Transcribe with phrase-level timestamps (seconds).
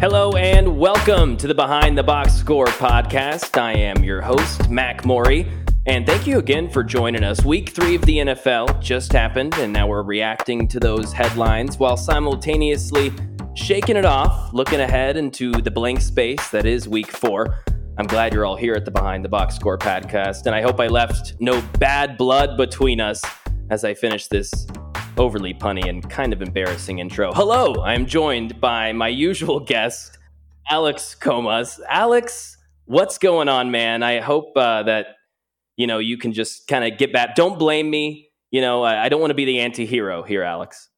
[0.00, 3.60] Hello and welcome to the Behind the Box Score podcast.
[3.60, 5.46] I am your host, Mac Morey,
[5.84, 7.44] and thank you again for joining us.
[7.44, 11.98] Week three of the NFL just happened, and now we're reacting to those headlines while
[11.98, 13.12] simultaneously
[13.52, 17.62] shaking it off, looking ahead into the blank space that is week four.
[17.98, 20.80] I'm glad you're all here at the Behind the Box Score podcast, and I hope
[20.80, 23.22] I left no bad blood between us
[23.68, 24.66] as I finish this
[25.20, 27.30] overly punny and kind of embarrassing intro.
[27.32, 30.16] Hello, I'm joined by my usual guest,
[30.70, 31.78] Alex Comas.
[31.90, 32.56] Alex,
[32.86, 34.02] what's going on, man?
[34.02, 35.16] I hope uh, that
[35.76, 37.34] you know you can just kind of get back.
[37.34, 38.30] Don't blame me.
[38.50, 40.88] You know, I, I don't want to be the anti-hero here, Alex.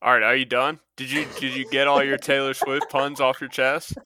[0.00, 0.80] All right, are you done?
[0.96, 3.98] Did you did you get all your Taylor Swift puns off your chest?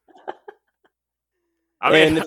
[1.80, 2.20] I mean,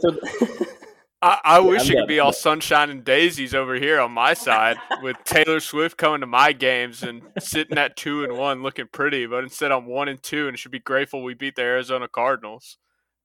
[1.21, 4.33] I, I wish I'm it could be all sunshine and daisies over here on my
[4.33, 8.87] side with Taylor Swift coming to my games and sitting at two and one looking
[8.91, 12.07] pretty, but instead I'm one and two and should be grateful we beat the Arizona
[12.07, 12.77] Cardinals,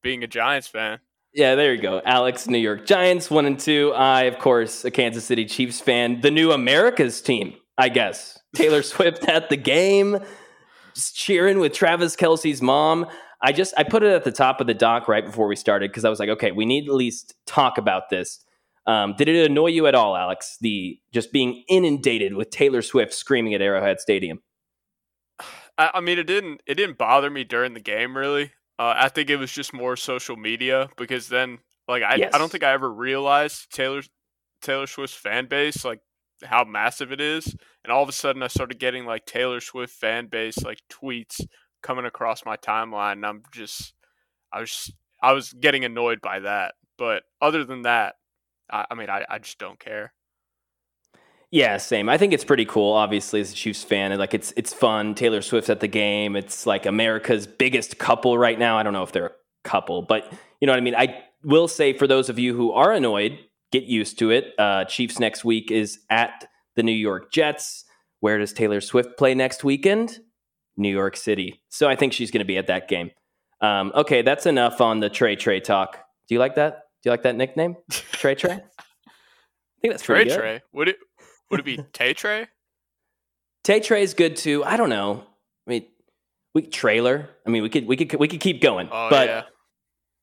[0.02, 0.98] being a Giants fan.
[1.32, 2.00] Yeah, there you go.
[2.04, 3.92] Alex, New York Giants, one and two.
[3.94, 6.20] I, of course, a Kansas City Chiefs fan.
[6.20, 8.38] The new America's team, I guess.
[8.54, 10.18] Taylor Swift at the game,
[10.94, 13.06] just cheering with Travis Kelce's mom.
[13.44, 15.90] I just I put it at the top of the doc right before we started
[15.90, 18.42] because I was like, okay, we need at least talk about this.
[18.86, 20.56] Um, did it annoy you at all, Alex?
[20.62, 24.40] The just being inundated with Taylor Swift screaming at Arrowhead Stadium.
[25.76, 28.52] I, I mean, it didn't it didn't bother me during the game really.
[28.78, 32.30] Uh, I think it was just more social media because then, like, I yes.
[32.34, 34.00] I don't think I ever realized Taylor
[34.62, 36.00] Taylor Swift's fan base like
[36.42, 39.92] how massive it is, and all of a sudden I started getting like Taylor Swift
[39.92, 41.42] fan base like tweets
[41.84, 43.92] coming across my timeline I'm just
[44.52, 46.74] I was I was getting annoyed by that.
[46.98, 48.16] But other than that,
[48.70, 50.12] I, I mean I, I just don't care.
[51.50, 52.08] Yeah, same.
[52.08, 52.94] I think it's pretty cool.
[52.94, 55.14] Obviously, as a Chiefs fan, like it's it's fun.
[55.14, 56.34] Taylor Swift's at the game.
[56.34, 58.76] It's like America's biggest couple right now.
[58.76, 59.32] I don't know if they're a
[59.62, 60.96] couple, but you know what I mean.
[60.96, 63.38] I will say for those of you who are annoyed,
[63.70, 64.52] get used to it.
[64.58, 67.84] Uh, Chiefs next week is at the New York Jets.
[68.18, 70.18] Where does Taylor Swift play next weekend?
[70.76, 71.62] New York City.
[71.68, 73.10] So I think she's going to be at that game.
[73.60, 75.98] Um, okay, that's enough on the Trey Trey talk.
[76.28, 76.82] Do you like that?
[77.02, 78.52] Do you like that nickname, Trey Trey?
[78.52, 80.30] I think that's Trey good.
[80.30, 80.38] Trey.
[80.38, 80.60] Trey.
[80.72, 80.96] Would it
[81.50, 82.48] would it be Tay Trey?
[83.62, 84.64] Tay Trey is good too.
[84.64, 85.24] I don't know.
[85.66, 85.86] I mean,
[86.54, 87.30] we trailer.
[87.46, 89.42] I mean, we could we could we could keep going, oh, but yeah.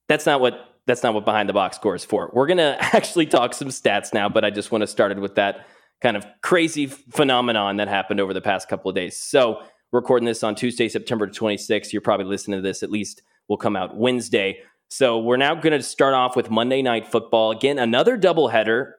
[0.08, 2.32] that's not what that's not what behind the box score is for.
[2.34, 5.36] We're gonna actually talk some stats now, but I just want to start it with
[5.36, 5.68] that
[6.02, 9.18] kind of crazy phenomenon that happened over the past couple of days.
[9.18, 9.62] So
[9.92, 11.92] recording this on Tuesday, September 26th.
[11.92, 14.60] You're probably listening to this at least will come out Wednesday.
[14.90, 17.52] So we're now going to start off with Monday Night Football.
[17.52, 18.94] Again, another doubleheader.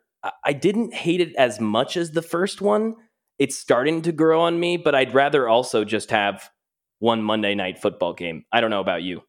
[0.44, 2.94] I didn't hate it as much as the first one.
[3.38, 6.50] It's starting to grow on me, but I'd rather also just have
[6.98, 8.44] one Monday Night Football game.
[8.52, 9.22] I don't know about you.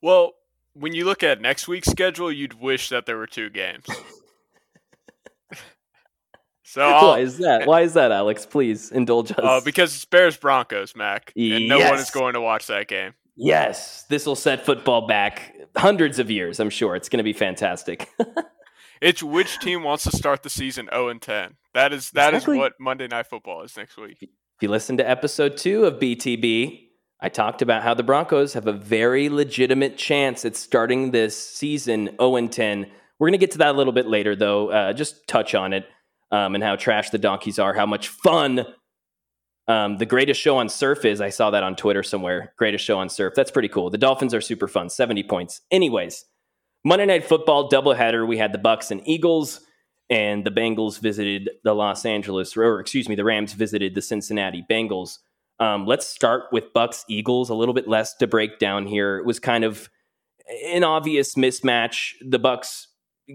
[0.00, 0.32] Well,
[0.72, 3.84] when you look at next week's schedule, you'd wish that there were two games.
[6.66, 7.66] So why is that?
[7.66, 8.44] Why is that, Alex?
[8.44, 9.38] Please indulge us.
[9.40, 13.14] Uh, because it's Bears Broncos, Mac, and no one is going to watch that game.
[13.36, 16.58] Yes, this will set football back hundreds of years.
[16.58, 18.10] I'm sure it's going to be fantastic.
[19.00, 21.54] it's which team wants to start the season 0 and 10.
[21.74, 22.56] That is that exactly.
[22.56, 24.18] is what Monday Night Football is next week.
[24.22, 26.88] If you listen to episode two of BTB,
[27.20, 32.08] I talked about how the Broncos have a very legitimate chance at starting this season
[32.18, 32.90] 0 and 10.
[33.18, 34.70] We're going to get to that a little bit later, though.
[34.70, 35.86] Uh, just touch on it
[36.30, 38.66] um, and how trash the donkeys are, how much fun
[39.68, 41.20] um, the greatest show on surf is.
[41.20, 42.52] I saw that on Twitter somewhere.
[42.56, 43.34] Greatest show on surf.
[43.34, 43.90] That's pretty cool.
[43.90, 44.90] The Dolphins are super fun.
[44.90, 45.60] 70 points.
[45.70, 46.24] Anyways,
[46.84, 48.26] Monday Night Football doubleheader.
[48.26, 49.60] We had the Bucks and Eagles,
[50.08, 54.64] and the Bengals visited the Los Angeles, or excuse me, the Rams visited the Cincinnati
[54.70, 55.18] Bengals.
[55.58, 57.50] Um, let's start with Bucks Eagles.
[57.50, 59.18] A little bit less to break down here.
[59.18, 59.88] It was kind of
[60.66, 62.12] an obvious mismatch.
[62.24, 62.86] The Bucks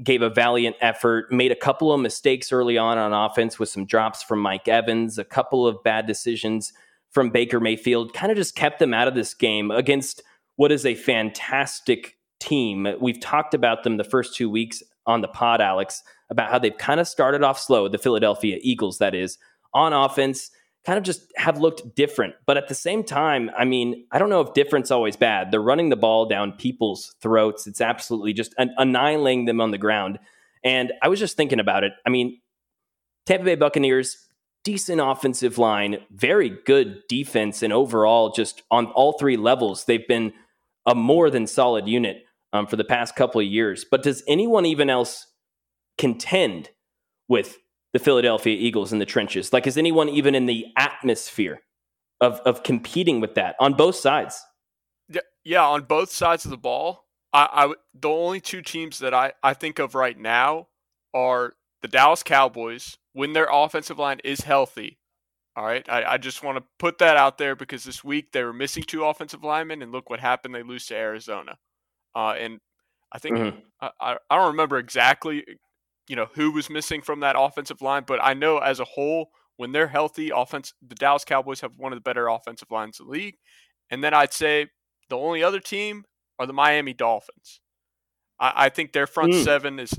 [0.04, 3.86] gave a valiant effort, made a couple of mistakes early on on offense with some
[3.86, 6.72] drops from Mike Evans, a couple of bad decisions
[7.10, 10.24] from Baker Mayfield, kind of just kept them out of this game against
[10.56, 12.88] what is a fantastic team.
[13.02, 16.78] We've talked about them the first two weeks on the pod, Alex, about how they've
[16.78, 19.38] kind of started off slow, the Philadelphia Eagles, that is,
[19.74, 20.52] on offense
[20.86, 22.36] kind of just have looked different.
[22.46, 25.52] But at the same time, I mean, I don't know if different's always bad.
[25.52, 27.68] They're running the ball down people's throats.
[27.68, 30.20] It's absolutely just an- annihilating them on the ground.
[30.64, 31.94] And I was just thinking about it.
[32.06, 32.42] I mean,
[33.26, 34.18] Tampa Bay Buccaneers,
[34.64, 40.34] decent offensive line, very good defense, and overall, just on all three levels, they've been
[40.86, 42.24] a more than solid unit
[42.54, 43.86] um, for the past couple of years.
[43.90, 45.28] But does anyone even else
[45.98, 46.70] contend
[47.28, 47.58] with
[47.94, 49.54] the Philadelphia Eagles in the trenches?
[49.54, 51.62] Like, is anyone even in the atmosphere
[52.20, 54.42] of, of competing with that on both sides?
[55.44, 59.34] Yeah, on both sides of the ball, I, I the only two teams that I,
[59.42, 60.68] I think of right now
[61.14, 65.00] are the Dallas Cowboys when their offensive line is healthy.
[65.56, 68.44] All right, I, I just want to put that out there because this week they
[68.44, 70.56] were missing two offensive linemen, and look what happened.
[70.56, 71.58] They lose to Arizona,
[72.16, 72.60] uh, and
[73.12, 73.60] I think mm-hmm.
[74.00, 75.44] I, I don't remember exactly,
[76.12, 79.30] you know, who was missing from that offensive line, but I know as a whole,
[79.56, 83.06] when they're healthy, offense, the Dallas Cowboys have one of the better offensive lines in
[83.06, 83.36] the league.
[83.90, 84.68] And then I'd say
[85.10, 86.04] the only other team
[86.38, 87.62] are the Miami Dolphins.
[88.42, 89.44] I, I think their front mm.
[89.46, 89.94] seven is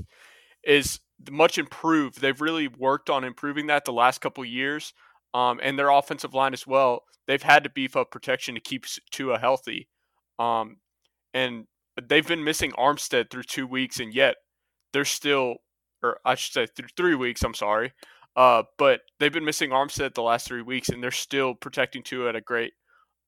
[0.63, 0.99] is
[1.31, 2.21] much improved.
[2.21, 4.93] They've really worked on improving that the last couple years,
[5.33, 7.01] um, and their offensive line as well.
[7.25, 9.87] They've had to beef up protection to keep Tua healthy,
[10.37, 10.77] um,
[11.33, 11.65] and
[12.07, 14.35] they've been missing Armstead through two weeks, and yet
[14.91, 15.55] they're still,
[16.03, 17.43] or I should say, through three weeks.
[17.43, 17.93] I'm sorry,
[18.35, 22.29] uh, but they've been missing Armstead the last three weeks, and they're still protecting Tua
[22.29, 22.73] at a great,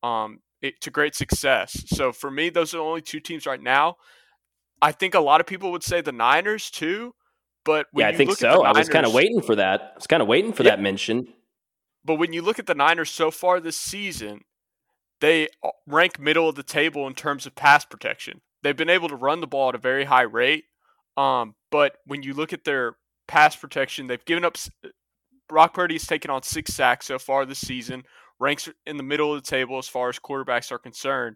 [0.03, 1.83] um, it, to great success.
[1.87, 3.95] So for me, those are the only two teams right now.
[4.81, 7.15] I think a lot of people would say the Niners too,
[7.63, 8.61] but yeah, I think so.
[8.61, 9.81] Niners, I was kind of waiting for that.
[9.81, 11.27] I was kind of waiting for yeah, that mention.
[12.03, 14.41] But when you look at the Niners so far this season,
[15.21, 18.41] they uh, rank middle of the table in terms of pass protection.
[18.61, 20.65] They've been able to run the ball at a very high rate,
[21.17, 22.95] um, but when you look at their
[23.27, 24.55] pass protection, they've given up.
[25.49, 28.05] Brock Purdy has taken on six sacks so far this season,
[28.39, 31.35] ranks in the middle of the table as far as quarterbacks are concerned.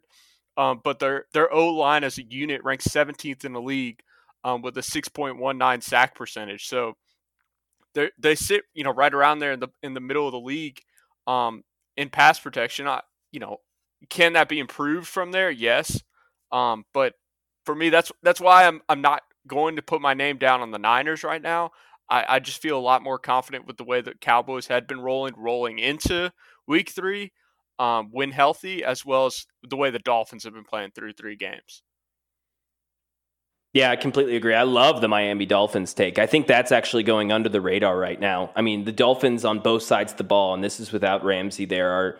[0.55, 3.99] Um, but their their O line as a unit ranks 17th in the league
[4.45, 6.67] um, with a 6.19 sack percentage.
[6.67, 6.93] So
[7.93, 10.39] they they sit you know right around there in the in the middle of the
[10.39, 10.79] league
[11.27, 11.65] um,
[11.97, 12.87] in pass protection.
[12.87, 13.01] I,
[13.33, 13.57] you know,
[14.09, 15.51] can that be improved from there?
[15.51, 16.01] Yes,
[16.49, 17.15] um, but
[17.65, 20.71] for me, that's that's why I'm I'm not going to put my name down on
[20.71, 21.71] the Niners right now.
[22.09, 25.01] I, I just feel a lot more confident with the way that Cowboys had been
[25.01, 26.31] rolling, rolling into
[26.67, 27.33] Week Three,
[27.77, 31.35] um, when healthy, as well as the way the Dolphins have been playing through three
[31.35, 31.83] games.
[33.73, 34.55] Yeah, I completely agree.
[34.55, 36.17] I love the Miami Dolphins take.
[36.17, 38.51] I think that's actually going under the radar right now.
[38.55, 41.65] I mean, the Dolphins on both sides of the ball, and this is without Ramsey
[41.65, 42.17] there, are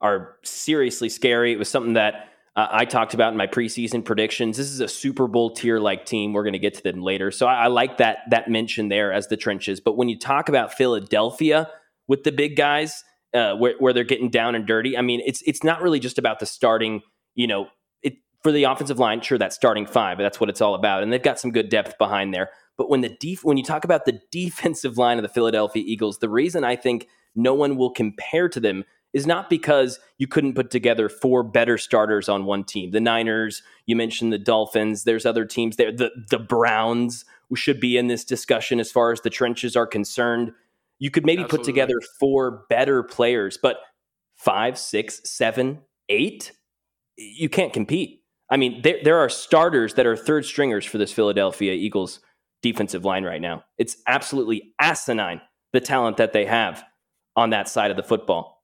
[0.00, 1.52] are seriously scary.
[1.52, 4.56] It was something that uh, I talked about in my preseason predictions.
[4.56, 6.32] This is a Super Bowl tier like team.
[6.32, 9.12] We're going to get to them later, so I, I like that that mention there
[9.12, 9.80] as the trenches.
[9.80, 11.70] But when you talk about Philadelphia
[12.08, 13.04] with the big guys,
[13.34, 16.18] uh, where, where they're getting down and dirty, I mean, it's it's not really just
[16.18, 17.02] about the starting,
[17.34, 17.68] you know,
[18.46, 21.02] for the offensive line, sure, that's starting five, but that's what it's all about.
[21.02, 22.50] And they've got some good depth behind there.
[22.78, 26.18] But when the def- when you talk about the defensive line of the Philadelphia Eagles,
[26.18, 28.84] the reason I think no one will compare to them
[29.16, 32.90] is not because you couldn't put together four better starters on one team.
[32.90, 35.90] The Niners, you mentioned the Dolphins, there's other teams there.
[35.90, 37.24] The the Browns
[37.54, 40.52] should be in this discussion as far as the trenches are concerned.
[40.98, 41.64] You could maybe Absolutely.
[41.64, 43.78] put together four better players, but
[44.34, 45.80] five, six, seven,
[46.10, 46.52] eight,
[47.16, 48.22] you can't compete.
[48.50, 52.20] I mean, there, there are starters that are third stringers for this Philadelphia Eagles
[52.60, 53.64] defensive line right now.
[53.78, 55.40] It's absolutely asinine
[55.72, 56.84] the talent that they have
[57.34, 58.55] on that side of the football.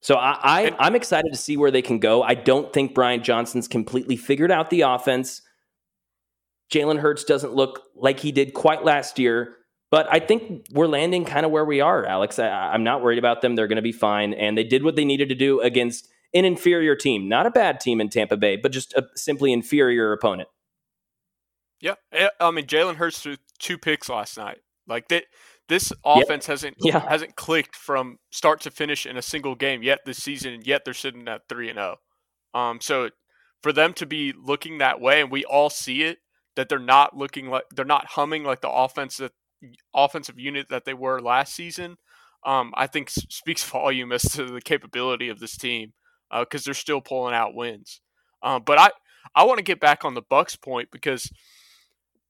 [0.00, 2.22] So I, I I'm excited to see where they can go.
[2.22, 5.42] I don't think Brian Johnson's completely figured out the offense.
[6.72, 9.56] Jalen Hurts doesn't look like he did quite last year,
[9.90, 12.38] but I think we're landing kind of where we are, Alex.
[12.38, 13.56] I, I'm not worried about them.
[13.56, 16.44] They're going to be fine, and they did what they needed to do against an
[16.44, 20.48] inferior team, not a bad team in Tampa Bay, but just a simply inferior opponent.
[21.80, 24.58] Yeah, eh, I mean Jalen Hurts threw two picks last night.
[24.86, 25.24] Like that,
[25.70, 26.52] this offense yep.
[26.52, 27.08] hasn't yeah.
[27.08, 30.52] hasn't clicked from start to finish in a single game yet this season.
[30.52, 31.96] And yet they're sitting at three and zero.
[32.52, 32.60] Oh.
[32.60, 33.10] Um, so
[33.62, 36.18] for them to be looking that way, and we all see it,
[36.56, 39.32] that they're not looking like they're not humming like the offense that
[39.94, 41.96] offensive unit that they were last season.
[42.44, 45.92] Um, I think speaks volume as to the capability of this team
[46.36, 48.00] because uh, they're still pulling out wins.
[48.42, 48.90] Um, but I
[49.36, 51.30] I want to get back on the Bucks point because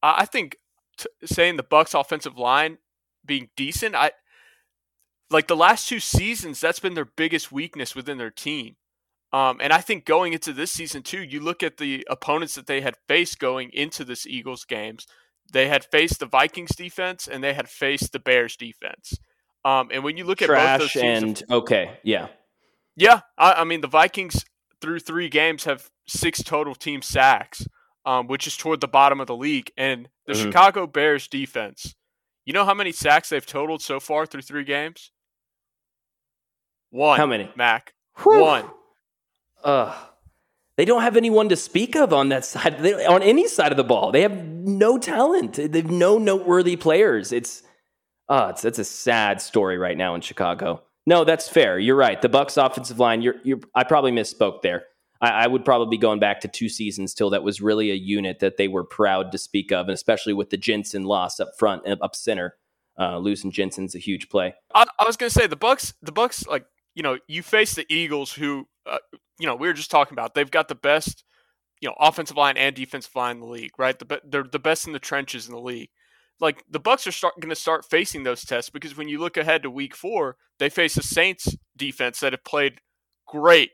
[0.02, 0.56] I, I think
[0.98, 2.76] t- saying the Bucks offensive line
[3.24, 4.12] being decent, I
[5.30, 8.76] like the last two seasons that's been their biggest weakness within their team.
[9.32, 12.66] Um, and I think going into this season too, you look at the opponents that
[12.66, 15.06] they had faced going into this Eagles games.
[15.52, 19.14] They had faced the Vikings defense and they had faced the Bears defense.
[19.64, 22.28] Um, and when you look Trash at both those teams, and okay, yeah,
[22.96, 24.44] yeah, I, I, mean the Vikings
[24.80, 27.66] through three games have six total team sacks,
[28.06, 29.70] um, which is toward the bottom of the league.
[29.76, 30.44] And the mm-hmm.
[30.44, 31.94] Chicago Bears defense,
[32.50, 35.12] you know how many sacks they've totaled so far through three games?
[36.90, 37.16] One.
[37.16, 37.48] How many?
[37.54, 37.94] Mac.
[38.24, 38.40] Whew.
[38.40, 38.64] One.
[39.62, 39.96] Ugh.
[40.76, 43.76] They don't have anyone to speak of on that side, they, on any side of
[43.76, 44.10] the ball.
[44.10, 45.52] They have no talent.
[45.52, 47.30] They have no noteworthy players.
[47.30, 47.62] It's,
[48.28, 50.82] uh, it's that's a sad story right now in Chicago.
[51.06, 51.78] No, that's fair.
[51.78, 52.20] You're right.
[52.20, 53.22] The Bucks offensive line.
[53.22, 53.60] You're, you're.
[53.76, 54.86] I probably misspoke there.
[55.20, 57.94] I, I, would probably be going back to two seasons till that was really a
[57.94, 61.50] unit that they were proud to speak of, and especially with the Jensen loss up
[61.58, 62.56] front, and up center.
[62.98, 64.54] Uh, losing Jensen's a huge play.
[64.74, 65.94] I, I was going to say the Bucks.
[66.02, 68.98] The Bucks, like you know, you face the Eagles, who uh,
[69.38, 70.34] you know we were just talking about.
[70.34, 71.24] They've got the best,
[71.80, 73.98] you know, offensive line and defensive line in the league, right?
[73.98, 75.88] The, they're the best in the trenches in the league
[76.40, 79.36] like the Bucks are start, going to start facing those tests because when you look
[79.36, 82.80] ahead to Week Four, they face a Saints defense that have played
[83.26, 83.70] great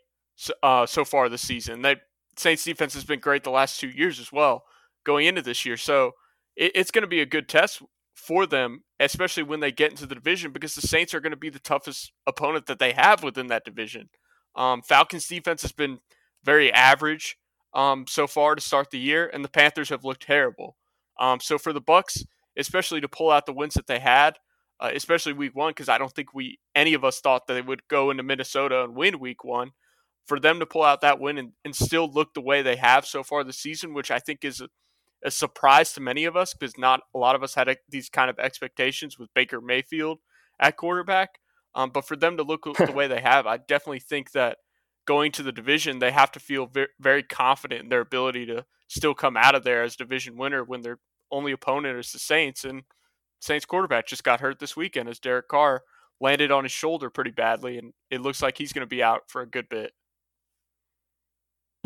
[0.63, 1.83] uh, so far this season.
[1.83, 2.01] That
[2.37, 4.65] Saints defense has been great the last two years as well,
[5.05, 5.77] going into this year.
[5.77, 6.13] So
[6.57, 7.83] it, it's going to be a good test
[8.15, 11.37] for them, especially when they get into the division, because the Saints are going to
[11.37, 14.09] be the toughest opponent that they have within that division.
[14.55, 15.99] Um, Falcons defense has been
[16.43, 17.37] very average
[17.75, 20.77] um, so far to start the year, and the Panthers have looked terrible.
[21.21, 22.25] Um, so for the Bucks
[22.57, 24.39] especially to pull out the wins that they had,
[24.81, 27.63] uh, especially week one, because I don't think we any of us thought that they
[27.63, 29.73] would go into Minnesota and win week one.
[30.27, 33.07] For them to pull out that win and, and still look the way they have
[33.07, 34.69] so far this season, which I think is a,
[35.25, 38.09] a surprise to many of us because not a lot of us had a, these
[38.09, 40.19] kind of expectations with Baker Mayfield
[40.59, 41.39] at quarterback.
[41.75, 44.59] Um, but for them to look the way they have, I definitely think that
[45.07, 48.65] going to the division, they have to feel very, very confident in their ability to
[48.89, 50.99] still come out of there as division winner when they're
[51.31, 52.83] only opponent is the Saints, and
[53.41, 55.83] Saints quarterback just got hurt this weekend as Derek Carr
[56.21, 59.23] landed on his shoulder pretty badly, and it looks like he's going to be out
[59.29, 59.93] for a good bit.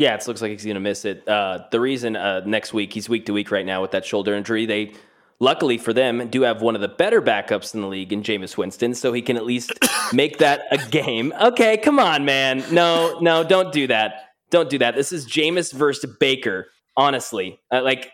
[0.01, 1.27] Yeah, it looks like he's going to miss it.
[1.27, 4.33] Uh, the reason uh, next week he's week to week right now with that shoulder
[4.33, 4.65] injury.
[4.65, 4.93] They,
[5.39, 8.57] luckily for them, do have one of the better backups in the league in Jameis
[8.57, 9.71] Winston, so he can at least
[10.11, 11.31] make that a game.
[11.39, 12.63] Okay, come on, man.
[12.71, 14.29] No, no, don't do that.
[14.49, 14.95] Don't do that.
[14.95, 16.71] This is Jameis versus Baker.
[16.97, 18.11] Honestly, uh, like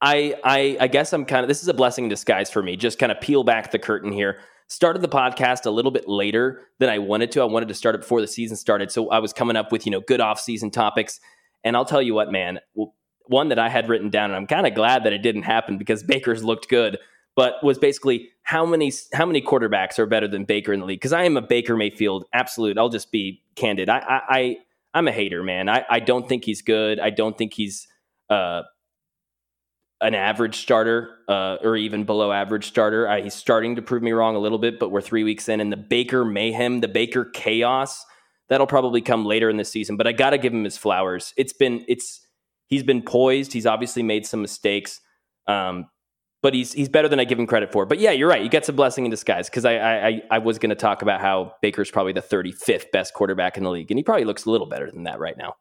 [0.00, 2.76] I, I, I guess I'm kind of this is a blessing in disguise for me.
[2.76, 4.38] Just kind of peel back the curtain here.
[4.70, 7.40] Started the podcast a little bit later than I wanted to.
[7.40, 9.84] I wanted to start it before the season started, so I was coming up with
[9.84, 11.18] you know good off season topics.
[11.64, 12.60] And I'll tell you what, man,
[13.26, 15.76] one that I had written down, and I'm kind of glad that it didn't happen
[15.76, 16.98] because Baker's looked good,
[17.34, 21.00] but was basically how many how many quarterbacks are better than Baker in the league?
[21.00, 22.78] Because I am a Baker Mayfield absolute.
[22.78, 23.88] I'll just be candid.
[23.88, 24.56] I I, I
[24.94, 25.68] I'm a hater, man.
[25.68, 26.98] I, I don't think he's good.
[26.98, 27.86] I don't think he's
[28.28, 28.62] uh,
[30.00, 33.08] an average starter uh, or even below average starter.
[33.08, 35.60] I, he's starting to prove me wrong a little bit, but we're three weeks in,
[35.60, 38.04] and the Baker mayhem, the Baker chaos,
[38.48, 39.96] that'll probably come later in the season.
[39.96, 41.34] But I got to give him his flowers.
[41.36, 42.26] It's been it's
[42.66, 43.52] he's been poised.
[43.52, 45.00] He's obviously made some mistakes,
[45.46, 45.86] um,
[46.42, 47.84] but he's he's better than I give him credit for.
[47.84, 48.42] But yeah, you're right.
[48.42, 51.20] You get some blessing in disguise because I, I I was going to talk about
[51.20, 54.50] how Baker's probably the 35th best quarterback in the league, and he probably looks a
[54.50, 55.56] little better than that right now.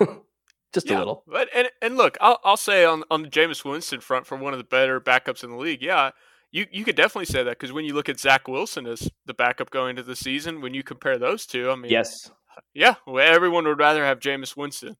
[0.74, 1.24] just yeah, a little.
[1.26, 4.52] But and and look, I'll I'll say on on the Jameis Winston front for one
[4.52, 5.80] of the better backups in the league.
[5.80, 6.10] Yeah,
[6.50, 9.34] you you could definitely say that because when you look at Zach Wilson as the
[9.34, 12.30] backup going into the season, when you compare those two, I mean, yes,
[12.74, 14.96] yeah, everyone would rather have Jameis Winston.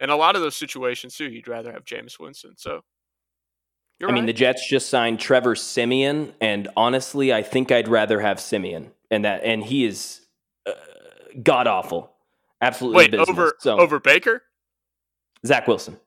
[0.00, 2.54] In a lot of those situations too, you'd rather have Jameis Winston.
[2.56, 2.82] So.
[4.00, 4.14] I right.
[4.14, 8.90] mean, the Jets just signed Trevor Siemian, and honestly, I think I'd rather have Siemian,
[9.12, 10.22] and that, and he is
[10.66, 10.72] uh,
[11.40, 12.10] god awful,
[12.60, 12.96] absolutely.
[12.96, 14.42] Wait, over so, over Baker?
[15.46, 15.98] Zach Wilson.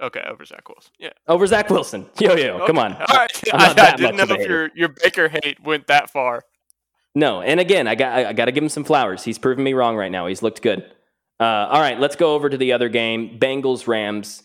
[0.00, 0.92] Okay, over Zach Wilson.
[0.98, 1.10] Yeah.
[1.28, 2.06] Over Zach Wilson.
[2.18, 2.66] Yo, yo, okay.
[2.66, 2.94] come on.
[2.94, 3.54] All right.
[3.54, 6.42] I, I, didn't know if your, your Baker hate went that far.
[7.14, 9.22] No, and again, I got I got to give him some flowers.
[9.22, 10.26] He's proven me wrong right now.
[10.26, 10.84] He's looked good.
[11.38, 13.38] Uh, all right, let's go over to the other game.
[13.38, 14.42] Bengals Rams.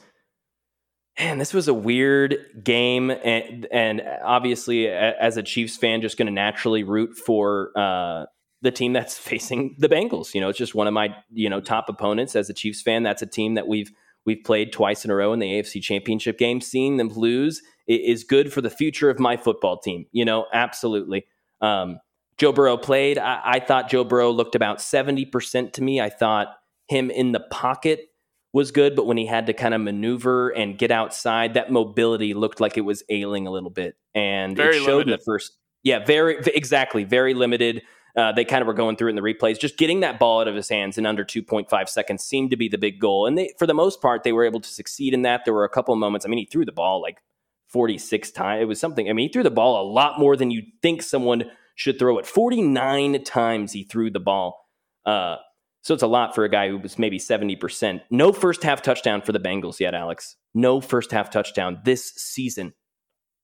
[1.18, 6.28] Man, this was a weird game, and, and obviously, as a Chiefs fan, just going
[6.28, 8.26] to naturally root for uh,
[8.62, 10.34] the team that's facing the Bengals.
[10.36, 13.04] You know, it's just one of my you know top opponents as a Chiefs fan.
[13.04, 13.92] That's a team that we've
[14.28, 16.60] We've played twice in a row in the AFC Championship game.
[16.60, 20.06] Seeing them lose is good for the future of my football team.
[20.12, 21.26] You know, absolutely.
[21.62, 22.00] Um,
[22.38, 23.18] Joe Burrow played.
[23.18, 26.02] I, I thought Joe Burrow looked about 70% to me.
[26.02, 26.50] I thought
[26.90, 28.10] him in the pocket
[28.52, 32.34] was good, but when he had to kind of maneuver and get outside, that mobility
[32.34, 33.96] looked like it was ailing a little bit.
[34.14, 35.14] And very it showed limited.
[35.14, 35.58] in the first.
[35.84, 37.82] Yeah, very exactly, very limited.
[38.18, 39.60] Uh, they kind of were going through in the replays.
[39.60, 42.68] Just getting that ball out of his hands in under 2.5 seconds seemed to be
[42.68, 43.28] the big goal.
[43.28, 45.46] And they, for the most part, they were able to succeed in that.
[45.46, 46.26] There were a couple moments.
[46.26, 47.22] I mean, he threw the ball like
[47.68, 48.64] 46 times.
[48.64, 49.08] It was something.
[49.08, 51.44] I mean, he threw the ball a lot more than you'd think someone
[51.76, 52.26] should throw it.
[52.26, 54.66] 49 times he threw the ball.
[55.06, 55.36] Uh,
[55.84, 58.02] so it's a lot for a guy who was maybe 70%.
[58.10, 60.38] No first half touchdown for the Bengals yet, Alex.
[60.56, 62.74] No first half touchdown this season.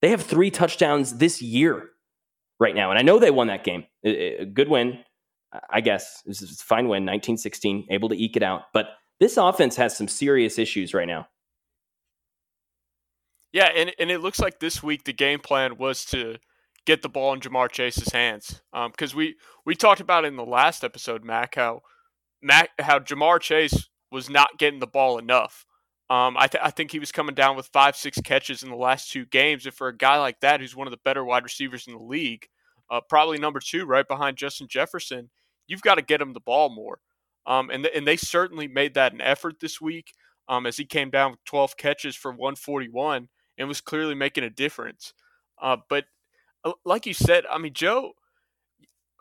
[0.01, 1.89] They have three touchdowns this year
[2.63, 2.89] right now.
[2.89, 3.83] And I know they won that game.
[4.03, 4.99] A good win,
[5.69, 6.23] I guess.
[6.25, 8.63] This is a fine win, 1916, able to eke it out.
[8.73, 8.87] But
[9.19, 11.27] this offense has some serious issues right now.
[13.51, 16.37] Yeah, and, and it looks like this week the game plan was to
[16.85, 18.61] get the ball in Ja'Marr Chase's hands.
[18.71, 21.81] Because um, we, we talked about in the last episode, Mac, how
[22.41, 25.65] Mac how Ja'Marr Chase was not getting the ball enough.
[26.09, 28.75] Um, I, th- I think he was coming down with five, six catches in the
[28.75, 29.65] last two games.
[29.65, 32.03] And for a guy like that, who's one of the better wide receivers in the
[32.03, 32.47] league,
[32.93, 35.29] uh, probably number two, right behind Justin Jefferson,
[35.67, 36.99] you've got to get him the ball more.
[37.45, 40.13] Um, and, th- and they certainly made that an effort this week
[40.47, 44.49] um, as he came down with 12 catches for 141 and was clearly making a
[44.49, 45.13] difference.
[45.61, 46.05] Uh, but
[46.63, 48.11] uh, like you said, I mean, Joe,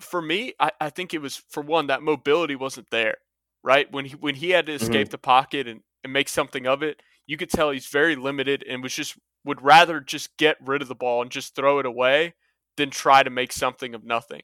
[0.01, 3.17] for me, I, I think it was, for one, that mobility wasn't there
[3.63, 3.91] right?
[3.93, 5.11] When he when he had to escape mm-hmm.
[5.11, 8.83] the pocket and, and make something of it, you could tell he's very limited and
[8.83, 12.35] was just would rather just get rid of the ball and just throw it away
[12.77, 14.43] than try to make something of nothing.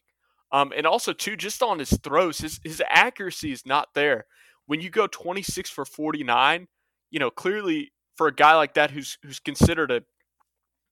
[0.51, 4.27] Um, and also too, just on his throws, his his accuracy is not there.
[4.67, 6.69] When you go 26 for 49,
[7.11, 10.03] you know clearly for a guy like that who's who's considered a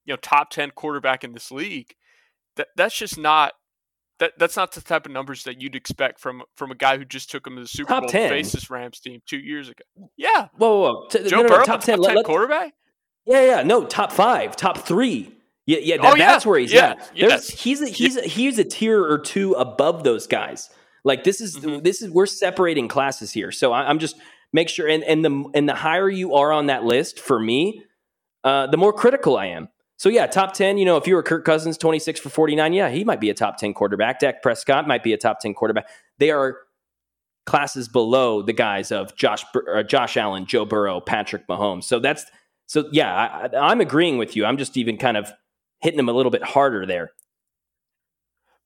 [0.05, 1.95] you know top 10 quarterback in this league,
[2.57, 3.55] that that's just not
[4.19, 7.05] that that's not the type of numbers that you'd expect from from a guy who
[7.05, 8.28] just took him to the Super top Bowl 10.
[8.31, 10.11] face this Rams team two years ago.
[10.16, 10.49] Yeah.
[10.57, 11.09] Whoa, whoa, whoa.
[11.09, 12.73] T- Joe no, no, Burrow, top, 10, top 10 quarterback?
[13.26, 13.62] Yeah, yeah.
[13.62, 15.36] No, top five, top three.
[15.66, 16.26] Yeah, yeah, that, oh, yeah.
[16.30, 16.90] that's where he's yeah.
[16.90, 17.11] at.
[17.14, 17.49] Yes.
[17.49, 20.70] He's a, he's a, he's a tier or two above those guys.
[21.04, 21.82] Like this is mm-hmm.
[21.82, 23.52] this is we're separating classes here.
[23.52, 24.16] So I, am just
[24.52, 27.85] make sure and and the and the higher you are on that list for me,
[28.44, 29.68] uh, the more critical I am.
[29.99, 32.90] So yeah, top 10, you know, if you were Kirk Cousins 26 for 49, yeah,
[32.90, 34.20] he might be a top 10 quarterback.
[34.20, 35.88] Dak Prescott might be a top 10 quarterback.
[36.18, 36.58] They are
[37.46, 41.85] classes below the guys of Josh uh, Josh Allen, Joe Burrow, Patrick Mahomes.
[41.85, 42.26] So that's
[42.66, 44.44] so yeah, I, am agreeing with you.
[44.44, 45.32] I'm just even kind of
[45.87, 47.12] hitting them a little bit harder there.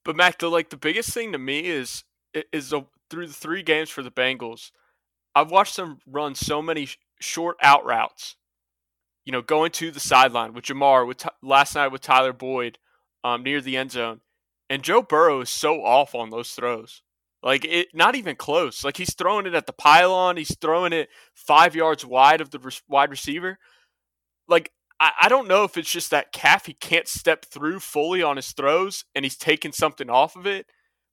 [0.04, 2.04] But Mac, the like the biggest thing to me is
[2.52, 4.70] is the, through the three games for the Bengals,
[5.34, 8.36] I've watched them run so many sh- short out routes
[9.24, 12.78] you know, going to the sideline with Ja'Marr, with last night with Tyler Boyd
[13.22, 14.20] um, near the end zone,
[14.68, 17.02] and Joe Burrow is so off on those throws.
[17.42, 18.84] Like it, not even close.
[18.84, 20.36] Like he's throwing it at the pylon.
[20.36, 23.58] He's throwing it five yards wide of the re- wide receiver.
[24.46, 28.22] Like I, I don't know if it's just that calf he can't step through fully
[28.22, 30.66] on his throws, and he's taking something off of it.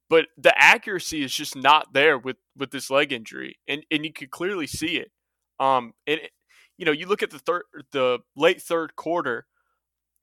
[0.09, 4.13] But the accuracy is just not there with with this leg injury, and and you
[4.13, 5.11] can clearly see it.
[5.59, 6.19] Um, and
[6.77, 9.47] you know, you look at the third, the late third quarter.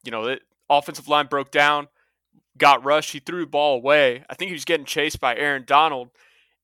[0.05, 1.89] You know, the offensive line broke down,
[2.59, 3.13] got rushed.
[3.13, 4.25] He threw the ball away.
[4.29, 6.11] I think he was getting chased by Aaron Donald,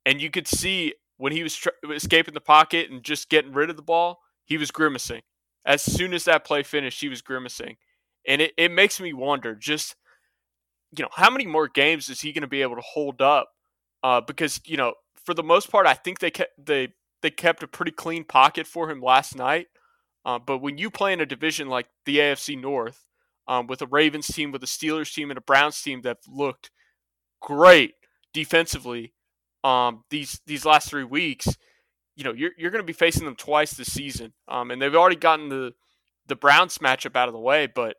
[0.04, 3.68] and you could see when he was tr- escaping the pocket and just getting rid
[3.70, 5.22] of the ball, he was grimacing.
[5.64, 7.76] As soon as that play finished, he was grimacing,
[8.26, 9.96] and it, it makes me wonder just
[10.96, 13.50] you know how many more games is he going to be able to hold up?
[14.02, 14.94] Uh, because you know
[15.24, 16.88] for the most part, I think they kept they
[17.22, 19.66] they kept a pretty clean pocket for him last night.
[20.24, 23.06] Uh, but when you play in a division like the AFC North,
[23.48, 26.70] um, with a Ravens team, with a Steelers team, and a Browns team that looked
[27.40, 27.94] great
[28.32, 29.14] defensively
[29.64, 31.56] um, these these last three weeks,
[32.20, 34.94] you know you're you're going to be facing them twice this season, um, and they've
[34.94, 35.72] already gotten the
[36.26, 37.66] the Browns matchup out of the way.
[37.66, 37.96] But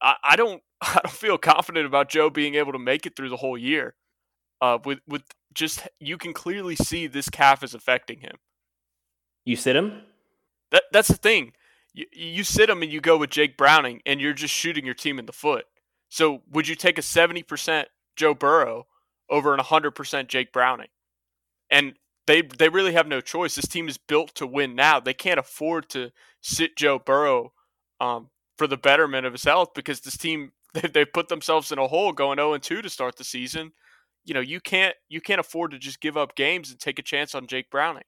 [0.00, 3.28] I, I don't I don't feel confident about Joe being able to make it through
[3.28, 3.94] the whole year.
[4.62, 5.22] Uh, with with
[5.52, 8.36] just you can clearly see this calf is affecting him.
[9.44, 10.00] You sit him.
[10.70, 11.52] That that's the thing.
[11.92, 14.94] You, you sit him and you go with Jake Browning, and you're just shooting your
[14.94, 15.66] team in the foot.
[16.08, 18.86] So would you take a seventy percent Joe Burrow
[19.28, 20.88] over an hundred percent Jake Browning?
[21.68, 21.96] And
[22.26, 23.54] they they really have no choice.
[23.54, 25.00] This team is built to win now.
[25.00, 26.10] They can't afford to
[26.40, 27.52] sit Joe Burrow
[28.00, 31.78] um, for the betterment of his health because this team they they put themselves in
[31.78, 33.72] a hole going 0 and 2 to start the season.
[34.24, 37.02] You know, you can't you can't afford to just give up games and take a
[37.02, 38.04] chance on Jake Browning.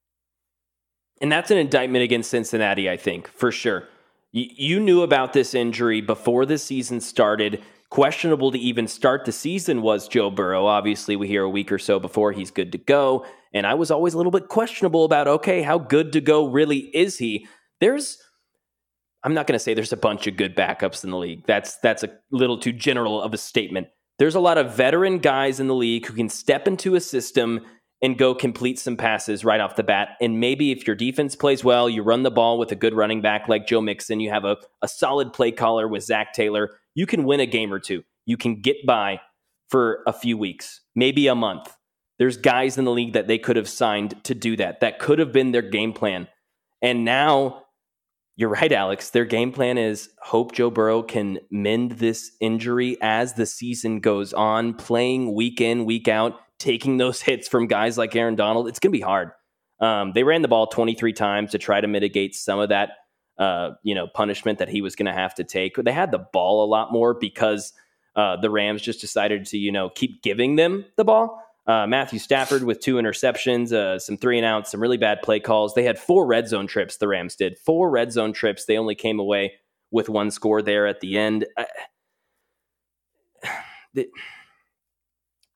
[1.20, 3.88] And that's an indictment against Cincinnati, I think, for sure.
[4.30, 7.62] You knew about this injury before the season started.
[7.90, 10.66] Questionable to even start the season was Joe Burrow.
[10.66, 13.24] Obviously, we hear a week or so before he's good to go.
[13.54, 16.90] And I was always a little bit questionable about, okay, how good to go really
[16.94, 17.46] is he?
[17.80, 18.18] There's,
[19.24, 21.46] I'm not going to say there's a bunch of good backups in the league.
[21.46, 23.88] That's that's a little too general of a statement.
[24.18, 27.64] There's a lot of veteran guys in the league who can step into a system
[28.00, 30.10] and go complete some passes right off the bat.
[30.20, 33.20] And maybe if your defense plays well, you run the ball with a good running
[33.20, 37.06] back like Joe Mixon, you have a, a solid play caller with Zac Taylor, you
[37.06, 38.02] can win a game or two.
[38.26, 39.20] You can get by
[39.68, 41.72] for a few weeks, maybe a month.
[42.18, 44.80] There's guys in the league that they could have signed to do that.
[44.80, 46.26] That could have been their game plan.
[46.82, 47.62] And now,
[48.34, 49.10] you're right, Alex.
[49.10, 54.32] Their game plan is hope Joe Burrow can mend this injury as the season goes
[54.32, 58.80] on, playing week in, week out taking those hits from guys like Aaron Donald, it's
[58.80, 59.30] going to be hard.
[59.80, 62.90] Um, they ran the ball 23 times to try to mitigate some of that,
[63.38, 65.76] uh, you know, punishment that he was going to have to take.
[65.76, 67.72] They had the ball a lot more because
[68.16, 71.42] uh, the Rams just decided to, you know, keep giving them the ball.
[71.66, 75.38] Uh, Matthew Stafford with two interceptions, uh, some three and outs, some really bad play
[75.38, 75.74] calls.
[75.74, 76.96] They had four red zone trips.
[76.96, 78.64] The Rams did four red zone trips.
[78.64, 79.52] They only came away
[79.90, 81.46] with one score there at the end.
[81.56, 81.66] I,
[83.94, 84.08] the,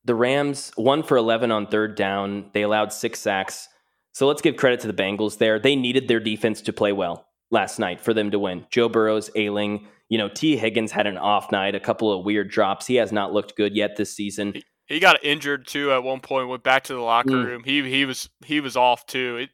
[0.04, 2.50] the Rams one for eleven on third down.
[2.52, 3.68] They allowed six sacks.
[4.12, 5.58] So let's give credit to the Bengals there.
[5.58, 8.66] They needed their defense to play well last night for them to win.
[8.70, 9.86] Joe Burrow's ailing.
[10.08, 12.86] You know, Tee Higgins had an off night, a couple of weird drops.
[12.86, 14.54] He has not looked good yet this season.
[14.86, 16.48] He got injured too at one point.
[16.48, 17.46] Went back to the locker mm.
[17.46, 17.62] room.
[17.64, 19.36] He he was he was off too.
[19.36, 19.50] It,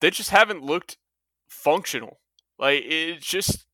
[0.00, 0.96] they just haven't looked
[1.48, 2.18] functional.
[2.58, 3.66] Like it's just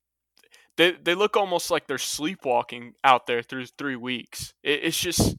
[0.76, 4.54] they they look almost like they're sleepwalking out there through three weeks.
[4.62, 5.36] It, it's just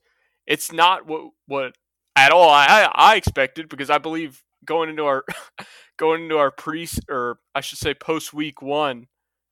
[0.47, 1.76] it's not what what
[2.15, 5.23] at all I I expected because I believe going into our
[5.97, 9.08] going into our pre or I should say post week one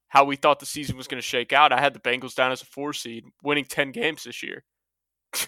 [0.09, 1.71] how we thought the season was going to shake out.
[1.71, 4.63] I had the Bengals down as a four seed, winning ten games this year.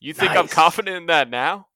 [0.00, 0.38] You think nice.
[0.38, 1.66] I'm confident in that now?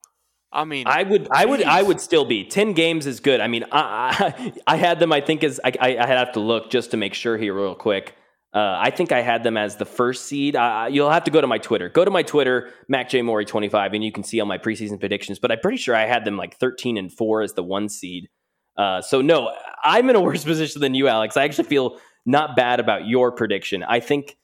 [0.53, 1.29] I mean, I would, geez.
[1.33, 2.45] I would, I would still be.
[2.45, 3.41] Ten games is good.
[3.41, 5.13] I mean, I, I, I had them.
[5.13, 8.15] I think as I, I, have to look just to make sure here, real quick.
[8.55, 10.57] Uh, I think I had them as the first seed.
[10.57, 11.89] Uh, you'll have to go to my Twitter.
[11.89, 15.39] Go to my Twitter, MacJMorey25, and you can see all my preseason predictions.
[15.39, 18.29] But I'm pretty sure I had them like 13 and four as the one seed.
[18.77, 21.37] Uh, so no, I'm in a worse position than you, Alex.
[21.37, 23.83] I actually feel not bad about your prediction.
[23.83, 24.37] I think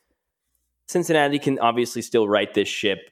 [0.89, 3.11] Cincinnati can obviously still right this ship.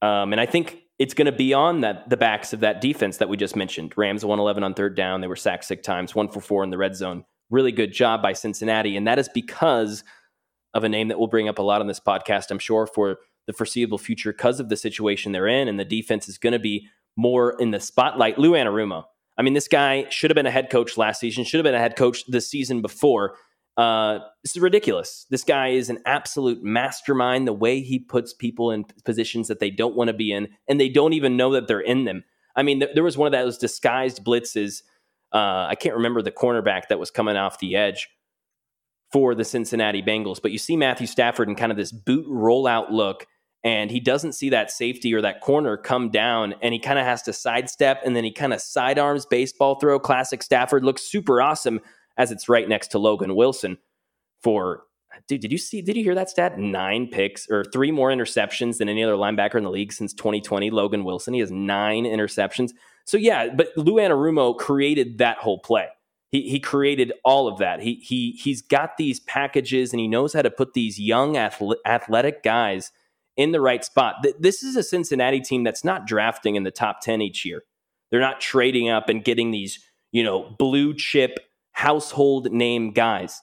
[0.00, 3.18] Um, and I think it's going to be on that the backs of that defense
[3.18, 3.92] that we just mentioned.
[3.96, 5.20] Rams 111 on third down.
[5.20, 7.24] They were sacked six times, one for four in the red zone.
[7.50, 8.96] Really good job by Cincinnati.
[8.96, 10.04] And that is because
[10.74, 13.18] of a name that we'll bring up a lot on this podcast, I'm sure, for
[13.46, 15.68] the foreseeable future because of the situation they're in.
[15.68, 18.38] And the defense is going to be more in the spotlight.
[18.38, 19.04] Lou Anarumo.
[19.38, 21.74] I mean, this guy should have been a head coach last season, should have been
[21.74, 23.36] a head coach the season before.
[23.76, 25.26] Uh, this is ridiculous.
[25.28, 27.46] This guy is an absolute mastermind.
[27.46, 30.80] The way he puts people in positions that they don't want to be in, and
[30.80, 32.24] they don't even know that they're in them.
[32.54, 34.82] I mean, th- there was one of those disguised blitzes.
[35.36, 38.08] Uh, I can't remember the cornerback that was coming off the edge
[39.12, 42.90] for the Cincinnati Bengals, but you see Matthew Stafford in kind of this boot rollout
[42.90, 43.26] look,
[43.62, 47.04] and he doesn't see that safety or that corner come down, and he kind of
[47.04, 49.98] has to sidestep, and then he kind of sidearms baseball throw.
[49.98, 51.80] Classic Stafford looks super awesome
[52.16, 53.76] as it's right next to Logan Wilson
[54.42, 54.84] for
[55.28, 56.58] dude, did you see did you hear that stat?
[56.58, 60.70] Nine picks or three more interceptions than any other linebacker in the league since 2020.
[60.70, 61.34] Logan Wilson.
[61.34, 62.70] He has nine interceptions.
[63.06, 65.88] So yeah, but Lou Anarumo created that whole play.
[66.30, 67.80] He he created all of that.
[67.80, 72.42] He he he's got these packages and he knows how to put these young athletic
[72.42, 72.90] guys
[73.36, 74.26] in the right spot.
[74.38, 77.62] This is a Cincinnati team that's not drafting in the top 10 each year.
[78.10, 79.78] They're not trading up and getting these,
[80.10, 81.38] you know, blue chip
[81.72, 83.42] household name guys.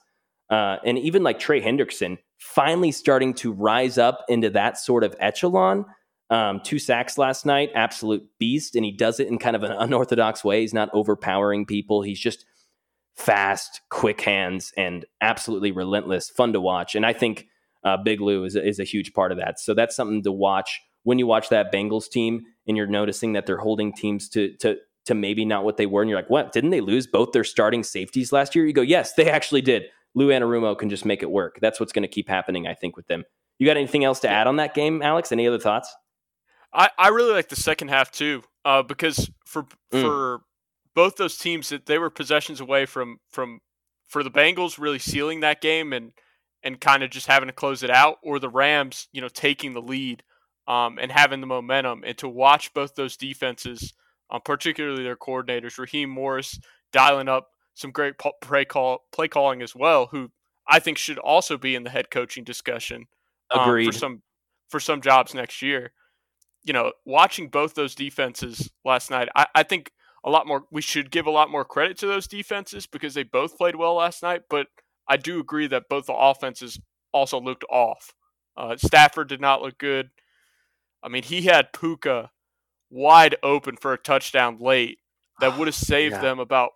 [0.50, 5.14] Uh, and even like Trey Hendrickson finally starting to rise up into that sort of
[5.18, 5.86] echelon.
[6.34, 8.74] Um, two sacks last night, absolute beast.
[8.74, 10.62] And he does it in kind of an unorthodox way.
[10.62, 12.02] He's not overpowering people.
[12.02, 12.44] He's just
[13.14, 16.96] fast, quick hands, and absolutely relentless, fun to watch.
[16.96, 17.46] And I think
[17.84, 19.60] uh, Big Lou is a, is a huge part of that.
[19.60, 23.46] So that's something to watch when you watch that Bengals team and you're noticing that
[23.46, 26.02] they're holding teams to to to maybe not what they were.
[26.02, 26.50] And you're like, what?
[26.50, 28.66] Didn't they lose both their starting safeties last year?
[28.66, 29.84] You go, yes, they actually did.
[30.16, 31.58] Lou Anarumo can just make it work.
[31.60, 33.22] That's what's going to keep happening, I think, with them.
[33.58, 35.30] You got anything else to add on that game, Alex?
[35.30, 35.94] Any other thoughts?
[36.74, 40.00] I, I really like the second half too, uh, because for mm.
[40.00, 40.40] for
[40.94, 43.60] both those teams that they were possessions away from from
[44.08, 46.12] for the Bengals really sealing that game and
[46.62, 49.74] and kind of just having to close it out, or the Rams, you know, taking
[49.74, 50.22] the lead
[50.66, 53.92] um, and having the momentum, and to watch both those defenses
[54.30, 56.58] um, particularly their coordinators, Raheem Morris,
[56.92, 60.30] dialing up some great play call play calling as well, who
[60.68, 63.06] I think should also be in the head coaching discussion
[63.50, 64.22] um, for some
[64.68, 65.92] for some jobs next year.
[66.64, 69.90] You know, watching both those defenses last night, I, I think
[70.24, 70.64] a lot more.
[70.70, 73.94] We should give a lot more credit to those defenses because they both played well
[73.94, 74.42] last night.
[74.48, 74.68] But
[75.08, 76.80] I do agree that both the offenses
[77.12, 78.14] also looked off.
[78.56, 80.10] Uh, Stafford did not look good.
[81.02, 82.30] I mean, he had Puka
[82.90, 84.98] wide open for a touchdown late
[85.40, 86.20] that would have saved yeah.
[86.20, 86.70] them about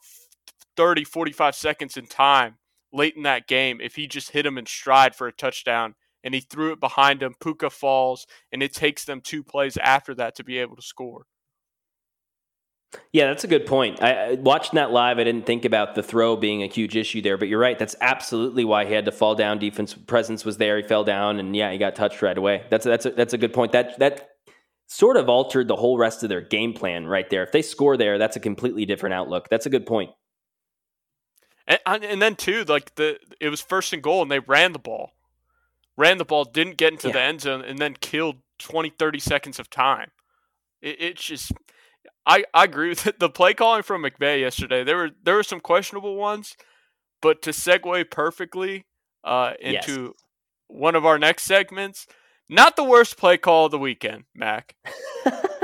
[0.76, 2.56] 30, 45 seconds in time
[2.92, 6.34] late in that game if he just hit him in stride for a touchdown and
[6.34, 7.34] he threw it behind him.
[7.40, 11.26] Puka falls, and it takes them two plays after that to be able to score.
[13.12, 14.02] Yeah, that's a good point.
[14.02, 17.36] I, watching that live, I didn't think about the throw being a huge issue there,
[17.36, 17.78] but you're right.
[17.78, 19.58] That's absolutely why he had to fall down.
[19.58, 20.78] Defense presence was there.
[20.78, 22.64] He fell down, and yeah, he got touched right away.
[22.70, 23.72] That's a, that's a, that's a good point.
[23.72, 24.30] That that
[24.86, 27.42] sort of altered the whole rest of their game plan right there.
[27.42, 29.48] If they score there, that's a completely different outlook.
[29.50, 30.10] That's a good point.
[31.66, 34.78] And, and then too, like the it was first and goal, and they ran the
[34.78, 35.12] ball,
[35.98, 37.12] ran the ball, didn't get into yeah.
[37.12, 40.10] the end zone, and then killed 20, 30 seconds of time.
[40.80, 41.52] It, it's just
[42.24, 43.18] I, I agree with it.
[43.18, 46.56] The play calling from McVay yesterday, there were there were some questionable ones,
[47.20, 48.86] but to segue perfectly
[49.24, 50.12] uh, into yes.
[50.68, 52.06] one of our next segments,
[52.48, 54.76] not the worst play call of the weekend, Mac.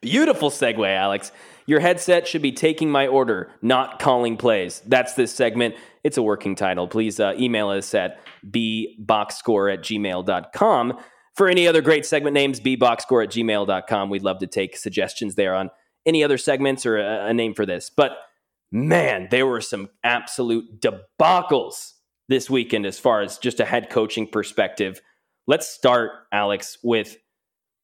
[0.00, 1.32] Beautiful segue, Alex.
[1.66, 4.82] Your headset should be taking my order, not calling plays.
[4.86, 5.74] That's this segment.
[6.02, 6.86] It's a working title.
[6.86, 10.98] Please uh, email us at bboxscore at gmail.com.
[11.34, 14.10] For any other great segment names, bboxscore at gmail.com.
[14.10, 15.70] We'd love to take suggestions there on
[16.06, 17.90] any other segments or a, a name for this.
[17.90, 18.12] But
[18.70, 21.92] man, there were some absolute debacles
[22.28, 25.00] this weekend as far as just a head coaching perspective.
[25.46, 27.16] Let's start, Alex, with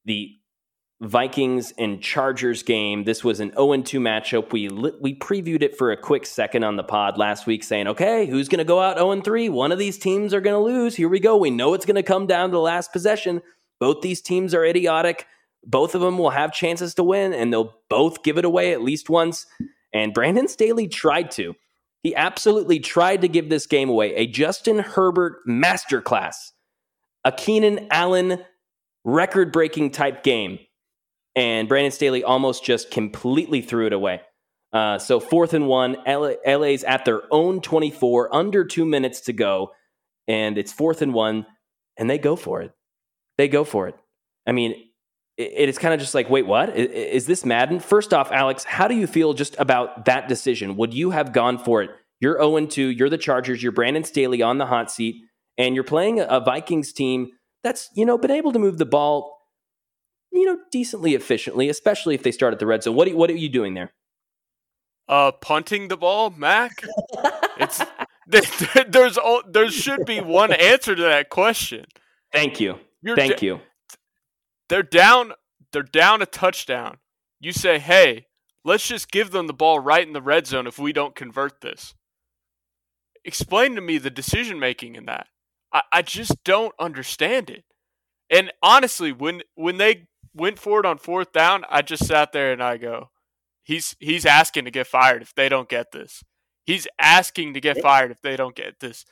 [0.04, 0.39] the
[1.00, 3.04] Vikings and Chargers game.
[3.04, 4.52] This was an 0 2 matchup.
[4.52, 8.26] We we previewed it for a quick second on the pod last week, saying, okay,
[8.26, 9.48] who's going to go out 0 3?
[9.48, 10.94] One of these teams are going to lose.
[10.94, 11.36] Here we go.
[11.38, 13.40] We know it's going to come down to the last possession.
[13.78, 15.26] Both these teams are idiotic.
[15.64, 18.82] Both of them will have chances to win, and they'll both give it away at
[18.82, 19.46] least once.
[19.94, 21.54] And Brandon Staley tried to.
[22.02, 24.14] He absolutely tried to give this game away.
[24.16, 26.52] A Justin Herbert masterclass,
[27.24, 28.42] a Keenan Allen
[29.04, 30.58] record breaking type game
[31.34, 34.20] and Brandon Staley almost just completely threw it away.
[34.72, 39.32] Uh, so fourth and one, LA, LA's at their own 24, under two minutes to
[39.32, 39.72] go,
[40.28, 41.46] and it's fourth and one,
[41.96, 42.72] and they go for it.
[43.36, 43.96] They go for it.
[44.46, 44.74] I mean,
[45.36, 46.76] it, it is kind of just like, wait, what?
[46.76, 47.80] Is, is this Madden?
[47.80, 50.76] First off, Alex, how do you feel just about that decision?
[50.76, 51.90] Would you have gone for it?
[52.20, 55.16] You're 0 2, you're the Chargers, you're Brandon Staley on the hot seat,
[55.58, 57.30] and you're playing a Vikings team
[57.64, 59.39] that's, you know, been able to move the ball
[60.32, 62.94] you know, decently efficiently, especially if they start at the red zone.
[62.94, 63.92] What are, what are you doing there?
[65.08, 66.82] Uh, punting the ball, Mac.
[67.58, 67.82] it's
[68.26, 71.86] there's there should be one answer to that question.
[72.32, 72.76] Thank you.
[73.02, 73.60] You're Thank da- you.
[74.68, 75.32] They're down.
[75.72, 76.98] They're down a touchdown.
[77.40, 78.26] You say, "Hey,
[78.64, 81.60] let's just give them the ball right in the red zone if we don't convert
[81.60, 81.94] this."
[83.24, 85.26] Explain to me the decision making in that.
[85.72, 87.64] I, I just don't understand it.
[88.30, 92.52] And honestly, when when they went for it on fourth down, I just sat there
[92.52, 93.10] and I go,
[93.62, 96.22] he's he's asking to get fired if they don't get this.
[96.64, 99.04] He's asking to get fired if they don't get this.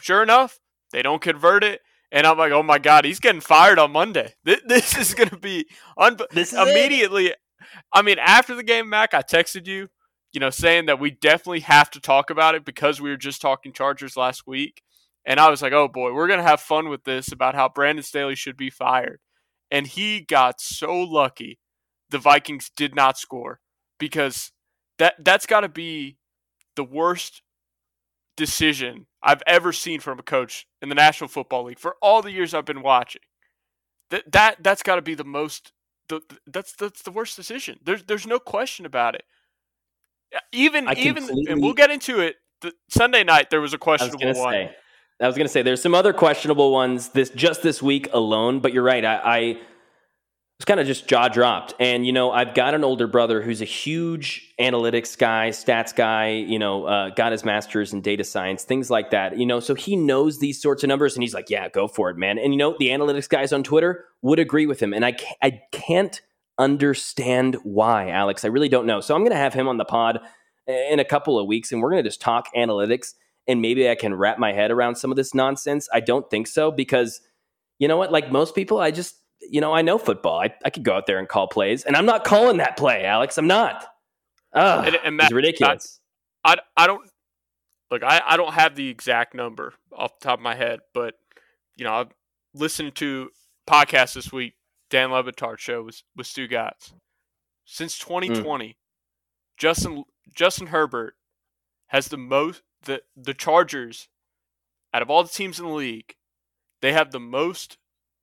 [0.00, 0.58] Sure enough,
[0.92, 1.80] they don't convert it.
[2.10, 4.34] And I'm like, oh my God, he's getting fired on Monday.
[4.44, 5.66] This, this is going to be
[5.98, 7.26] un- this immediately.
[7.26, 7.36] It.
[7.92, 9.88] I mean, after the game, Mac, I texted you,
[10.32, 13.42] you know, saying that we definitely have to talk about it because we were just
[13.42, 14.82] talking Chargers last week.
[15.26, 17.68] And I was like, oh boy, we're going to have fun with this about how
[17.68, 19.20] Brandon Staley should be fired
[19.70, 21.58] and he got so lucky
[22.10, 23.60] the Vikings did not score
[23.98, 24.52] because
[24.98, 26.16] that that's got to be
[26.76, 27.42] the worst
[28.36, 32.30] decision I've ever seen from a coach in the National Football League for all the
[32.30, 33.22] years I've been watching.
[34.10, 35.72] That that that's got to be the most
[36.08, 37.78] the, that's that's the worst decision.
[37.84, 39.24] There's there's no question about it.
[40.52, 42.36] Even even and we'll get into it.
[42.60, 44.52] The, Sunday night there was a questionable one.
[44.52, 44.76] Say,
[45.20, 48.60] I was going to say there's some other questionable ones this just this week alone,
[48.60, 49.04] but you're right.
[49.04, 49.58] I, I
[50.58, 51.74] was kind of just jaw dropped.
[51.80, 56.30] And you know, I've got an older brother who's a huge analytics guy, stats guy.
[56.30, 59.38] You know, uh, got his master's in data science, things like that.
[59.38, 62.10] You know, so he knows these sorts of numbers, and he's like, "Yeah, go for
[62.10, 65.04] it, man." And you know, the analytics guys on Twitter would agree with him, and
[65.04, 66.20] I I can't
[66.58, 68.44] understand why, Alex.
[68.44, 69.00] I really don't know.
[69.00, 70.20] So I'm going to have him on the pod
[70.66, 73.14] in a couple of weeks, and we're going to just talk analytics
[73.48, 75.88] and maybe I can wrap my head around some of this nonsense.
[75.92, 77.20] I don't think so because
[77.78, 78.12] you know what?
[78.12, 80.38] Like most people, I just you know I know football.
[80.40, 83.04] I, I could go out there and call plays, and I'm not calling that play,
[83.04, 83.38] Alex.
[83.38, 83.86] I'm not.
[84.52, 86.00] Ugh, and, and Matt, it's ridiculous.
[86.44, 87.08] I, I, I don't
[87.90, 88.02] look.
[88.02, 91.14] I, I don't have the exact number off the top of my head, but
[91.76, 92.12] you know I've
[92.54, 93.30] listened to
[93.68, 94.54] podcasts this week.
[94.90, 96.92] Dan Le Batard show with with Stugotz.
[97.64, 98.74] Since 2020, mm.
[99.58, 101.14] Justin Justin Herbert
[101.88, 104.08] has the most the the Chargers,
[104.92, 106.14] out of all the teams in the league,
[106.80, 107.78] they have the most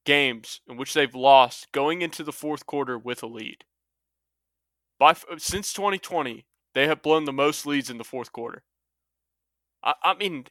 [0.06, 3.66] games in which they've lost going into the fourth quarter with a lead.
[5.00, 8.64] By since 2020, they have blown the most leads in the fourth quarter.
[9.84, 10.46] I, I mean,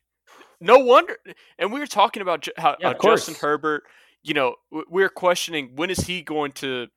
[0.61, 1.17] no wonder.
[1.59, 3.85] And we were talking about how, yeah, uh, Justin Herbert.
[4.23, 4.55] You know,
[4.91, 6.89] we are questioning when is he going to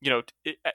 [0.00, 0.22] you know,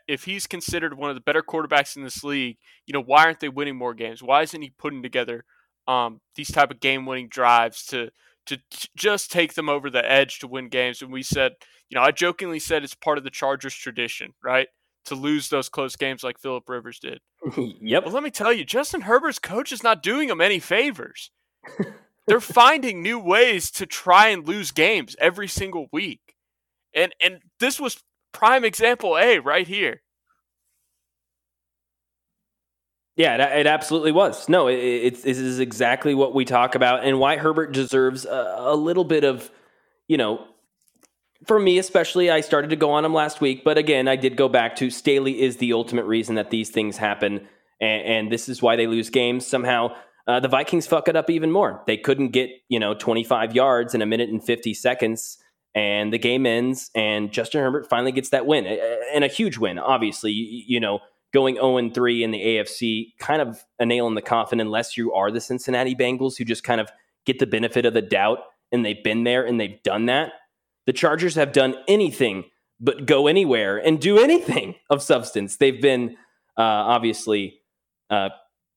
[0.08, 3.39] if he's considered one of the better quarterbacks in this league, you know, why aren't
[3.39, 4.22] they winning more games?
[4.22, 5.46] Why isn't he putting together
[5.88, 8.10] um, these type of game-winning drives to
[8.46, 8.58] to
[8.96, 11.02] just take them over the edge to win games.
[11.02, 11.54] And we said,
[11.89, 14.67] you know, I jokingly said it's part of the Chargers tradition, right?
[15.06, 17.19] To lose those close games like Philip Rivers did.
[17.82, 18.04] yep.
[18.04, 21.32] Well, let me tell you, Justin Herbert's coach is not doing him any favors.
[22.28, 26.36] They're finding new ways to try and lose games every single week.
[26.96, 30.03] And and this was prime example A right here.
[33.15, 34.49] Yeah, it, absolutely was.
[34.49, 38.56] No, it, it, this is exactly what we talk about, and why Herbert deserves a,
[38.58, 39.52] a little bit of,
[40.08, 40.47] you know,
[41.45, 44.36] for me especially, I started to go on him last week, but again, I did
[44.36, 47.47] go back to Staley is the ultimate reason that these things happen,
[47.80, 49.45] and, and this is why they lose games.
[49.45, 49.95] Somehow,
[50.28, 51.84] uh, the Vikings fuck it up even more.
[51.86, 55.38] They couldn't get you know 25 yards in a minute and 50 seconds,
[55.76, 58.65] and the game ends, and Justin Herbert finally gets that win,
[59.13, 59.78] and a huge win.
[59.78, 60.99] Obviously, you, you know
[61.34, 65.13] going 0 3 in the AFC, kind of a nail in the coffin, unless you
[65.13, 66.89] are the Cincinnati Bengals who just kind of
[67.26, 68.39] get the benefit of the doubt
[68.72, 70.34] and they've been there and they've done that.
[70.86, 72.46] The Chargers have done anything
[72.80, 75.58] but go anywhere and do anything of substance.
[75.58, 76.17] They've been
[76.58, 77.62] uh, obviously
[78.10, 78.30] uh,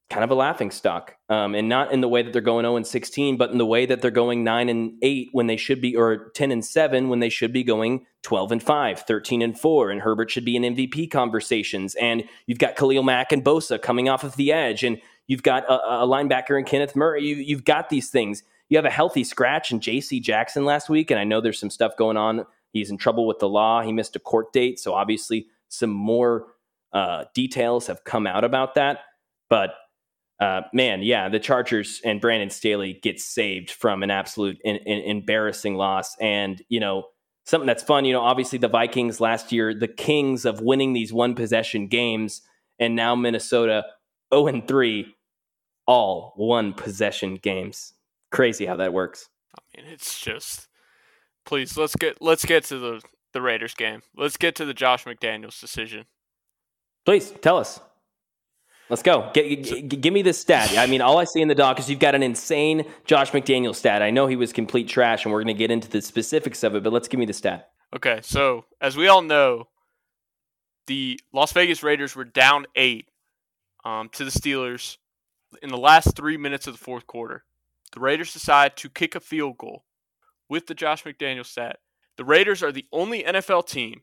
[0.09, 2.77] kind of a laughing stock, um, and not in the way that they're going 0
[2.77, 5.81] and 16, but in the way that they're going 9 and 8 when they should
[5.81, 9.59] be, or 10 and 7 when they should be going 12 and 5, 13 and
[9.59, 11.97] 4, and Herbert should be in MVP conversations.
[11.97, 15.64] And you've got Khalil Mack and Bosa coming off of the edge, and you've got
[15.64, 17.25] a, a linebacker in Kenneth Murray.
[17.25, 18.45] You, you've got these things.
[18.69, 20.21] You have a healthy scratch in J.C.
[20.21, 22.47] Jackson last week, and I know there's some stuff going on.
[22.73, 23.83] He's in trouble with the law.
[23.83, 26.47] He missed a court date, so obviously some more
[26.92, 29.01] uh, details have come out about that.
[29.49, 29.75] But
[30.40, 35.01] uh, man, yeah, the Chargers and Brandon Staley get saved from an absolute in, in,
[35.03, 36.14] embarrassing loss.
[36.20, 37.05] And, you know,
[37.44, 41.12] something that's fun, you know, obviously the Vikings last year, the kings of winning these
[41.12, 42.42] one possession games,
[42.79, 43.85] and now Minnesota
[44.35, 45.14] 0 and 3,
[45.87, 47.94] all one possession games.
[48.31, 49.29] Crazy how that works.
[49.55, 50.68] I mean, it's just
[51.46, 53.01] please let's get let's get to the
[53.33, 54.03] the Raiders game.
[54.16, 56.07] Let's get to the Josh McDaniels decision.
[57.05, 57.81] Please tell us.
[58.88, 59.31] Let's go.
[59.35, 60.77] Get, g- give me this stat.
[60.79, 63.75] I mean, all I see in the doc is you've got an insane Josh McDaniel
[63.75, 64.01] stat.
[64.01, 66.75] I know he was complete trash, and we're going to get into the specifics of
[66.77, 67.70] it, but let's give me the stat.
[67.94, 69.68] Okay, so as we all know,
[70.87, 73.09] the Las Vegas Raiders were down eight
[73.85, 74.99] um, to the Steelers
[75.62, 77.44] in the last three minutes of the fourth quarter.
[77.92, 79.85] The Raiders decide to kick a field goal
[80.49, 81.79] with the Josh McDaniel stat.
[82.16, 84.03] The Raiders are the only NFL team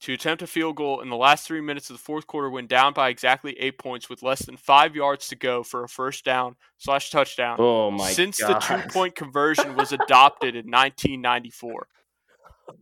[0.00, 2.66] to attempt a field goal in the last three minutes of the fourth quarter when
[2.66, 6.24] down by exactly eight points with less than five yards to go for a first
[6.24, 7.56] down slash touchdown.
[7.58, 11.86] Oh my Since the two point conversion was adopted in 1994.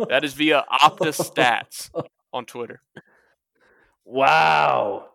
[0.09, 1.90] That is via Opta Stats
[2.33, 2.83] on Twitter.
[4.04, 5.07] Wow.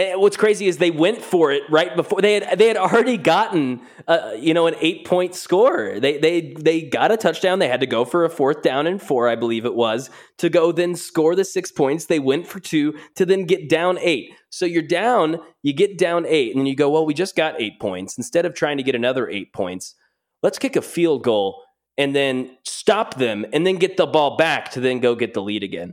[0.00, 3.18] And what's crazy is they went for it right before they had they had already
[3.18, 6.00] gotten uh, you know an eight point score.
[6.00, 7.58] They they they got a touchdown.
[7.58, 10.08] They had to go for a fourth down and four, I believe it was,
[10.38, 12.06] to go then score the six points.
[12.06, 14.32] They went for two to then get down eight.
[14.48, 17.60] So you're down, you get down eight, and then you go, well, we just got
[17.60, 18.16] eight points.
[18.16, 19.96] Instead of trying to get another eight points,
[20.42, 21.62] let's kick a field goal
[21.98, 25.42] and then stop them and then get the ball back to then go get the
[25.42, 25.92] lead again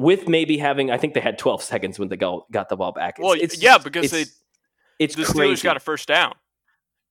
[0.00, 2.92] with maybe having, I think they had 12 seconds when they got, got the ball
[2.92, 3.18] back.
[3.18, 5.54] It's, well, it's, yeah, because it's, they, it's the crazy.
[5.54, 6.34] Steelers got a first down.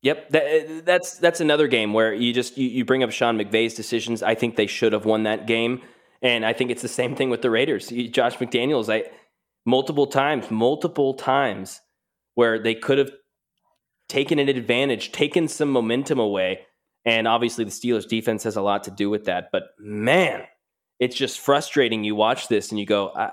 [0.02, 3.73] Yep, that, that's that's another game where you just you, you bring up Sean McVay's
[3.73, 4.23] decisions.
[4.23, 5.82] I think they should have won that game,
[6.21, 7.89] and I think it's the same thing with the Raiders.
[7.89, 9.10] Josh McDaniels, I
[9.65, 11.82] multiple times, multiple times
[12.36, 13.12] where they could have
[14.08, 16.62] taken an advantage, taken some momentum away,
[17.04, 19.49] and obviously the Steelers defense has a lot to do with that.
[19.52, 20.43] But man,
[20.99, 22.03] it's just frustrating.
[22.03, 23.31] You watch this and you go, ah,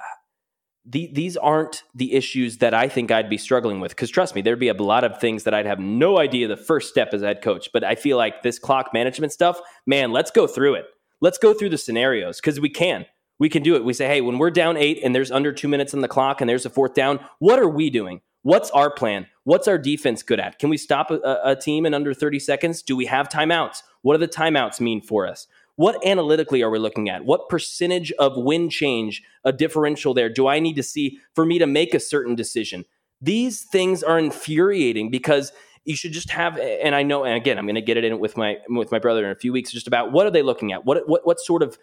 [0.88, 3.90] the, these aren't the issues that I think I'd be struggling with.
[3.90, 6.57] Because trust me, there'd be a lot of things that I'd have no idea the
[6.57, 7.70] first step as a head coach.
[7.72, 10.87] But I feel like this clock management stuff, man, let's go through it.
[11.20, 13.07] Let's go through the scenarios because we can.
[13.38, 13.85] We can do it.
[13.85, 16.40] We say, hey, when we're down eight and there's under two minutes on the clock
[16.40, 18.20] and there's a fourth down, what are we doing?
[18.42, 19.26] What's our plan?
[19.42, 20.59] What's our defense good at?
[20.59, 22.81] Can we stop a, a team in under 30 seconds?
[22.81, 23.83] Do we have timeouts?
[24.02, 25.48] What do the timeouts mean for us?
[25.76, 27.24] What analytically are we looking at?
[27.24, 31.58] What percentage of win change, a differential there, do I need to see for me
[31.58, 32.84] to make a certain decision?
[33.20, 35.52] These things are infuriating because
[35.84, 38.18] you should just have and I know and again I'm going to get it in
[38.18, 40.72] with my with my brother in a few weeks just about what are they looking
[40.72, 40.85] at?
[40.85, 41.79] What what what sort of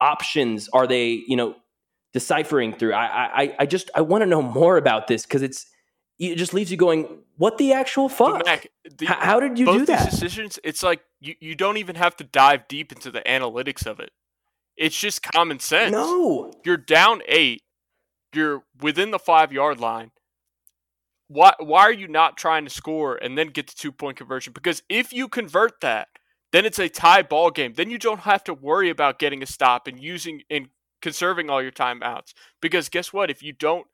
[0.00, 1.56] options are they, you know,
[2.12, 2.92] deciphering through?
[2.92, 5.66] I I I just I want to know more about this because it's
[6.18, 8.44] it just leaves you going, what the actual fuck?
[8.44, 8.68] Mac,
[8.98, 10.08] the, how, how, did you do that?
[10.08, 14.00] decisions, it's like you, you don't even have to dive deep into the analytics of
[14.00, 14.10] it.
[14.76, 15.92] It's just common sense.
[15.92, 16.52] No.
[16.64, 17.62] You're down eight.
[18.34, 20.10] You're within the five yard line.
[21.28, 24.52] Why why are you not trying to score and then get the two point conversion?
[24.52, 26.08] Because if you convert that,
[26.50, 27.74] then it's a tie ball game.
[27.74, 30.68] Then you don't have to worry about getting a stop and using and
[31.00, 32.32] conserving all your timeouts.
[32.60, 33.30] Because guess what?
[33.30, 33.86] If you don't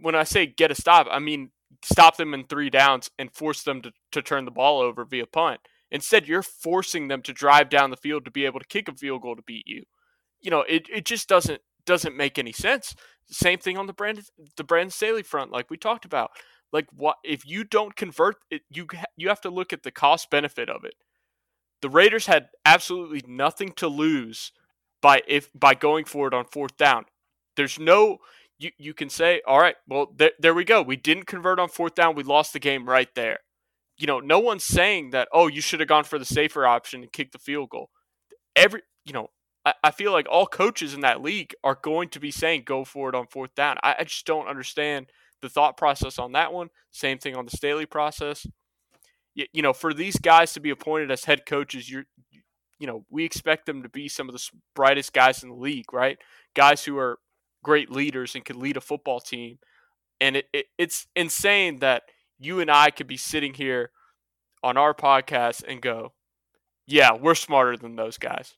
[0.00, 1.50] when I say get a stop, I mean
[1.84, 5.26] stop them in three downs and force them to, to turn the ball over via
[5.26, 5.60] punt.
[5.90, 8.94] Instead, you're forcing them to drive down the field to be able to kick a
[8.94, 9.82] field goal to beat you.
[10.40, 12.94] You know, it, it just doesn't doesn't make any sense.
[13.30, 14.20] Same thing on the brand
[14.56, 16.30] the Brandon Staley front, like we talked about.
[16.72, 18.62] Like what if you don't convert it?
[18.70, 18.86] You
[19.16, 20.94] you have to look at the cost benefit of it.
[21.82, 24.52] The Raiders had absolutely nothing to lose
[25.02, 27.06] by if by going for it on fourth down.
[27.56, 28.18] There's no
[28.58, 30.82] you you can say, all right, well there there we go.
[30.82, 32.14] We didn't convert on fourth down.
[32.14, 33.40] We lost the game right there.
[34.00, 35.28] You know, no one's saying that.
[35.32, 37.90] Oh, you should have gone for the safer option and kicked the field goal.
[38.56, 39.28] Every you know,
[39.64, 42.84] I, I feel like all coaches in that league are going to be saying go
[42.84, 43.76] for it on fourth down.
[43.82, 45.10] I, I just don't understand
[45.42, 46.70] the thought process on that one.
[46.90, 48.46] Same thing on the Staley process.
[49.34, 52.06] You, you know, for these guys to be appointed as head coaches, you're
[52.80, 55.92] you know, we expect them to be some of the brightest guys in the league,
[55.92, 56.16] right?
[56.56, 57.18] Guys who are
[57.62, 59.58] great leaders and can lead a football team.
[60.18, 62.04] And it, it, it's insane that
[62.40, 63.90] you and I could be sitting here
[64.62, 66.12] on our podcast and go,
[66.86, 68.54] yeah, we're smarter than those guys.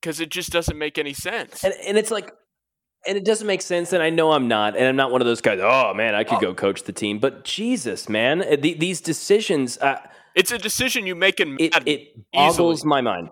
[0.00, 1.64] Because it just doesn't make any sense.
[1.64, 2.32] And, and it's like,
[3.06, 3.92] and it doesn't make sense.
[3.92, 5.58] And I know I'm not, and I'm not one of those guys.
[5.60, 6.40] Oh man, I could oh.
[6.40, 7.18] go coach the team.
[7.18, 9.78] But Jesus, man, the, these decisions.
[9.78, 10.00] Uh,
[10.34, 13.28] it's a decision you make in it, it boggles my mind.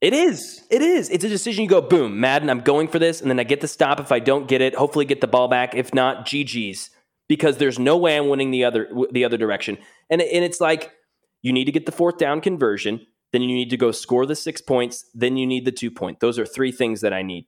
[0.00, 0.66] It is.
[0.70, 1.10] It is.
[1.10, 3.60] It's a decision you go, boom, Madden, I'm going for this, and then I get
[3.60, 4.74] the stop if I don't get it.
[4.74, 5.74] Hopefully get the ball back.
[5.74, 6.90] If not, GG's.
[7.32, 9.78] Because there's no way I'm winning the other the other direction.
[10.10, 10.92] And and it's like
[11.40, 14.36] you need to get the fourth down conversion, then you need to go score the
[14.36, 16.20] six points, then you need the two point.
[16.20, 17.46] Those are three things that I need.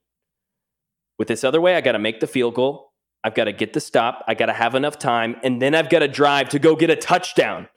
[1.18, 2.92] With this other way, I got to make the field goal.
[3.22, 4.24] I've got to get the stop.
[4.26, 6.88] I got to have enough time, and then I've got to drive to go get
[6.88, 7.68] a touchdown.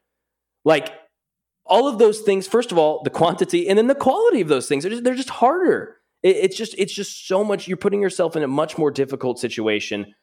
[0.63, 0.93] Like
[1.65, 4.69] all of those things, first of all, the quantity and then the quality of those
[4.69, 5.97] things, they're just, they're just harder.
[6.23, 7.67] It, it's just it's just so much.
[7.67, 10.13] You're putting yourself in a much more difficult situation.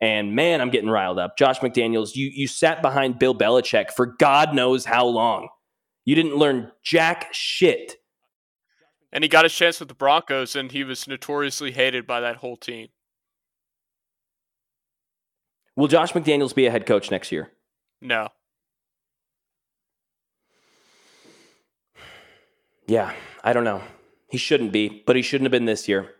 [0.00, 1.36] And man, I'm getting riled up.
[1.36, 5.48] Josh McDaniels, you you sat behind Bill Belichick for God knows how long.
[6.04, 7.96] You didn't learn jack shit.
[9.12, 12.36] And he got a chance with the Broncos, and he was notoriously hated by that
[12.36, 12.88] whole team.
[15.76, 17.50] Will Josh McDaniels be a head coach next year?
[18.00, 18.28] No.
[22.86, 23.82] Yeah, I don't know.
[24.30, 26.14] He shouldn't be, but he shouldn't have been this year.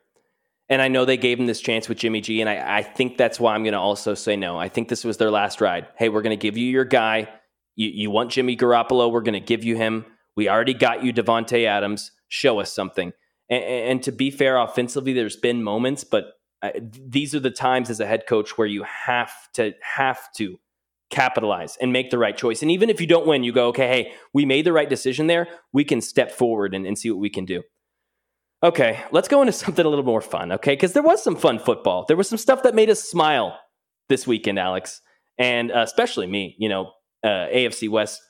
[0.70, 3.18] And I know they gave him this chance with Jimmy G, and I, I think
[3.18, 4.56] that's why I'm going to also say no.
[4.56, 5.88] I think this was their last ride.
[5.96, 7.28] Hey, we're going to give you your guy.
[7.74, 9.10] You, you want Jimmy Garoppolo?
[9.10, 10.06] We're going to give you him.
[10.36, 12.12] We already got you Davante Adams.
[12.28, 13.12] Show us something.
[13.48, 17.90] And, and, to be fair, offensively, there's been moments, but I, these are the times
[17.90, 20.60] as a head coach where you have to have to
[21.10, 22.62] capitalize and make the right choice.
[22.62, 25.26] And even if you don't win, you go, okay, hey, we made the right decision
[25.26, 25.48] there.
[25.72, 27.64] We can step forward and, and see what we can do.
[28.62, 30.72] Okay, let's go into something a little more fun, okay?
[30.72, 32.04] Because there was some fun football.
[32.06, 33.58] There was some stuff that made us smile
[34.08, 35.00] this weekend, Alex,
[35.38, 36.92] and uh, especially me, you know,
[37.24, 38.20] uh, AFC West,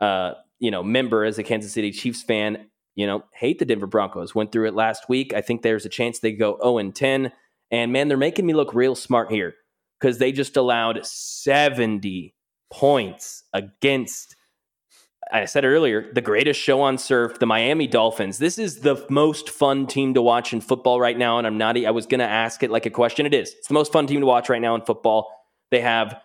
[0.00, 3.86] uh, you know, member as a Kansas City Chiefs fan, you know, hate the Denver
[3.86, 4.34] Broncos.
[4.34, 5.34] Went through it last week.
[5.34, 7.32] I think there's a chance they go 0 and 10.
[7.70, 9.54] And man, they're making me look real smart here
[10.00, 12.34] because they just allowed 70
[12.72, 14.36] points against
[15.34, 18.38] I said earlier, the greatest show on surf, the Miami Dolphins.
[18.38, 21.38] This is the most fun team to watch in football right now.
[21.38, 23.26] And I'm not, I was going to ask it like a question.
[23.26, 23.52] It is.
[23.52, 25.28] It's the most fun team to watch right now in football.
[25.72, 26.20] They have,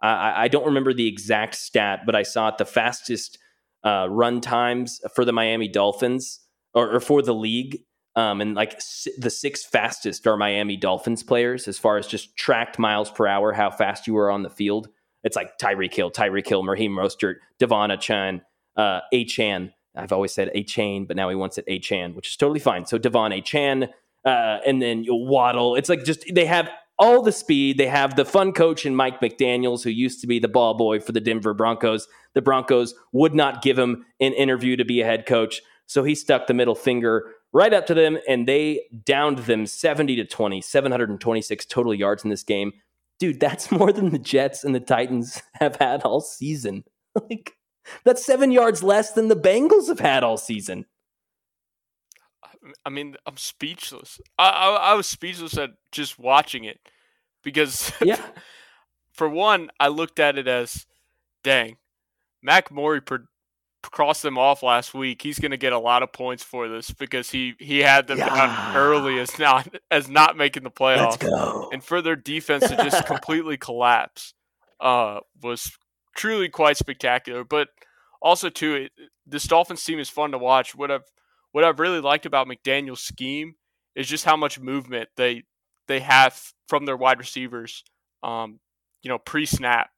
[0.00, 3.38] I, I don't remember the exact stat, but I saw it the fastest
[3.84, 6.40] uh, run times for the Miami Dolphins
[6.72, 7.84] or, or for the league
[8.16, 8.80] um, and like
[9.18, 13.52] the six fastest are Miami Dolphins players as far as just tracked miles per hour,
[13.52, 14.88] how fast you were on the field.
[15.24, 18.42] It's like Tyreek Hill, Tyreek Hill, Raheem Mostert, De'Von Achane,
[18.76, 19.72] uh, Achane.
[19.96, 22.84] I've always said Achane, but now he wants it Achane, which is totally fine.
[22.86, 23.88] So De'Von Achane,
[24.24, 25.76] uh, and then Waddle.
[25.76, 26.68] It's like just they have
[26.98, 27.78] all the speed.
[27.78, 31.00] They have the fun coach and Mike McDaniels, who used to be the ball boy
[31.00, 32.08] for the Denver Broncos.
[32.34, 36.14] The Broncos would not give him an interview to be a head coach, so he
[36.14, 40.60] stuck the middle finger right up to them, and they downed them 70 to 20,
[40.60, 42.72] 726 total yards in this game.
[43.18, 46.84] Dude, that's more than the Jets and the Titans have had all season.
[47.30, 47.56] like,
[48.04, 50.86] that's seven yards less than the Bengals have had all season.
[52.84, 54.20] I mean, I'm speechless.
[54.38, 56.80] I, I, I was speechless at just watching it
[57.42, 58.20] because, yeah.
[59.12, 60.86] for one, I looked at it as,
[61.42, 61.76] dang,
[62.42, 63.02] Mac Morey
[63.90, 66.90] crossed them off last week, he's going to get a lot of points for this
[66.90, 68.28] because he he had them yeah.
[68.28, 73.06] down early as not as not making the playoffs, and for their defense to just
[73.06, 74.34] completely collapse
[74.80, 75.76] uh, was
[76.14, 77.44] truly quite spectacular.
[77.44, 77.68] But
[78.22, 78.92] also too, it,
[79.26, 80.74] this Dolphins team is fun to watch.
[80.74, 81.04] What I've
[81.52, 83.54] what I've really liked about McDaniel's scheme
[83.94, 85.44] is just how much movement they
[85.86, 87.84] they have from their wide receivers.
[88.22, 88.60] Um,
[89.02, 89.90] you know, pre snap,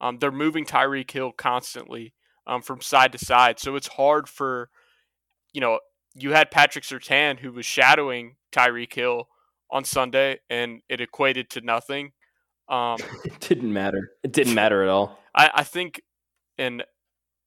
[0.00, 2.14] um, they're moving Tyreek Hill constantly
[2.46, 3.58] um, from side to side.
[3.58, 4.70] So it's hard for,
[5.52, 5.80] you know,
[6.14, 9.28] you had Patrick Surtain who was shadowing Tyreek Hill
[9.70, 12.12] on Sunday, and it equated to nothing.
[12.72, 14.12] Um, it didn't matter.
[14.24, 15.20] It didn't matter at all.
[15.34, 16.02] I, I think,
[16.58, 16.82] and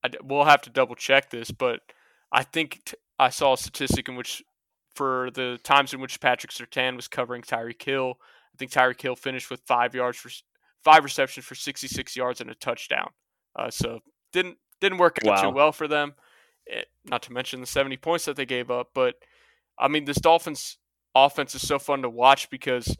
[0.03, 1.81] I, we'll have to double check this, but
[2.31, 4.43] I think t- I saw a statistic in which,
[4.95, 8.15] for the times in which Patrick Surtain was covering Tyreek Hill,
[8.53, 10.29] I think Tyreek Hill finished with five yards for
[10.83, 13.09] five receptions for 66 yards and a touchdown.
[13.57, 13.99] Uh, so
[14.31, 15.41] didn't didn't work out wow.
[15.41, 16.13] too well for them.
[16.65, 19.15] It, eh, not to mention the 70 points that they gave up, but
[19.77, 20.77] I mean this Dolphins
[21.15, 22.95] offense is so fun to watch because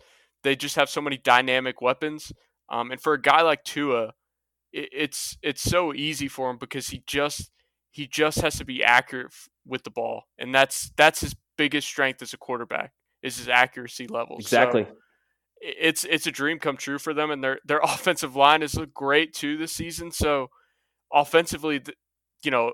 [0.45, 2.31] they just have so many dynamic weapons.
[2.69, 4.13] Um, and for a guy like Tua,
[4.71, 7.51] it, it's it's so easy for him because he just
[7.91, 9.33] he just has to be accurate
[9.65, 12.93] with the ball, and that's that's his biggest strength as a quarterback
[13.23, 14.37] is his accuracy level.
[14.37, 14.83] Exactly.
[14.83, 14.95] So
[15.61, 18.93] it's it's a dream come true for them, and their their offensive line has looked
[18.93, 20.11] great too this season.
[20.11, 20.49] So
[21.11, 21.81] offensively,
[22.43, 22.73] you know,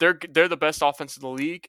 [0.00, 1.68] they're they're the best offense in the league.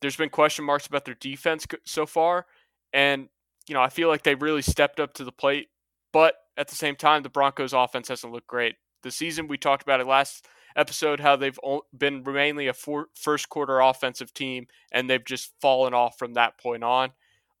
[0.00, 2.46] There's been question marks about their defense so far,
[2.92, 3.28] and
[3.68, 5.68] you know I feel like they really stepped up to the plate.
[6.12, 8.76] But at the same time, the Broncos' offense hasn't looked great.
[9.02, 10.46] The season we talked about it last
[10.76, 11.58] episode how they've
[11.96, 16.58] been mainly a four, first quarter offensive team and they've just fallen off from that
[16.58, 17.10] point on.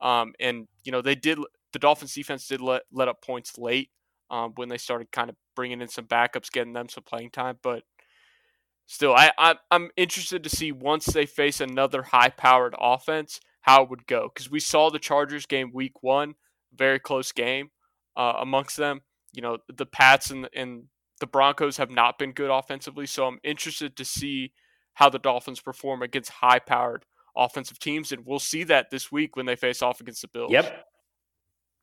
[0.00, 1.38] Um, and you know they did
[1.72, 3.90] the Dolphins defense did let let up points late
[4.30, 7.58] um, when they started kind of bringing in some backups, getting them some playing time,
[7.62, 7.82] but
[8.86, 13.82] still, I, I am interested to see once they face another high powered offense how
[13.82, 16.34] it would go because we saw the Chargers game week one,
[16.74, 17.68] very close game
[18.16, 19.02] uh, amongst them.
[19.34, 20.84] You know the Pats and and
[21.20, 24.52] the Broncos have not been good offensively, so I'm interested to see
[24.94, 27.04] how the Dolphins perform against high powered
[27.36, 30.50] offensive teams, and we'll see that this week when they face off against the Bills.
[30.50, 30.86] Yep.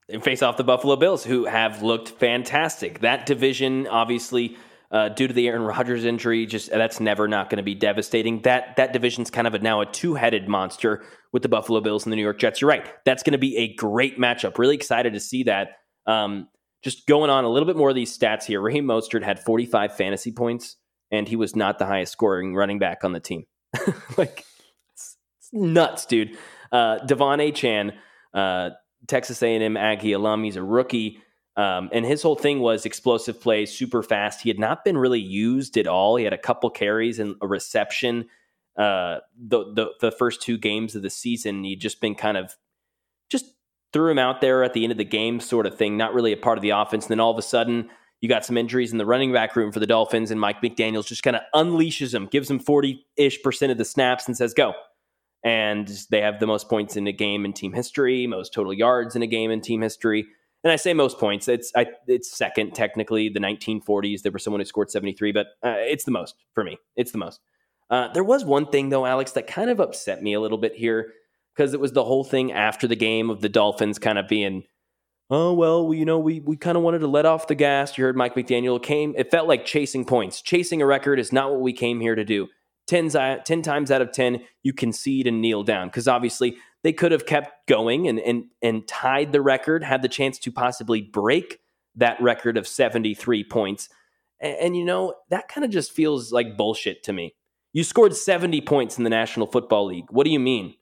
[0.09, 2.99] And face off the Buffalo Bills, who have looked fantastic.
[2.99, 4.57] That division, obviously,
[4.91, 8.41] uh, due to the Aaron Rodgers injury, just that's never not going to be devastating.
[8.41, 12.05] That that division's kind of a, now a two headed monster with the Buffalo Bills
[12.05, 12.61] and the New York Jets.
[12.61, 12.85] You're right.
[13.05, 14.57] That's going to be a great matchup.
[14.57, 15.77] Really excited to see that.
[16.05, 16.47] Um,
[16.83, 18.61] just going on a little bit more of these stats here.
[18.61, 20.77] Raheem Mostert had 45 fantasy points,
[21.11, 23.45] and he was not the highest scoring running back on the team.
[24.17, 24.45] like
[24.93, 26.37] it's, it's, nuts, dude.
[26.71, 27.93] Uh, De'Von Achane,
[28.35, 28.69] uh,
[29.07, 30.43] Texas A&M Aggie alum.
[30.43, 31.23] He's a rookie.
[31.57, 34.41] Um, and his whole thing was explosive plays, super fast.
[34.41, 36.17] He had not been really used at all.
[36.17, 38.25] He had a couple carries and a reception.
[38.77, 42.57] Uh, the, the the first two games of the season, he'd just been kind of
[43.29, 43.45] just
[43.93, 45.95] threw him out there at the end of the game, sort of thing.
[45.95, 47.05] Not really a part of the offense.
[47.05, 47.89] And then all of a sudden,
[48.19, 51.07] you got some injuries in the running back room for the Dolphins, and Mike McDaniel's
[51.07, 54.53] just kind of unleashes him, gives him forty ish percent of the snaps, and says,
[54.53, 54.73] "Go."
[55.41, 59.15] And they have the most points in a game in team history, most total yards
[59.15, 60.25] in a game in team history
[60.65, 61.47] and I say most points.
[61.47, 63.29] It's I, it's second technically.
[63.29, 66.79] The 1940s, there was someone who scored 73, but uh, it's the most for me.
[66.95, 67.39] It's the most.
[67.91, 70.73] Uh, there was one thing though, Alex, that kind of upset me a little bit
[70.73, 71.13] here
[71.55, 74.63] because it was the whole thing after the game of the Dolphins kind of being,
[75.29, 77.95] oh well, you know, we we kind of wanted to let off the gas.
[77.95, 79.13] You heard Mike McDaniel came.
[79.15, 80.41] It felt like chasing points.
[80.41, 82.47] Chasing a record is not what we came here to do.
[82.87, 83.09] 10,
[83.43, 87.25] 10 times out of 10, you concede and kneel down because obviously they could have
[87.25, 91.57] kept going and, and, and tied the record, had the chance to possibly break
[91.95, 93.89] that record of 73 points.
[94.39, 97.33] And, and you know, that kind of just feels like bullshit to me.
[97.73, 100.05] You scored 70 points in the National Football League.
[100.11, 100.75] What do you mean?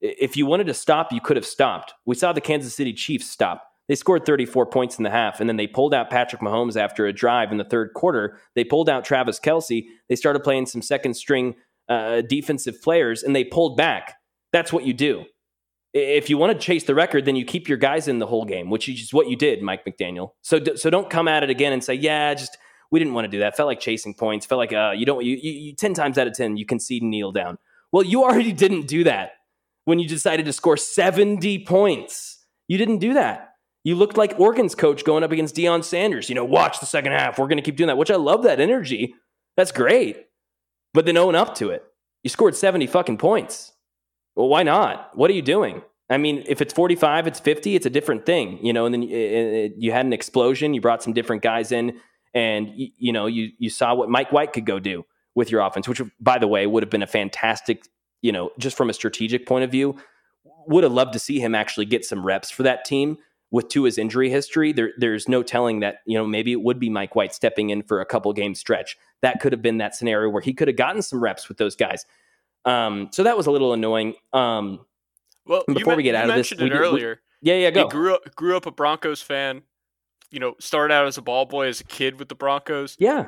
[0.00, 1.92] If you wanted to stop, you could have stopped.
[2.06, 3.62] We saw the Kansas City Chiefs stop.
[3.88, 7.04] They scored 34 points in the half, and then they pulled out Patrick Mahomes after
[7.04, 8.38] a drive in the third quarter.
[8.54, 9.84] They pulled out Travis Kelce.
[10.08, 11.56] They started playing some second string
[11.90, 14.14] uh, defensive players, and they pulled back.
[14.50, 15.26] That's what you do
[15.94, 18.44] if you want to chase the record, then you keep your guys in the whole
[18.44, 20.32] game, which is what you did, Mike McDaniel.
[20.40, 22.56] So, so don't come at it again and say, yeah, just
[22.90, 23.56] we didn't want to do that.
[23.56, 24.46] Felt like chasing points.
[24.46, 25.24] Felt like uh, you don't.
[25.24, 27.58] You, you, you ten times out of ten, you concede and kneel down.
[27.90, 29.32] Well, you already didn't do that
[29.84, 32.44] when you decided to score seventy points.
[32.68, 33.54] You didn't do that.
[33.84, 36.28] You looked like Oregon's coach going up against Deion Sanders.
[36.28, 37.38] You know, watch the second half.
[37.38, 39.14] We're going to keep doing that, which I love that energy.
[39.56, 40.26] That's great.
[40.94, 41.82] But then own up to it.
[42.22, 43.72] You scored 70 fucking points.
[44.34, 45.16] Well, why not?
[45.16, 45.82] What are you doing?
[46.10, 48.84] I mean, if it's 45, it's 50, it's a different thing, you know.
[48.86, 50.74] And then you, you had an explosion.
[50.74, 51.98] You brought some different guys in,
[52.34, 55.04] and you, you know, you you saw what Mike White could go do
[55.34, 57.84] with your offense, which, by the way, would have been a fantastic,
[58.20, 59.96] you know, just from a strategic point of view.
[60.66, 63.18] Would have loved to see him actually get some reps for that team
[63.50, 64.72] with Tua's injury history.
[64.72, 67.82] There, there's no telling that you know maybe it would be Mike White stepping in
[67.82, 68.98] for a couple game stretch.
[69.22, 71.76] That could have been that scenario where he could have gotten some reps with those
[71.76, 72.04] guys.
[72.64, 74.14] Um, so that was a little annoying.
[74.32, 74.80] Um,
[75.46, 77.20] well, before we get out of this, we, earlier.
[77.42, 77.84] We, yeah, yeah, go.
[77.84, 79.62] He grew up grew up a Broncos fan.
[80.30, 82.96] You know, started out as a ball boy as a kid with the Broncos.
[82.98, 83.26] Yeah,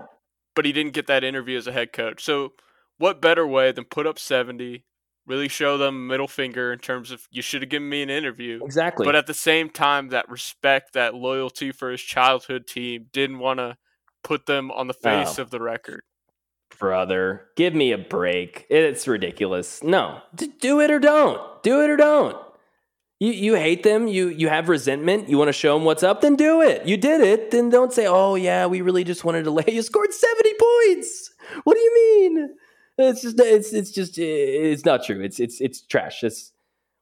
[0.55, 2.23] but he didn't get that interview as a head coach.
[2.23, 2.53] So,
[2.99, 4.85] what better way than put up seventy,
[5.27, 8.61] really show them middle finger in terms of you should have given me an interview.
[8.65, 9.05] Exactly.
[9.05, 13.59] But at the same time, that respect, that loyalty for his childhood team, didn't want
[13.59, 13.77] to
[14.23, 15.43] put them on the face oh.
[15.43, 16.03] of the record.
[16.79, 18.67] Brother, give me a break.
[18.69, 19.83] It's ridiculous.
[19.83, 21.41] No, do it or don't.
[21.63, 22.37] Do it or don't.
[23.21, 24.09] You you hate them.
[24.09, 25.29] You you have resentment.
[25.29, 26.21] You want to show them what's up.
[26.21, 26.87] Then do it.
[26.87, 27.51] You did it.
[27.51, 31.31] Then don't say, "Oh yeah, we really just wanted to lay." You scored seventy points.
[31.63, 32.49] What do you mean?
[32.99, 35.21] It's just it's it's just it's not true.
[35.23, 36.23] It's it's it's trash.
[36.23, 36.53] It's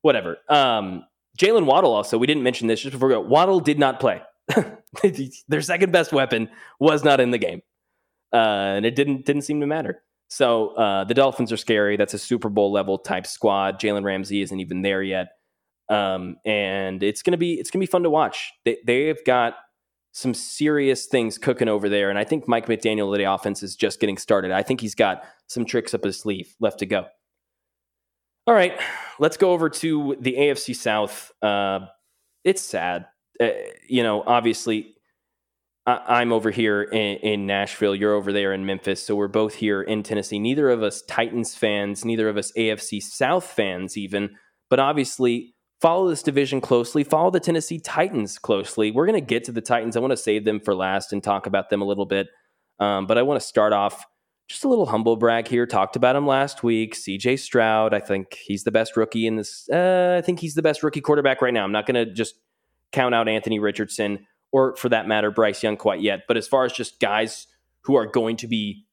[0.03, 0.39] whatever.
[0.49, 1.05] Um,
[1.39, 2.19] Jaylen Waddle also.
[2.19, 3.21] We didn't mention this just before we go.
[3.21, 4.23] Waddle did not play.
[5.49, 7.63] Their second best weapon was not in the game,
[8.33, 10.03] uh, and it didn't didn't seem to matter.
[10.29, 11.97] So uh, the Dolphins are scary.
[11.97, 13.79] That's a Super Bowl level type squad.
[13.79, 15.29] Jalen Ramsey isn't even there yet,
[15.89, 18.53] um, and it's gonna be it's gonna be fun to watch.
[18.65, 19.57] They they've got
[20.13, 22.11] some serious things cooking over there.
[22.11, 24.51] And I think Mike McDaniel, the offense, is just getting started.
[24.51, 27.07] I think he's got some tricks up his sleeve left to go.
[28.47, 28.79] All right,
[29.19, 31.31] let's go over to the AFC South.
[31.41, 31.87] Uh,
[32.45, 33.07] it's sad.
[33.41, 33.51] Uh,
[33.89, 34.97] you know, obviously,
[35.87, 37.95] I- am over here in-, in Nashville.
[37.95, 39.05] You're over there in Memphis.
[39.05, 40.39] So we're both here in Tennessee.
[40.39, 44.37] Neither of us Titans fans, neither of us AFC South fans, even.
[44.71, 47.03] But obviously, follow this division closely.
[47.03, 48.93] Follow the Tennessee Titans closely.
[48.93, 49.97] We're going to get to the Titans.
[49.97, 52.29] I want to save them for last and talk about them a little bit.
[52.79, 54.07] Um, but I want to start off
[54.49, 55.67] just a little humble brag here.
[55.67, 56.95] Talked about him last week.
[56.95, 57.95] CJ Stroud.
[57.95, 59.69] I think he's the best rookie in this.
[59.69, 61.65] Uh, I think he's the best rookie quarterback right now.
[61.65, 62.37] I'm not going to just
[62.93, 66.21] count out Anthony Richardson or, for that matter, Bryce Young quite yet.
[66.29, 67.47] But as far as just guys
[67.83, 68.87] who are going to be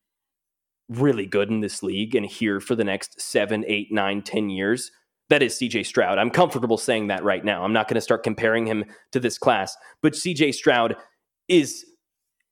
[0.88, 4.92] really good in this league and here for the next seven, eight, nine, ten years,
[5.30, 6.18] that is CJ Stroud.
[6.18, 7.64] I'm comfortable saying that right now.
[7.64, 10.96] I'm not going to start comparing him to this class, but CJ Stroud
[11.48, 11.86] is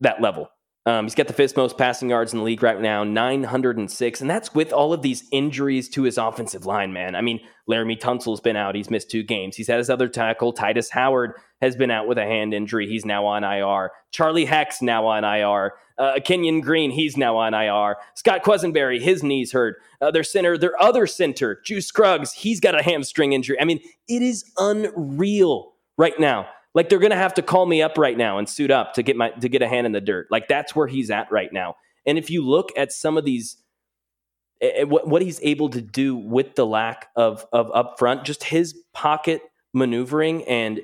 [0.01, 0.49] that level.
[0.85, 4.21] Um, he's got the fifth most passing yards in the league right now, 906.
[4.21, 7.13] And that's with all of these injuries to his offensive line, man.
[7.13, 8.73] I mean, Laremy Tunsil's been out.
[8.73, 9.57] He's missed two games.
[9.57, 10.53] He's had his other tackle.
[10.53, 12.87] Tytus Howard has been out with a hand injury.
[12.87, 13.91] He's now on IR.
[14.11, 15.73] Charlie Heck's now on IR.
[15.97, 17.97] Uh, Kenyon Green, he's now on IR.
[18.13, 19.77] Scott Quessenberry, his knees hurt.
[19.99, 23.59] Uh, their center, their other center, Juice Scruggs, he's got a hamstring injury.
[23.59, 26.47] I mean, it is unreal right now.
[26.75, 29.15] Like they're to have to call me up right now and suit up to get
[29.15, 30.27] my to get a hand in the dirt.
[30.29, 31.75] Like that's where he's at right now.
[32.05, 33.57] And if you look at some of these
[34.61, 39.41] what, what he's able to do with the lack of of upfront, just his pocket
[39.73, 40.81] maneuvering and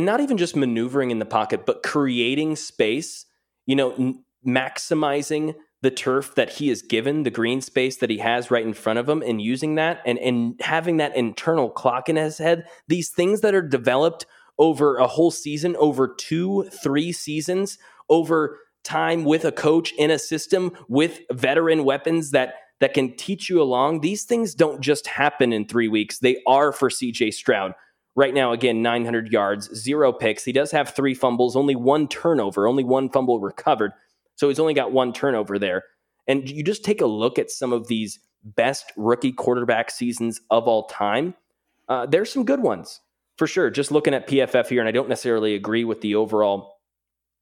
[0.00, 3.26] and not even just maneuvering in the pocket, but creating space,
[3.66, 8.16] you know, n- maximizing the turf that he is given, the green space that he
[8.16, 12.08] has right in front of him, and using that and, and having that internal clock
[12.08, 14.24] in his head, these things that are developed
[14.58, 17.76] over a whole season, over two, three seasons,
[18.08, 23.50] over time with a coach in a system with veteran weapons that that can teach
[23.50, 24.00] you along.
[24.00, 26.20] These things don't just happen in three weeks.
[26.20, 27.74] They are for CJ Stroud.
[28.16, 30.44] Right now, again, 900 yards, zero picks.
[30.44, 33.92] He does have three fumbles, only one turnover, only one fumble recovered.
[34.34, 35.84] So he's only got one turnover there.
[36.26, 40.66] And you just take a look at some of these best rookie quarterback seasons of
[40.66, 41.34] all time.
[41.88, 43.00] Uh, there's some good ones
[43.36, 43.70] for sure.
[43.70, 46.76] Just looking at PFF here, and I don't necessarily agree with the overall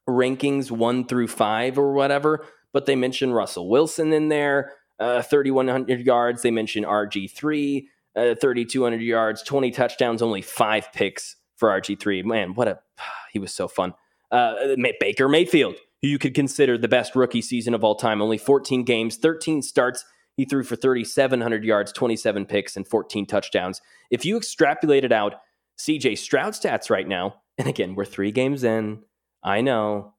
[0.08, 6.00] rankings one through five or whatever, but they mention Russell Wilson in there, uh, 3,100
[6.00, 6.42] yards.
[6.42, 7.86] They mention RG3,
[8.18, 12.24] uh, 3,200 yards, 20 touchdowns, only five picks for RG3.
[12.24, 12.80] Man, what a,
[13.32, 13.94] he was so fun.
[14.30, 14.54] Uh,
[15.00, 18.84] Baker Mayfield, who you could consider the best rookie season of all time, only 14
[18.84, 20.04] games, 13 starts.
[20.36, 23.80] He threw for 3,700 yards, 27 picks, and 14 touchdowns.
[24.10, 25.34] If you extrapolated out
[25.78, 29.02] CJ Stroud stats right now, and again, we're three games in.
[29.42, 30.14] I know,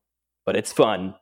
[0.46, 1.16] but it's fun.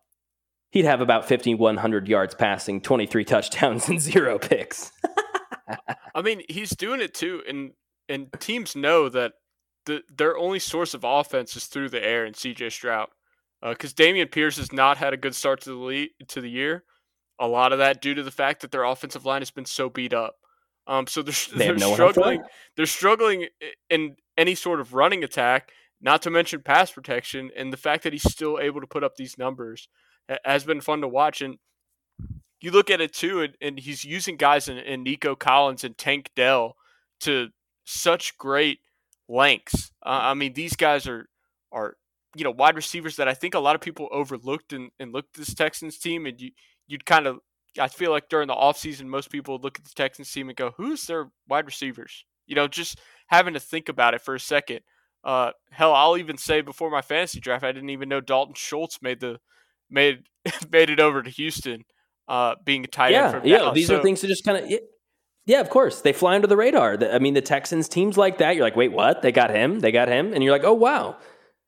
[0.71, 4.91] He'd have about 5,100 yards passing, 23 touchdowns, and zero picks.
[6.15, 7.71] I mean, he's doing it too, and
[8.09, 9.33] and teams know that
[9.85, 13.09] the their only source of offense is through the air and CJ Stroud,
[13.61, 16.83] because uh, Dameon Pierce has not had a good start to the to the year.
[17.39, 19.89] A lot of that due to the fact that their offensive line has been so
[19.89, 20.35] beat up.
[20.87, 22.41] Um, so they're, they they're no struggling.
[22.75, 23.47] They're struggling
[23.89, 28.13] in any sort of running attack, not to mention pass protection, and the fact that
[28.13, 29.87] he's still able to put up these numbers
[30.43, 31.41] has been fun to watch.
[31.41, 31.57] And
[32.61, 35.97] you look at it too, and, and he's using guys in, in, Nico Collins and
[35.97, 36.75] Tank Dell
[37.21, 37.49] to
[37.85, 38.79] such great
[39.29, 39.91] lengths.
[40.05, 41.29] Uh, I mean, these guys are
[41.71, 41.97] are
[42.35, 45.37] you know wide receivers that I think a lot of people overlooked and, and looked
[45.37, 46.51] at this Texans team, and you
[46.87, 47.39] you'd kind of
[47.79, 50.73] I feel like during the offseason, most people look at the Texans team and go,
[50.77, 52.25] who's their wide receivers?
[52.45, 54.79] You know, just having to think about it for a second.
[55.23, 59.01] Uh, hell, I'll even say before my fantasy draft, I didn't even know Dalton Schultz
[59.01, 59.39] made the
[59.89, 60.23] made
[60.71, 61.85] made it over to Houston,
[62.27, 63.71] uh, being tight yeah, end from yeah.
[63.73, 64.79] These so, are things to just kind of.
[65.45, 66.01] Yeah, of course.
[66.01, 66.97] They fly under the radar.
[67.01, 69.21] I mean, the Texans teams like that, you're like, wait, what?
[69.21, 69.79] They got him.
[69.79, 70.33] They got him.
[70.33, 71.15] And you're like, oh, wow.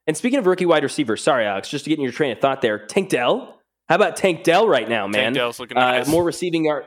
[0.05, 2.39] And speaking of rookie wide receivers, sorry, Alex, just to get in your train of
[2.39, 3.57] thought there, Tank Dell.
[3.88, 5.26] How about Tank Dell right now, man?
[5.26, 6.10] Tank Dell's looking uh, nice.
[6.10, 6.86] More receiving yard.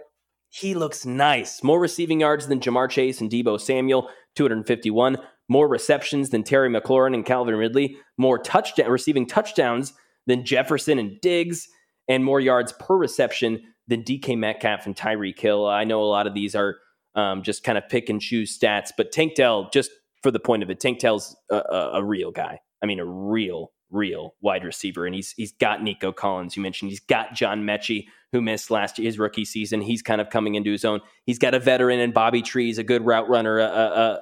[0.50, 1.62] He looks nice.
[1.62, 5.16] More receiving yards than Ja'Marr Chase and Deebo Samuel, 251.
[5.48, 7.96] More receptions than Terry McLaurin and Calvin Ridley.
[8.18, 9.94] More touchdown receiving touchdowns
[10.26, 11.68] than Jefferson and Diggs,
[12.12, 15.66] and more yards per reception than DK Metcalf and Tyreek Hill.
[15.66, 16.76] I know a lot of these are
[17.14, 19.90] um, just kind of pick and choose stats, but Tank Dell, just
[20.22, 22.60] for the point of it, Tank Dell's a, a, a real guy.
[22.82, 26.54] I mean, a real, real wide receiver, and he's he's got Nico Collins.
[26.54, 29.80] You mentioned he's got John Metchie, who missed last his rookie season.
[29.80, 31.00] He's kind of coming into his own.
[31.24, 34.20] He's got a veteran in Bobby Trees, a good route runner, a, a,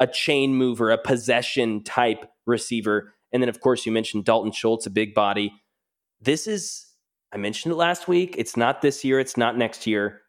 [0.00, 3.14] a chain mover, a possession type receiver.
[3.32, 5.52] And then, of course, you mentioned Dalton Schultz, a big body.
[6.20, 6.89] This is
[7.32, 8.34] I mentioned it last week.
[8.38, 10.22] It's not this year, it's not next year,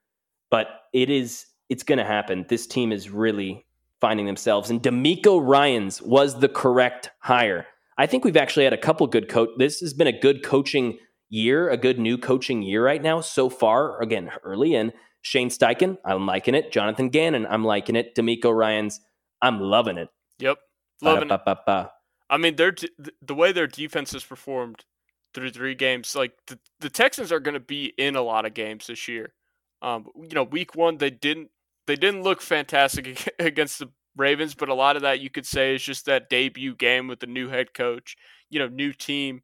[0.49, 2.45] but it is it's going to happen.
[2.49, 3.65] This team is really
[3.99, 7.67] finding themselves and DeMeco Ryans was the correct hire.
[7.97, 10.97] I think we've actually had a couple good coach this has been a good coaching
[11.29, 14.01] year, a good new coaching year right now so far.
[14.01, 14.91] Again, early in
[15.21, 16.71] Shane Steichen, I'm liking it.
[16.71, 18.15] Jonathan Gannon, I'm liking it.
[18.15, 18.99] DeMeco Ryans,
[19.41, 20.09] I'm loving it.
[20.39, 20.57] Yep.
[21.01, 21.89] Loving it.
[22.29, 22.75] I mean, they're
[23.21, 24.85] the way their defense has performed
[25.33, 26.15] through three games.
[26.15, 29.33] Like the, the Texans are going to be in a lot of games this year.
[29.81, 31.49] Um, you know, week one they didn't
[31.87, 35.75] they didn't look fantastic against the Ravens, but a lot of that you could say
[35.75, 38.15] is just that debut game with the new head coach.
[38.49, 39.41] You know, new team.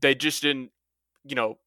[0.00, 0.70] They just didn't.
[1.24, 1.58] You know,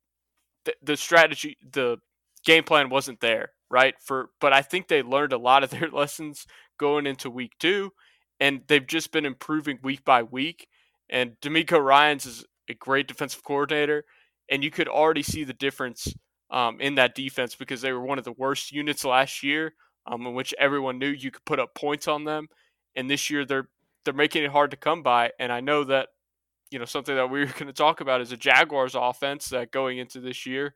[0.65, 1.97] the, the strategy, the
[2.45, 3.95] game plan wasn't there, right?
[3.99, 6.45] For but I think they learned a lot of their lessons
[6.77, 7.93] going into week two,
[8.39, 10.67] and they've just been improving week by week.
[11.09, 14.03] And DeMeco Ryans is a great defensive coordinator,
[14.49, 16.13] and you could already see the difference
[16.49, 19.74] um, in that defense because they were one of the worst units last year,
[20.05, 22.47] um, in which everyone knew you could put up points on them.
[22.95, 23.69] And this year they're
[24.03, 25.32] they're making it hard to come by.
[25.39, 26.09] And I know that
[26.72, 29.72] you know something that we are going to talk about is a Jaguars offense that
[29.72, 30.74] going into this year,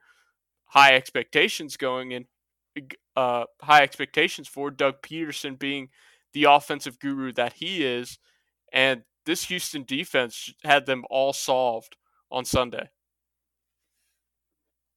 [0.65, 2.25] high expectations going in,
[3.15, 5.89] uh, high expectations for Doug Pederson being
[6.33, 8.19] the offensive guru that he is,
[8.71, 11.95] and this Houston defense had them all solved
[12.32, 12.89] on Sunday.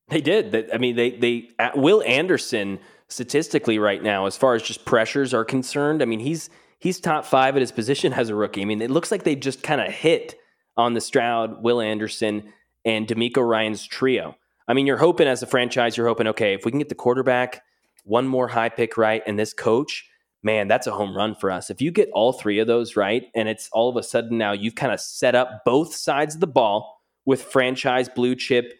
[0.09, 0.71] They did.
[0.73, 5.45] I mean, they they Will Anderson statistically right now, as far as just pressures are
[5.45, 6.03] concerned.
[6.03, 6.49] I mean, he's
[6.79, 8.63] he's top five at his position as a rookie.
[8.63, 10.37] I mean, it looks like they just kind of hit
[10.77, 12.53] on the Stroud, Will Anderson,
[12.85, 14.37] and DeMeco Ryans trio.
[14.67, 16.95] I mean, you're hoping as a franchise, you're hoping, okay, if we can get the
[16.95, 17.63] quarterback,
[18.05, 20.09] one more high pick right, and this coach,
[20.43, 21.71] man, that's a home run for us.
[21.71, 24.53] If you get all three of those right, and it's all of a sudden now
[24.53, 28.73] you've kind of set up both sides of the ball with franchise blue chip,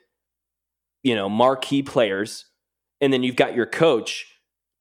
[1.03, 2.47] you know, marquee players,
[3.01, 4.27] and then you've got your coach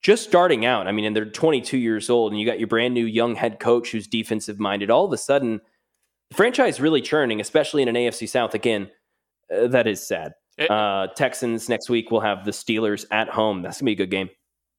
[0.02, 0.88] just starting out.
[0.88, 3.60] I mean, and they're 22 years old, and you got your brand new young head
[3.60, 4.90] coach who's defensive minded.
[4.90, 5.60] All of a sudden,
[6.30, 8.54] the franchise really churning, especially in an AFC South.
[8.54, 8.90] Again,
[9.54, 10.34] uh, that is sad.
[10.58, 13.62] It, uh, Texans next week will have the Steelers at home.
[13.62, 14.30] That's gonna be a good game.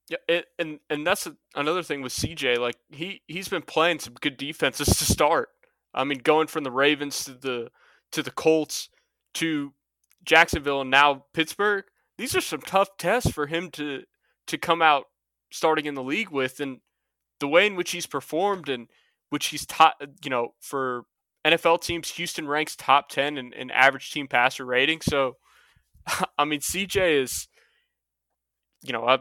[0.08, 2.58] Yeah, it, and and that's a, another thing with CJ.
[2.58, 5.50] Like he he's been playing some good defenses to start.
[5.92, 7.70] I mean, going from the Ravens to the
[8.12, 8.88] to the Colts
[9.34, 9.72] to
[10.24, 11.84] Jacksonville and now Pittsburgh.
[12.16, 14.02] These are some tough tests for him to
[14.46, 15.04] to come out
[15.50, 16.80] starting in the league with, and
[17.40, 18.88] the way in which he's performed and
[19.30, 19.94] which he's taught.
[20.24, 21.04] You know, for
[21.46, 25.00] NFL teams, Houston ranks top ten in, in average team passer rating.
[25.02, 25.36] So,
[26.38, 27.48] I mean, CJ is,
[28.82, 29.18] you know, I,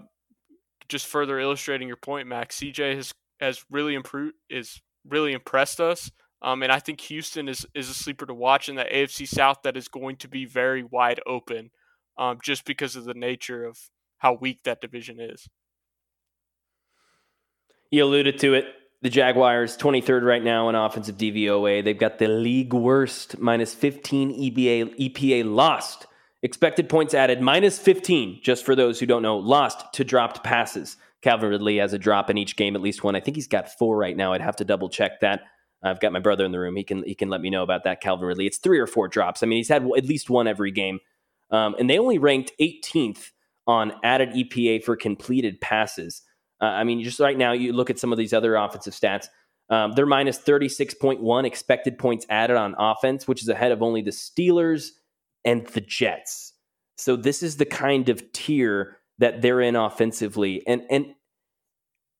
[0.89, 6.11] just further illustrating your point, Max, CJ has has really improved is really impressed us.
[6.41, 9.57] Um, and I think Houston is is a sleeper to watch in the AFC South
[9.63, 11.71] that is going to be very wide open,
[12.17, 13.77] um, just because of the nature of
[14.17, 15.47] how weak that division is.
[17.91, 18.65] You alluded to it.
[19.03, 21.83] The Jaguars, 23rd right now in offensive DVOA.
[21.83, 26.07] They've got the league worst, minus 15 EBA, EPA lost
[26.43, 30.97] Expected points added minus 15, just for those who don't know, lost to dropped passes.
[31.21, 33.15] Calvin Ridley has a drop in each game, at least one.
[33.15, 34.33] I think he's got four right now.
[34.33, 35.41] I'd have to double check that.
[35.83, 36.75] I've got my brother in the room.
[36.75, 38.45] He can he can let me know about that, Calvin Ridley.
[38.45, 39.41] It's three or four drops.
[39.41, 40.99] I mean, he's had at least one every game.
[41.49, 43.31] Um, and they only ranked 18th
[43.65, 46.21] on added EPA for completed passes.
[46.61, 49.27] Uh, I mean, just right now, you look at some of these other offensive stats.
[49.69, 54.11] Um, they're minus 36.1 expected points added on offense, which is ahead of only the
[54.11, 54.91] Steelers
[55.47, 56.53] and the Jets.
[56.97, 60.61] So this is the kind of tier that they're in offensively.
[60.67, 61.05] And and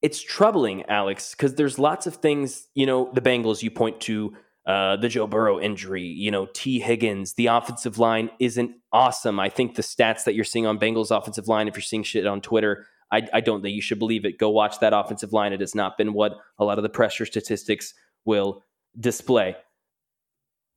[0.01, 4.33] it's troubling, Alex, because there's lots of things, you know, the Bengals you point to
[4.65, 9.39] uh, the Joe Burrow injury, you know, Tee Higgins, the offensive line isn't awesome.
[9.39, 12.25] I think the stats that you're seeing on Bengals offensive line, if you're seeing shit
[12.25, 14.37] on Twitter, I, I don't think you should believe it.
[14.37, 15.53] Go watch that offensive line.
[15.53, 17.93] It has not been what a lot of the pressure statistics
[18.25, 18.63] will
[18.99, 19.55] display.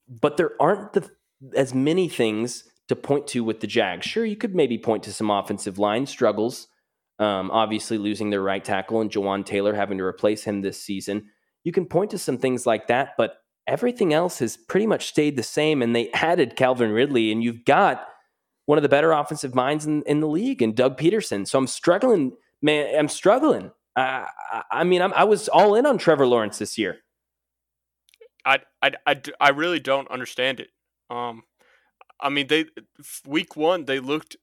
[0.09, 1.11] But there aren't the,
[1.55, 4.07] as many things to point to with the Jags.
[4.07, 6.69] Sure, you could maybe point to some offensive line struggles.
[7.19, 11.27] Um, obviously, losing their right tackle and Jawaan Taylor having to replace him this season.
[11.65, 13.37] You can point to some things like that, but
[13.67, 15.83] everything else has pretty much stayed the same.
[15.83, 18.07] And they added Calvin Ridley, and you've got
[18.67, 21.47] one of the better offensive minds in, in the league and Doug Pederson.
[21.47, 22.33] So I'm struggling,
[22.63, 22.95] man.
[22.99, 23.73] I'm struggling.
[23.97, 26.99] I mean, I'm, I was all in on Trevor Lawrence this year.
[28.45, 30.69] I, I, I, I really don't understand it.
[31.11, 31.43] Um,
[32.21, 32.67] I mean, they
[33.27, 34.37] week one they looked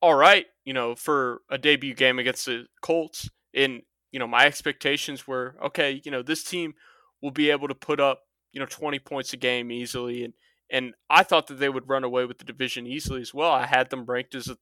[0.00, 3.28] all right, you know, for a debut game against the Colts.
[3.54, 6.00] And you know, my expectations were okay.
[6.04, 6.74] You know, this team
[7.22, 8.20] will be able to put up
[8.52, 10.34] you know 20 points a game easily, and
[10.70, 13.52] and I thought that they would run away with the division easily as well.
[13.52, 14.56] I had them ranked as a,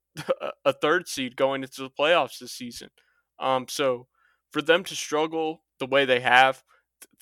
[0.65, 2.91] a third seed going into the playoffs this season.
[3.39, 4.07] Um, so
[4.53, 6.63] for them to struggle the way they have,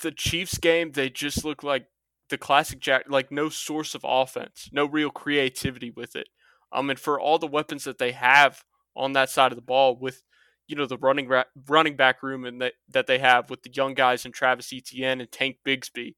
[0.02, 1.86] the Chiefs game, they just look like
[2.30, 6.28] the classic Jack, like no source of offense, no real creativity with it.
[6.72, 8.64] Um, and for all the weapons that they have
[8.96, 10.22] on that side of the ball, with
[10.66, 13.70] you know the running ra- running back room and that that they have with the
[13.72, 16.14] young guys and Travis Etienne and Tank Bigsby,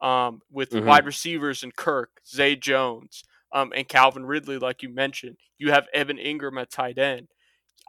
[0.00, 0.86] um, with mm-hmm.
[0.86, 5.36] wide receivers and Kirk, Zay Jones, um, and Calvin Ridley, like you mentioned.
[5.58, 7.28] You have Evan Engram at tight end.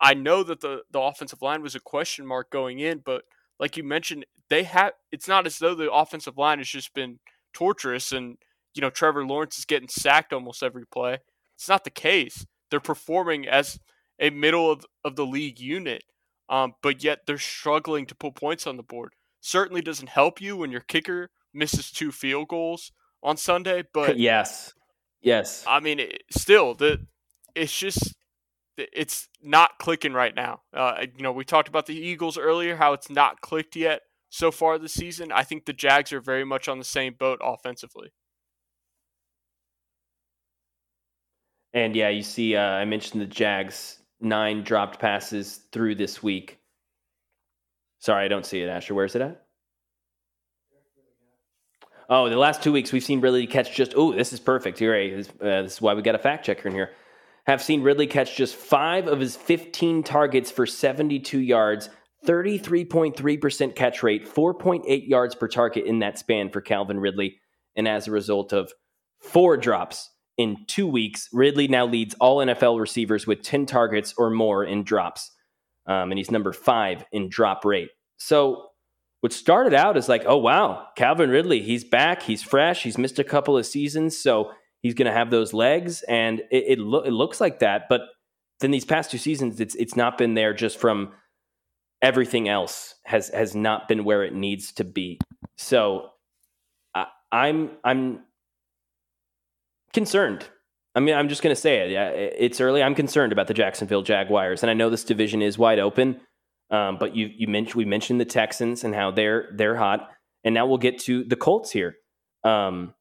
[0.01, 3.24] I know that the, the offensive line was a question mark going in, but
[3.59, 7.20] like you mentioned, they have it's not as though the offensive line has just been
[7.56, 8.38] torturous and
[8.76, 11.20] you know Trevor Lawrence is getting sacked almost every play.
[11.56, 12.45] It's not the case.
[12.70, 13.80] They're performing as
[14.20, 16.03] a middle of, of the league unit,
[16.49, 19.14] um, but yet they're struggling to put points on the board.
[19.39, 22.91] Certainly doesn't help you when your kicker misses two field goals
[23.24, 23.84] on Sunday.
[23.93, 24.74] But yes,
[25.22, 25.64] yes.
[25.68, 27.06] I mean, it, still, the
[27.56, 28.16] it's just
[28.78, 30.62] it's not clicking right now.
[30.74, 34.01] Uh, you know, we talked about the Eagles earlier, how it's not clicked yet
[34.36, 35.32] so far this season.
[35.32, 38.12] I think the Jags are very much on the same boat offensively.
[41.74, 46.60] And yeah, you see, uh, I mentioned the Jags nine dropped passes through this week.
[48.00, 48.94] Sorry, I don't see it, Asher.
[48.94, 49.42] Where's it at?
[52.08, 53.94] Oh, the last two weeks we've seen Ridley catch just.
[53.96, 54.78] Oh, this is perfect.
[54.78, 56.92] Here, uh, this is why we got a fact checker in here.
[57.48, 61.90] Have seen Ridley catch just five of his 15 targets for 72 yards,
[62.26, 67.39] 33.3% catch rate, 4.8 yards per target in that span for Calvin Ridley.
[67.76, 68.71] And as a result of
[69.19, 74.30] four drops in two weeks, Ridley now leads all NFL receivers with 10 targets or
[74.30, 75.32] more in drops.
[75.88, 77.89] Um, and he's number five in drop rate.
[78.17, 78.69] So
[79.21, 83.19] what started out as like, oh wow, Calvin Ridley, he's back, he's fresh, he's missed
[83.19, 84.51] a couple of seasons, so
[84.82, 87.89] he's going to have those legs, and it it, lo- it, looks like that.
[87.89, 88.01] But
[88.59, 91.11] then these past two seasons, it's it's not been there just from
[92.06, 95.20] everything else has has not been where it needs to be.
[95.58, 96.12] So
[96.93, 98.20] I, I'm I'm
[99.91, 100.45] concerned.
[100.93, 101.91] I mean, I'm just going to say it.
[101.91, 102.82] Yeah, it's early.
[102.82, 106.22] I'm concerned about the Jacksonville Jaguars, and I know this division is wide open.
[106.70, 110.10] Um, but you you mentioned we mentioned the Texans and how they're they're hot,
[110.43, 111.95] and now we'll get to the Colts here.
[112.43, 112.93] Um,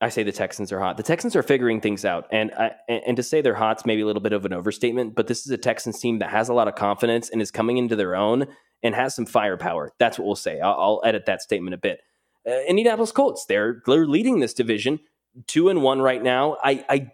[0.00, 0.96] I say the Texans are hot.
[0.96, 4.06] The Texans are figuring things out, and I, and to say they're hot's maybe a
[4.06, 5.14] little bit of an overstatement.
[5.14, 7.78] But this is a Texans team that has a lot of confidence and is coming
[7.78, 8.46] into their own
[8.82, 9.92] and has some firepower.
[9.98, 10.60] That's what we'll say.
[10.60, 12.00] I'll, I'll edit that statement a bit.
[12.46, 15.00] Uh, Indianapolis Colts, they're they're leading this division,
[15.46, 16.56] two and one right now.
[16.62, 17.12] I I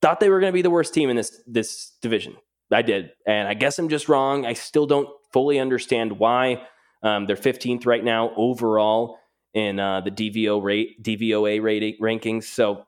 [0.00, 2.36] thought they were going to be the worst team in this this division.
[2.72, 3.10] I did.
[3.26, 4.46] And I guess I'm just wrong.
[4.46, 6.66] I still don't fully understand why.
[7.02, 9.18] Um, they're 15th right now overall
[9.54, 12.44] in uh, the DVO rate, DVOA rating rankings.
[12.44, 12.86] So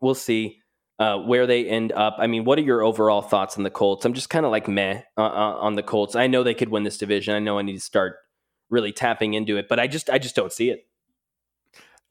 [0.00, 0.60] we'll see
[0.98, 2.16] uh, where they end up.
[2.18, 4.04] I mean, what are your overall thoughts on the Colts?
[4.04, 6.16] I'm just kind of like meh uh, uh, on the Colts.
[6.16, 7.34] I know they could win this division.
[7.34, 8.16] I know I need to start
[8.70, 10.86] really tapping into it, but I just I just don't see it.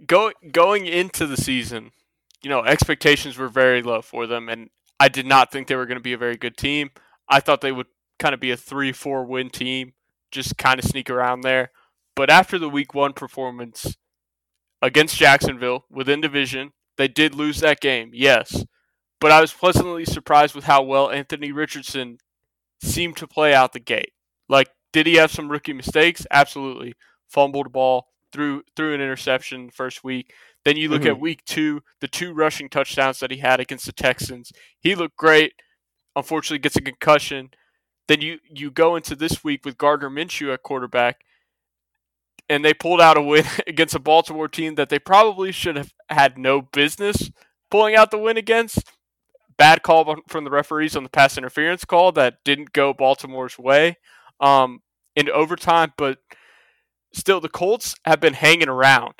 [0.05, 1.91] Go, going into the season,
[2.43, 4.69] you know, expectations were very low for them, and
[4.99, 6.91] I did not think they were going to be a very good team.
[7.27, 7.87] I thought they would
[8.19, 9.93] kind of be a 3 4 win team,
[10.31, 11.71] just kind of sneak around there.
[12.17, 13.95] But after the week one performance
[14.81, 18.65] against Jacksonville within division, they did lose that game, yes.
[19.21, 22.17] But I was pleasantly surprised with how well Anthony Richardson
[22.83, 24.13] seemed to play out the gate.
[24.49, 26.25] Like, did he have some rookie mistakes?
[26.31, 26.95] Absolutely.
[27.29, 30.33] Fumbled a ball, threw threw an interception first week.
[30.65, 31.11] Then you look mm-hmm.
[31.11, 34.51] at week two, the two rushing touchdowns that he had against the Texans.
[34.79, 35.53] He looked great.
[36.15, 37.51] Unfortunately, gets a concussion.
[38.07, 41.21] Then you you go into this week with Gardner Minshew at quarterback,
[42.49, 45.93] and they pulled out a win against a Baltimore team that they probably should have
[46.09, 47.31] had no business
[47.69, 48.83] pulling out the win against.
[49.57, 53.97] bad call from the referees on the pass interference call that didn't go Baltimore's way
[54.39, 54.81] um,
[55.15, 56.19] in overtime, but
[57.13, 59.15] still, the Colts have been hanging around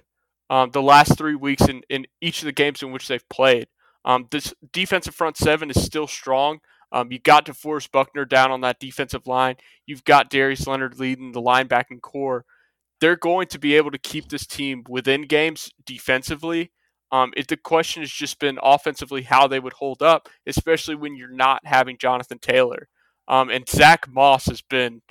[0.49, 3.67] um, the last three weeks in, in each of the games in which they've played.
[4.05, 6.59] Um, this defensive front seven is still strong.
[6.91, 9.57] Um, you got DeForest Buckner down on that defensive line.
[9.85, 12.45] You've got Darius Leonard leading the linebacking corps.
[12.99, 16.71] They're going to be able to keep this team within games defensively.
[17.11, 21.15] Um, it, the question has just been offensively how they would hold up, especially when
[21.15, 22.89] you're not having Jonathan Taylor.
[23.27, 25.01] Um, and Zack Moss has been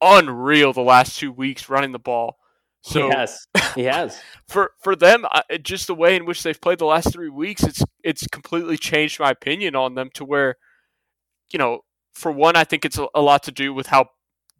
[0.00, 2.36] unreal the last two weeks running the ball.
[2.82, 4.20] So yes, he has.
[4.48, 5.26] for for them,
[5.62, 9.18] just the way in which they've played the last three weeks, it's it's completely changed
[9.18, 10.56] my opinion on them to where,
[11.52, 11.80] you know,
[12.14, 14.06] for one, I think it's a, a lot to do with how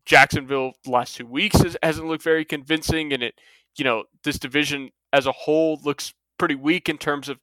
[0.07, 3.35] Jacksonville the last two weeks has, hasn't looked very convincing, and it,
[3.77, 7.39] you know, this division as a whole looks pretty weak in terms of,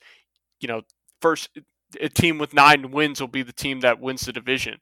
[0.60, 0.82] you know,
[1.22, 1.50] first
[2.02, 4.80] a team with nine wins will be the team that wins the division.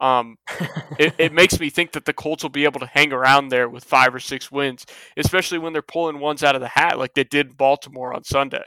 [0.00, 0.36] Um,
[0.98, 3.68] it, it makes me think that the Colts will be able to hang around there
[3.68, 4.84] with five or six wins,
[5.16, 8.64] especially when they're pulling ones out of the hat like they did Baltimore on Sunday.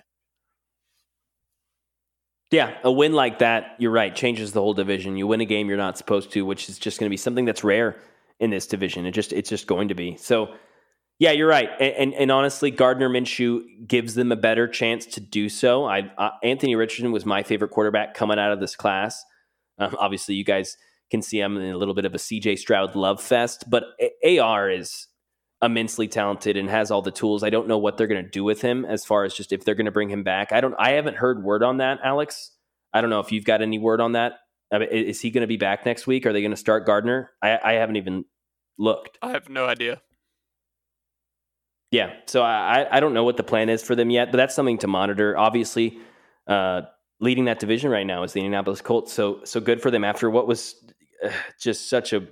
[2.51, 5.17] Yeah, a win like that, you're right, changes the whole division.
[5.17, 7.45] You win a game you're not supposed to, which is just going to be something
[7.45, 7.97] that's rare
[8.39, 9.05] in this division.
[9.05, 10.17] It just it's just going to be.
[10.17, 10.53] So,
[11.19, 11.69] yeah, you're right.
[11.79, 15.85] And and, and honestly, Gardner Minshew gives them a better chance to do so.
[15.85, 19.23] I uh, Anthony Richardson was my favorite quarterback coming out of this class.
[19.79, 20.77] Um, obviously, you guys
[21.09, 23.83] can see I'm in a little bit of a CJ Stroud love fest, but
[24.25, 25.07] AR is
[25.61, 27.43] immensely talented and has all the tools.
[27.43, 29.63] I don't know what they're going to do with him as far as just if
[29.63, 30.51] they're going to bring him back.
[30.51, 30.75] I don't.
[30.77, 32.51] I haven't heard word on that, Alex.
[32.93, 34.33] I don't know if you've got any word on that.
[34.81, 36.25] Is he going to be back next week?
[36.25, 37.31] Are they going to start Gardner?
[37.41, 38.25] I, I haven't even
[38.77, 39.17] looked.
[39.21, 40.01] I have no idea.
[41.91, 44.55] Yeah, so I I don't know what the plan is for them yet, but that's
[44.55, 45.37] something to monitor.
[45.37, 45.99] Obviously,
[46.47, 46.81] uh,
[47.19, 49.13] leading that division right now is the Indianapolis Colts.
[49.13, 50.75] So so good for them after what was
[51.59, 52.27] just such a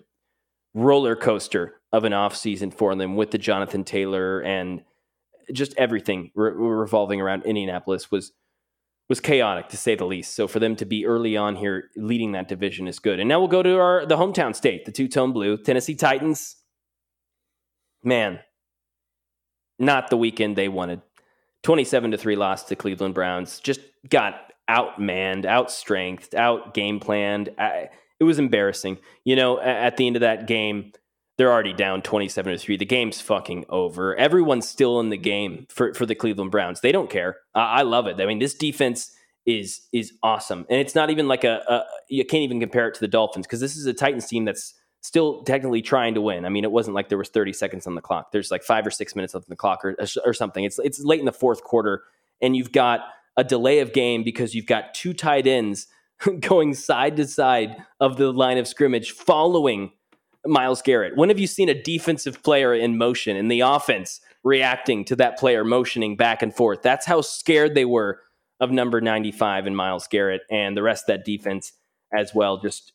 [0.73, 4.83] roller coaster of an offseason for them with the Jonathan Taylor and
[5.51, 8.31] just everything re- revolving around Indianapolis was
[9.12, 10.36] was chaotic to say the least.
[10.36, 13.20] So for them to be early on here leading that division is good.
[13.20, 16.55] And now we'll go to our the hometown state, the two-tone blue, Tennessee Titans.
[18.05, 18.39] Man,
[19.78, 21.01] not the weekend they wanted.
[21.64, 23.59] 27 to 3 loss to Cleveland Browns.
[23.59, 27.49] Just got outmanned, outstrengthed, out game planned.
[27.59, 28.97] It was embarrassing.
[29.26, 30.93] You know, at the end of that game,
[31.38, 32.77] they're already down 27 to 3.
[32.77, 34.15] The game's fucking over.
[34.15, 36.82] Everyone's still in the game for, for the Cleveland Browns.
[36.82, 37.38] They don't care.
[37.55, 38.19] I love it.
[38.19, 39.11] I mean, this defense
[39.45, 40.67] is is awesome.
[40.69, 43.47] And it's not even like a, a you can't even compare it to the Dolphins
[43.47, 46.45] because this is a Titans team that's still technically trying to win.
[46.45, 48.32] I mean, it wasn't like there was 30 seconds on the clock.
[48.32, 50.63] There's like 5 or 6 minutes on the clock or or something.
[50.63, 52.03] It's it's late in the fourth quarter
[52.41, 53.01] and you've got
[53.38, 55.88] a delay of game because you've got two tight ends
[56.39, 59.91] going side to side of the line of scrimmage following
[60.45, 61.15] Myles Garrett.
[61.15, 65.37] When have you seen a defensive player in motion in the offense reacting to that
[65.37, 66.81] player motioning back and forth?
[66.81, 68.19] That's how scared they were
[68.59, 71.73] of number 95 and Myles Garrett and the rest of that defense
[72.13, 72.57] as well.
[72.57, 72.93] Just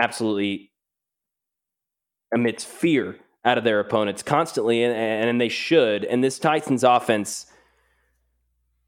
[0.00, 0.70] absolutely
[2.32, 6.04] emits fear out of their opponents constantly, and, and they should.
[6.04, 7.46] And this Titans offense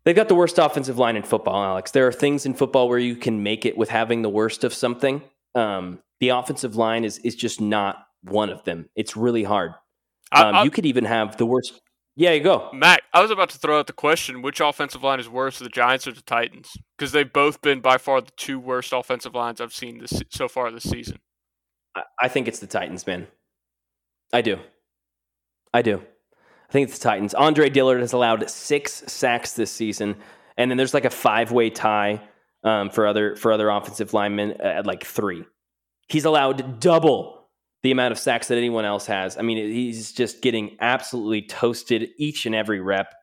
[0.08, 1.90] They've got the worst offensive line in football, Alex.
[1.90, 4.72] There are things in football where you can make it with having the worst of
[4.72, 5.20] something.
[5.54, 8.88] Um, the offensive line is is just not one of them.
[8.96, 9.72] It's really hard.
[10.32, 11.80] Um, I, you could even have the worst.
[12.16, 13.02] Yeah, you go, Mac.
[13.14, 16.06] I was about to throw out the question: Which offensive line is worse, the Giants
[16.06, 16.76] or the Titans?
[16.96, 20.48] Because they've both been by far the two worst offensive lines I've seen this so
[20.48, 21.18] far this season.
[21.94, 23.28] I, I think it's the Titans, man.
[24.32, 24.58] I do.
[25.72, 26.02] I do.
[26.68, 27.34] I think it's the Titans.
[27.34, 30.16] Andre Dillard has allowed six sacks this season,
[30.56, 32.20] and then there's like a five way tie
[32.64, 35.44] um, for other for other offensive linemen at like three.
[36.08, 37.48] He's allowed double
[37.82, 39.36] the amount of sacks that anyone else has.
[39.36, 43.14] I mean, he's just getting absolutely toasted each and every rep.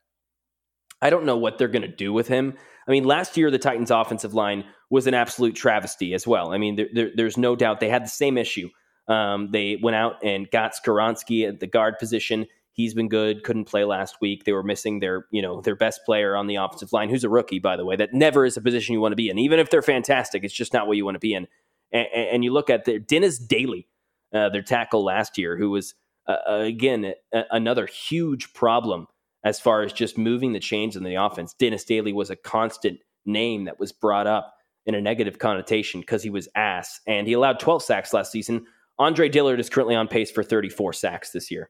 [1.01, 2.53] I don't know what they're going to do with him.
[2.87, 6.53] I mean, last year the Titans' offensive line was an absolute travesty as well.
[6.53, 8.69] I mean, there, there, there's no doubt they had the same issue.
[9.07, 12.45] Um, they went out and got Skoronski at the guard position.
[12.75, 13.43] He's been good.
[13.43, 14.43] Couldn't play last week.
[14.43, 17.29] They were missing their, you know, their best player on the offensive line, who's a
[17.29, 17.95] rookie, by the way.
[17.95, 19.39] That never is a position you want to be in.
[19.39, 21.47] Even if they're fantastic, it's just not what you want to be in.
[21.93, 23.87] And, and you look at the Dennis Daley,
[24.33, 25.95] uh, their tackle last year, who was
[26.27, 29.07] uh, uh, again a, another huge problem
[29.45, 31.53] as far as just moving the chains in the offense.
[31.53, 34.53] Dennis Daley was a constant name that was brought up
[34.85, 38.65] in a negative connotation because he was ass, and he allowed 12 sacks last season.
[38.99, 41.69] Andre Dillard is currently on pace for 34 sacks this year.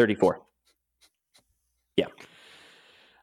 [0.00, 0.40] 34.
[1.98, 2.06] Yeah.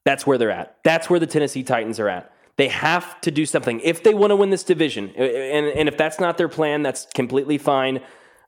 [0.06, 0.78] That's where they're at.
[0.84, 2.32] That's where the Tennessee Titans are at.
[2.58, 5.10] They have to do something if they want to win this division.
[5.10, 8.02] And, and if that's not their plan, that's completely fine.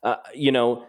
[0.04, 0.86] Uh, you know,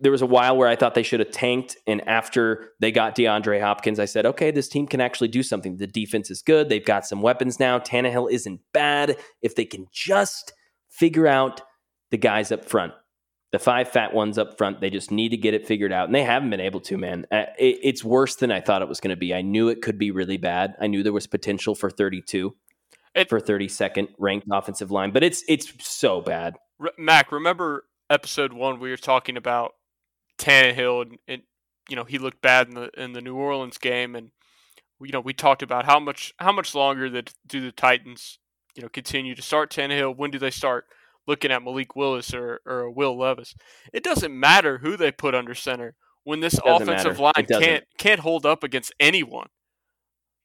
[0.00, 1.78] there was a while where I thought they should have tanked.
[1.86, 5.78] And after they got DeAndre Hopkins, I said, okay, this team can actually do something.
[5.78, 6.68] The defense is good.
[6.68, 7.78] They've got some weapons now.
[7.78, 9.16] Tannehill isn't bad.
[9.40, 10.52] If they can just
[10.90, 11.62] figure out
[12.10, 12.92] the guys up front,
[13.52, 16.06] the five fat ones up front, they just need to get it figured out.
[16.06, 17.26] And they haven't been able to, man.
[17.30, 19.32] Uh, it's worse than I thought it was going to be.
[19.32, 20.74] I knew it could be really bad.
[20.80, 22.54] I knew there was potential for 32
[23.14, 26.56] it, for 32nd ranked offensive line, but it's it's so bad.
[26.98, 29.72] Mac, remember episode one we were talking about
[30.38, 31.42] Tannehill and, and
[31.88, 34.30] you know he looked bad in the in the New Orleans game, and
[35.00, 38.38] you know we talked about how much how much longer that do the Titans
[38.74, 40.16] you know continue to start Tannehill?
[40.16, 40.86] When do they start
[41.26, 43.54] looking at Malik Willis or, or Will Levis.
[43.92, 47.32] It doesn't matter who they put under center when this offensive matter.
[47.36, 49.48] line can't can't hold up against anyone.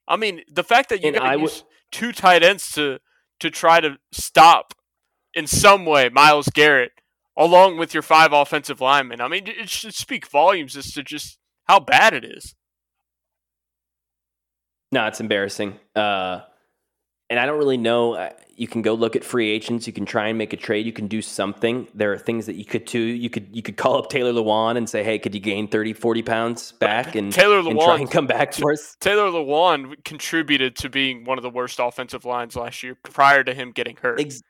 [0.07, 2.99] I mean, the fact that you got use two tight ends to
[3.39, 4.73] to try to stop
[5.33, 6.91] in some way Myles Garrett
[7.37, 9.21] along with your five offensive linemen.
[9.21, 12.55] I mean, it should speak volumes as to just how bad it is.
[14.91, 15.79] No, it's embarrassing.
[15.95, 16.41] Uh,
[17.29, 18.29] and I don't really know.
[18.61, 19.87] You can go look at free agents.
[19.87, 20.85] You can try and make a trade.
[20.85, 21.87] You can do something.
[21.95, 22.99] There are things that you could do.
[22.99, 25.93] You could you could call up Taylor Lewan and say, "Hey, could you gain 30,
[25.93, 30.03] 40 pounds back and Taylor Lewan and try and come back for us?" Taylor Lewan
[30.05, 33.95] contributed to being one of the worst offensive lines last year prior to him getting
[33.95, 34.19] hurt.
[34.19, 34.43] Ex-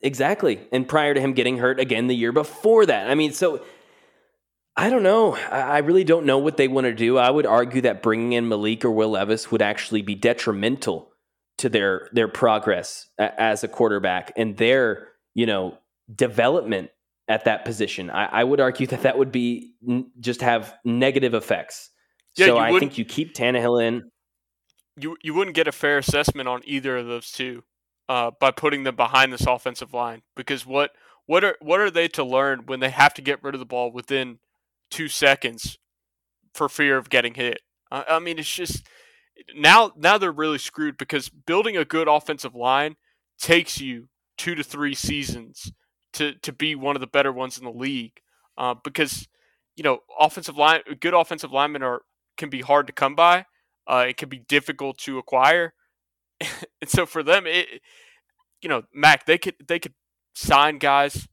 [0.00, 3.08] exactly, and prior to him getting hurt again the year before that.
[3.08, 3.64] I mean, so.
[4.74, 5.36] I don't know.
[5.36, 7.18] I really don't know what they want to do.
[7.18, 11.11] I would argue that bringing in Malik or Will Levis would actually be detrimental
[11.58, 15.78] to their their progress as a quarterback and their you know
[16.14, 16.90] development
[17.28, 18.10] at that position.
[18.10, 21.90] I, I would argue that that would be n- just have negative effects.
[22.36, 24.10] Yeah, so I think you keep Tannehill in.
[24.96, 27.62] You you wouldn't get a fair assessment on either of those two
[28.08, 30.92] uh, by putting them behind this offensive line because what
[31.26, 33.66] what are what are they to learn when they have to get rid of the
[33.66, 34.38] ball within
[34.90, 35.78] two seconds
[36.52, 37.60] for fear of getting hit?
[37.90, 38.86] I, I mean, it's just
[39.54, 42.96] now now they're really screwed because building a good offensive line
[43.38, 45.72] takes you two to three seasons
[46.12, 48.20] to to be one of the better ones in the league.
[48.56, 49.28] Uh, because
[49.76, 52.02] you know offensive line good offensive linemen are
[52.36, 53.46] can be hard to come by.
[53.86, 55.74] Uh, it can be difficult to acquire,
[56.40, 57.66] and so for them, it
[58.60, 59.94] you know Mac they could they could
[60.34, 61.26] sign guys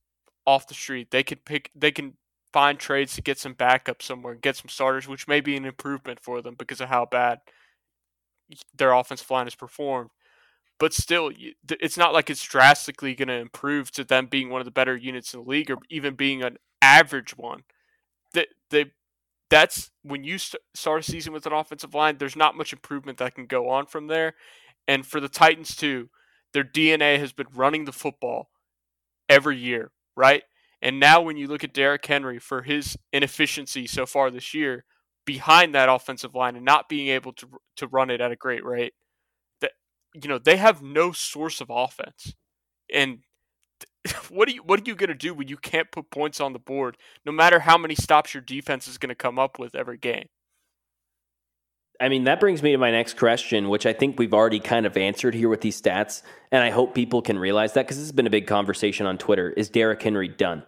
[0.45, 1.11] off the street.
[1.11, 2.13] They could pick they can
[2.51, 5.65] find trades to get some backup somewhere and get some starters, which may be an
[5.65, 7.39] improvement for them because of how bad
[8.75, 10.09] their offensive line has performed.
[10.79, 11.31] But still,
[11.69, 14.95] it's not like it's drastically going to improve to them being one of the better
[14.95, 17.63] units in the league or even being an average one.
[18.33, 18.91] That they,
[19.49, 22.17] that's when you start a season with an offensive line.
[22.17, 24.35] There's not much improvement that can go on from there.
[24.87, 26.09] And for the Titans too,
[26.53, 28.49] their DNA has been running the football
[29.27, 30.43] every year, right?
[30.81, 34.85] And now when you look at Derrick Henry for his inefficiency so far this year,
[35.29, 38.65] behind that offensive line and not being able to to run it at a great
[38.65, 38.93] rate,
[39.61, 39.73] that
[40.15, 42.33] you know they have no source of offense.
[42.91, 43.19] And
[44.29, 46.53] what are you what are you going to do when you can't put points on
[46.53, 49.75] the board, no matter how many stops your defense is going to come up with
[49.75, 50.29] every game?
[52.01, 54.87] I mean, that brings me to my next question, which I think we've already kind
[54.87, 56.23] of answered here with these stats.
[56.51, 59.19] And I hope people can realize that because this has been a big conversation on
[59.19, 59.51] Twitter.
[59.51, 60.63] Is Derrick Henry done?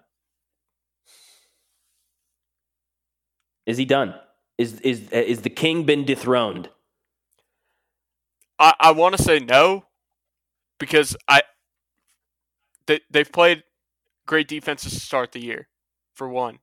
[3.66, 4.14] Is he done?
[4.62, 6.70] Is is is the king been dethroned?
[8.60, 9.86] I, I want to say no,
[10.80, 11.42] because I
[12.86, 13.64] they they've played
[14.28, 15.68] great defenses to start the year.
[16.14, 16.60] For one,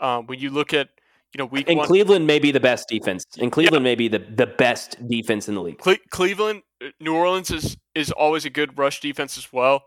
[0.00, 0.88] um, when you look at
[1.32, 3.24] you know week in one, Cleveland may be the best defense.
[3.36, 3.90] In Cleveland yeah.
[3.90, 5.78] may be the, the best defense in the league.
[5.78, 9.84] Cle- Cleveland, uh, New Orleans is is always a good rush defense as well.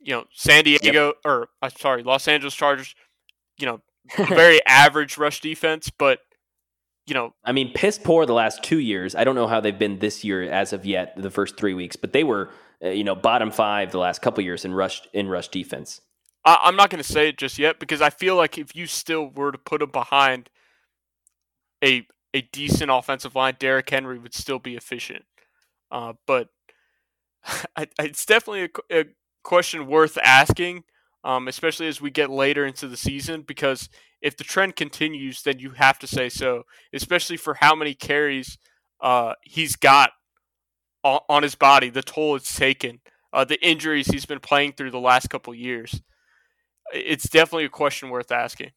[0.00, 1.14] You know, San Diego yep.
[1.24, 2.96] or uh, sorry, Los Angeles Chargers.
[3.56, 3.80] You know,
[4.28, 6.20] very average rush defense, but
[7.08, 9.14] you know, I mean, piss poor the last two years.
[9.14, 11.96] I don't know how they've been this year as of yet, the first three weeks,
[11.96, 12.50] but they were,
[12.84, 16.02] uh, you know, bottom five the last couple years in rush in rush defense.
[16.44, 18.86] I, I'm not going to say it just yet because I feel like if you
[18.86, 20.50] still were to put them behind
[21.82, 25.24] a a decent offensive line, Derrick Henry would still be efficient.
[25.90, 26.48] Uh, but
[27.74, 29.04] I, it's definitely a, a
[29.44, 30.84] question worth asking,
[31.24, 33.88] um, especially as we get later into the season, because
[34.20, 38.58] if the trend continues, then you have to say so, especially for how many carries
[39.00, 40.10] uh, he's got
[41.04, 43.00] on, on, his body, the toll it's taken,
[43.32, 46.02] uh, the injuries he's been playing through the last couple years.
[46.92, 48.72] It's definitely a question worth asking.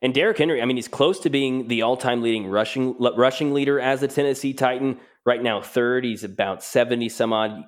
[0.00, 3.80] And Derrick Henry, I mean, he's close to being the all-time leading rushing rushing leader
[3.80, 4.98] as a Tennessee Titan.
[5.26, 6.04] right now third.
[6.04, 7.64] He's about 70 some odd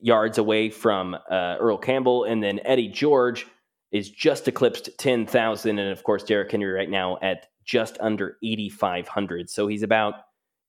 [0.00, 2.24] yards away from uh, Earl Campbell.
[2.24, 3.46] And then Eddie George
[3.92, 5.78] is just eclipsed 10,000.
[5.78, 9.50] And of course, Derrick Henry right now at just under 8,500.
[9.50, 10.14] So he's about,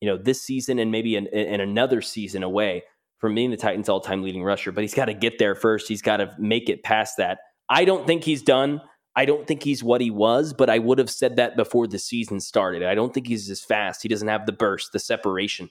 [0.02, 2.84] you know, this season and maybe in, in another season away
[3.18, 4.72] from being the Titans' all time leading rusher.
[4.72, 5.88] But he's got to get there first.
[5.88, 7.40] He's got to make it past that.
[7.70, 8.82] I don't think he's done.
[9.16, 12.00] I don't think he's what he was, but I would have said that before the
[12.00, 12.84] season started.
[12.84, 14.02] I don't think he's as fast.
[14.02, 15.70] He doesn't have the burst, the separation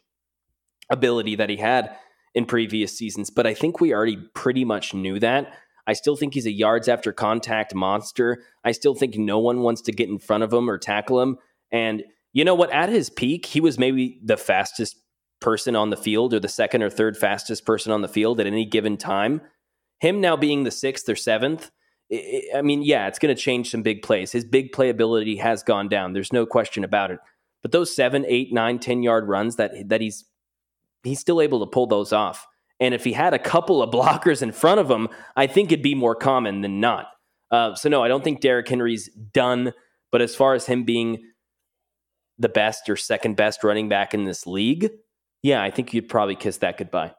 [0.89, 1.97] ability that he had
[2.35, 3.31] in previous seasons.
[3.31, 5.53] But I think we already pretty much knew that.
[5.86, 8.42] I still think he's a yards after contact monster.
[8.64, 11.38] I still think no one wants to get in front of him or tackle him.
[11.70, 12.70] And you know what?
[12.70, 14.96] At his peak, he was maybe the fastest
[15.40, 18.46] person on the field or the second or third fastest person on the field at
[18.46, 19.40] any given time.
[19.98, 21.70] Him now being the sixth or seventh,
[22.54, 24.32] I mean, yeah, it's going to change some big plays.
[24.32, 26.12] His big playability has gone down.
[26.12, 27.18] There's no question about it.
[27.62, 30.24] But those seven, eight, nine, ten yard runs that that he's
[31.04, 32.46] he's still able to pull those off.
[32.82, 35.82] And if he had a couple of blockers in front of him, I think it'd
[35.82, 37.06] be more common than not.
[37.50, 39.72] Uh, so no, I don't think Derrick Henry's done.
[40.10, 41.24] But as far as him being
[42.38, 44.90] the best or second best running back in this league,
[45.42, 47.14] yeah, I think you'd probably kiss that goodbye.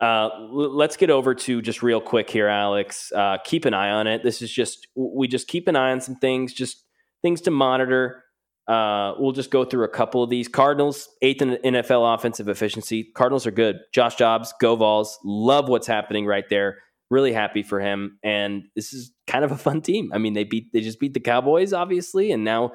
[0.00, 3.12] Uh, let's get over to just real quick here, Alex.
[3.12, 4.22] Uh, keep an eye on it.
[4.24, 6.84] This is just we just keep an eye on some things, just
[7.22, 8.23] things to monitor.
[8.66, 10.48] Uh, we'll just go through a couple of these.
[10.48, 13.04] Cardinals, eighth in NFL offensive efficiency.
[13.14, 13.80] Cardinals are good.
[13.92, 15.18] Josh Dobbs, go Vols.
[15.24, 16.78] Love what's happening right there.
[17.10, 18.18] Really happy for him.
[18.22, 20.10] And this is kind of a fun team.
[20.14, 22.72] I mean, they beat they just beat the Cowboys, obviously, and now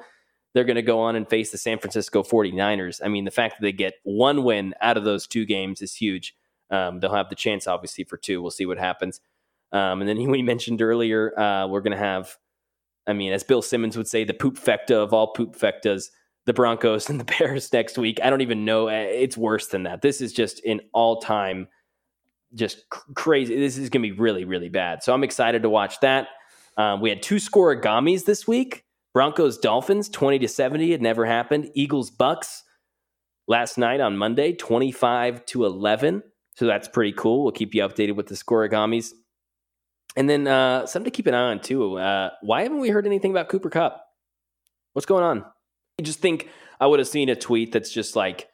[0.54, 3.00] they're going to go on and face the San Francisco 49ers.
[3.04, 5.94] I mean, the fact that they get one win out of those two games is
[5.94, 6.34] huge.
[6.70, 8.42] Um, they'll have the chance, obviously, for two.
[8.42, 9.20] We'll see what happens.
[9.72, 12.36] Um, and then we mentioned earlier, uh, we're going to have,
[13.10, 16.10] I mean, as Bill Simmons would say, the poop fecta of all poop fectas,
[16.46, 18.18] the Broncos and the Bears next week.
[18.22, 18.88] I don't even know.
[18.88, 20.02] Uh, it's worse than that.
[20.02, 21.68] This is just an all time,
[22.54, 23.56] just crazy.
[23.56, 25.02] This is going to be really, really bad.
[25.02, 26.28] So I'm excited to watch that.
[26.76, 28.84] Um, we had two scorigamis this week.
[29.12, 30.92] Broncos Dolphins 20 to 70.
[30.92, 31.70] It never happened.
[31.74, 32.62] Eagles Bucks
[33.48, 36.22] last night on Monday 25 to 11.
[36.54, 37.42] So that's pretty cool.
[37.42, 39.10] We'll keep you updated with the scorigamis.
[40.16, 41.98] And then uh, something to keep an eye on too.
[41.98, 44.04] Uh, why haven't we heard anything about Cooper Kupp?
[44.92, 45.44] What's going on?
[45.98, 46.48] I just think
[46.80, 48.48] I would have seen a tweet that's just like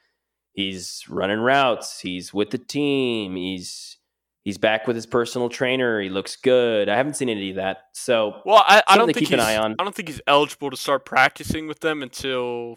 [0.53, 3.99] he's running routes, he's with the team, he's
[4.43, 6.89] he's back with his personal trainer, he looks good.
[6.89, 7.79] I haven't seen any of that.
[7.95, 9.77] So well, I, I don't think keep an eye on.
[9.79, 12.77] I don't think he's eligible to start practicing with them until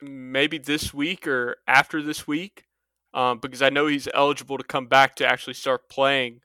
[0.00, 2.64] maybe this week or after this week
[3.14, 6.40] um, because I know he's eligible to come back to actually start playing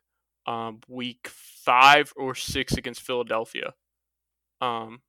[0.48, 3.74] um, week five or six against Philadelphia.
[4.61, 5.02] Um,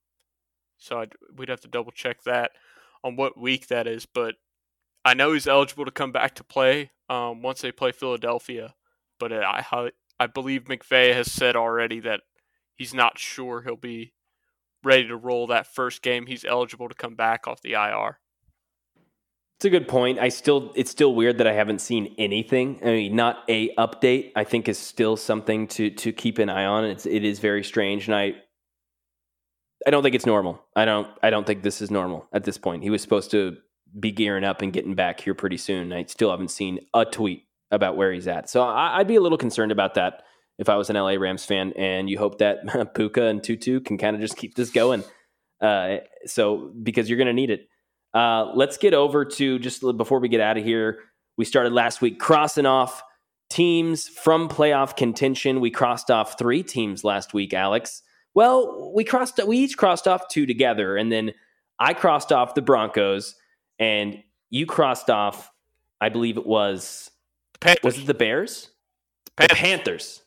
[0.76, 2.50] so I'd, we'd have to double check that
[3.02, 4.34] on what week that is, but
[5.04, 8.74] I know he's eligible to come back to play um, once they play Philadelphia.
[9.18, 9.90] But I
[10.20, 12.20] I believe McVay has said already that
[12.74, 14.12] he's not sure he'll be
[14.84, 16.26] ready to roll that first game.
[16.26, 18.18] He's eligible to come back off the IR.
[19.58, 20.20] It's a good point.
[20.20, 22.78] I still, it's still weird that I haven't seen anything.
[22.80, 24.30] I mean, not a update.
[24.36, 26.84] I think is still something to to keep an eye on.
[26.84, 28.34] It's it is very strange, and I,
[29.84, 30.62] I don't think it's normal.
[30.76, 32.84] I don't, I don't think this is normal at this point.
[32.84, 33.56] He was supposed to
[33.98, 35.92] be gearing up and getting back here pretty soon.
[35.92, 38.48] I still haven't seen a tweet about where he's at.
[38.48, 40.22] So I, I'd be a little concerned about that
[40.58, 41.72] if I was an LA Rams fan.
[41.76, 45.02] And you hope that Puka and Tutu can kind of just keep this going.
[45.60, 47.68] Uh, so because you're going to need it.
[48.14, 51.00] Uh, let's get over to just before we get out of here.
[51.36, 53.02] We started last week crossing off
[53.50, 55.60] teams from playoff contention.
[55.60, 58.02] We crossed off three teams last week, Alex.
[58.34, 61.32] Well, we crossed we each crossed off two together, and then
[61.78, 63.34] I crossed off the Broncos,
[63.78, 65.50] and you crossed off,
[66.00, 67.10] I believe it was
[67.60, 67.84] Panthers.
[67.84, 68.70] was it the Bears?
[69.36, 69.48] Panthers.
[69.48, 70.22] The Panthers.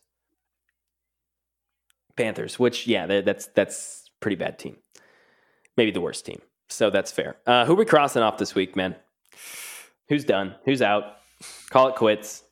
[2.15, 4.77] Panthers, which yeah, that's that's pretty bad team.
[5.77, 6.41] Maybe the worst team.
[6.71, 7.37] So that's fair.
[7.45, 8.95] Uh, who are we crossing off this week, man?
[10.07, 10.55] Who's done?
[10.65, 11.17] Who's out?
[11.69, 12.43] Call it quits.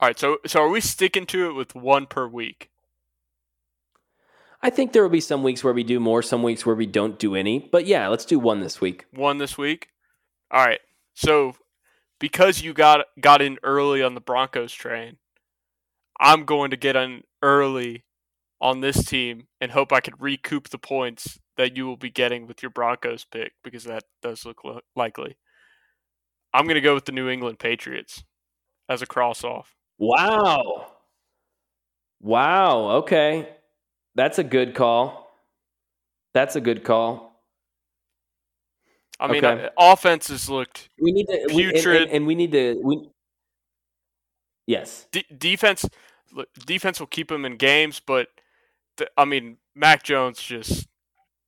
[0.00, 0.18] All right.
[0.18, 2.70] So so are we sticking to it with one per week?
[4.62, 6.86] I think there will be some weeks where we do more, some weeks where we
[6.86, 7.58] don't do any.
[7.58, 9.06] But yeah, let's do one this week.
[9.12, 9.88] One this week.
[10.50, 10.80] All right.
[11.14, 11.56] So
[12.18, 15.18] because you got got in early on the Broncos train,
[16.18, 18.04] I'm going to get in early
[18.62, 22.46] on this team and hope I can recoup the points that you will be getting
[22.46, 25.36] with your Broncos pick because that does look lo- likely.
[26.54, 28.24] I'm going to go with the New England Patriots
[28.88, 29.74] as a cross off.
[29.98, 30.86] Wow.
[32.20, 32.90] Wow.
[32.98, 33.48] Okay.
[34.14, 35.28] That's a good call.
[36.32, 37.32] That's a good call.
[39.18, 39.66] I mean, okay.
[39.66, 42.80] uh, offenses looked we need to, putrid, we, and, and, and, we need to.
[42.82, 43.08] We,
[44.66, 45.86] yes, D- defense
[46.66, 48.28] defense will keep them in games, but
[49.16, 50.88] I mean, Mac Jones just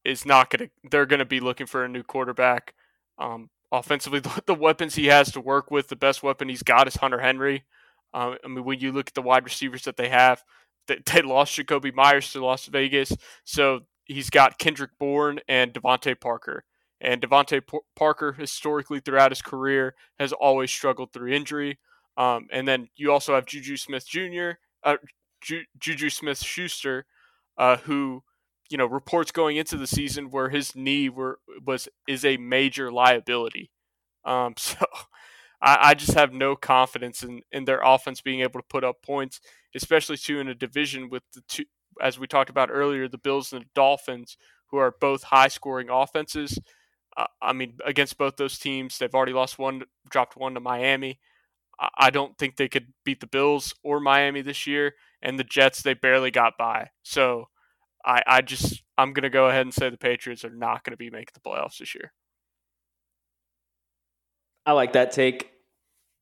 [0.05, 0.89] is not going to.
[0.91, 2.75] They're going to be looking for a new quarterback.
[3.19, 6.89] Um, offensively, the, the, weapons he has to work with, the best weapon he's got
[6.89, 7.65] is Hunter Henry.
[8.13, 10.45] Um, I mean, when you look at the wide receivers that they have,
[10.87, 13.13] they, they lost Jakobi Meyers to Las Vegas,
[13.45, 16.65] so he's got Kendrick Bourne and DeVante Parker.
[17.01, 21.79] And DeVante P- Parker, historically throughout his career, has always struggled through injury.
[22.17, 24.53] Um, and then you also have Juju Smith Jr.,
[24.85, 24.97] uh,
[25.41, 27.07] Ju- Juju Smith Schuster,
[27.59, 28.23] uh, who
[28.71, 32.91] you know reports going into the season where his knee were was is a major
[32.91, 33.71] liability.
[34.25, 34.85] Um, so
[35.61, 39.03] I, I just have no confidence in in their offense being able to put up
[39.03, 39.41] points,
[39.75, 41.65] especially too in a division with the two,
[42.01, 44.37] as we talked about earlier, the Bills and the Dolphins,
[44.71, 46.59] who are both high scoring offenses.
[47.17, 51.21] Uh, I mean, against both those teams, they've already lost one, dropped one to Miami.
[51.99, 55.83] I don't think they could beat the Bills or Miami this year, and the Jets
[55.83, 56.91] they barely got by.
[57.03, 57.47] So
[58.05, 61.11] I, I just I'm gonna go ahead and say the Patriots are not gonna be
[61.11, 62.13] making the playoffs this year.
[64.67, 65.51] I like that take.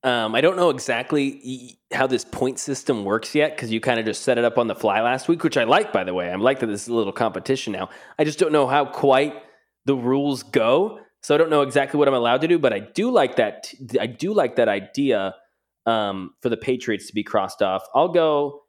[0.05, 4.07] Um, I don't know exactly how this point system works yet because you kind of
[4.07, 6.29] just set it up on the fly last week, which I like, by the way.
[6.29, 7.89] I like that this is a little competition now.
[8.19, 9.35] I just don't know how quite
[9.85, 12.59] the rules go, so I don't know exactly what I'm allowed to do.
[12.59, 13.73] But I do like that.
[14.01, 15.37] I do like that idea
[15.87, 17.83] um, for the Patriots to be crossed off.
[17.95, 18.63] I'll go.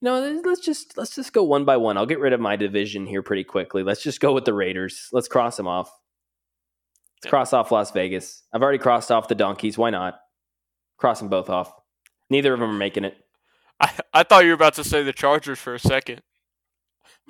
[0.00, 1.96] You know, let's just let's just go one by one.
[1.96, 3.82] I'll get rid of my division here pretty quickly.
[3.82, 5.08] Let's just go with the Raiders.
[5.12, 5.90] Let's cross them off.
[7.16, 7.30] Let's yeah.
[7.30, 8.44] cross off Las Vegas.
[8.52, 9.76] I've already crossed off the Donkeys.
[9.76, 10.20] Why not?
[10.98, 11.72] Cross them both off.
[12.30, 13.16] Neither of them are making it.
[13.80, 16.22] I, I thought you were about to say the Chargers for a second.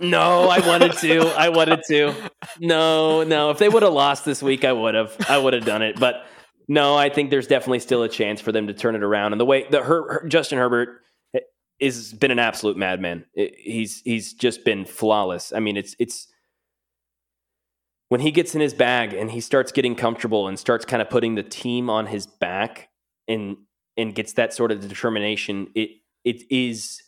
[0.01, 1.21] No, I wanted to.
[1.37, 2.15] I wanted to.
[2.61, 3.51] No, no.
[3.51, 5.15] If they would have lost this week, I would have.
[5.29, 6.01] I would have done it.
[6.01, 6.27] But
[6.69, 9.33] no, I think there's definitely still a chance for them to turn it around.
[9.33, 11.01] And the way the Her, Her, Justin Herbert
[11.35, 11.41] eh,
[11.81, 13.25] has been an absolute madman.
[13.35, 15.53] he's he's just been flawless.
[15.53, 16.29] I mean, it's it's
[18.11, 21.09] when he gets in his bag and he starts getting comfortable and starts kind of
[21.09, 22.91] putting the team on his back
[23.27, 23.57] and
[23.97, 25.69] and gets that sort of determination.
[25.75, 25.91] It
[26.25, 27.03] it is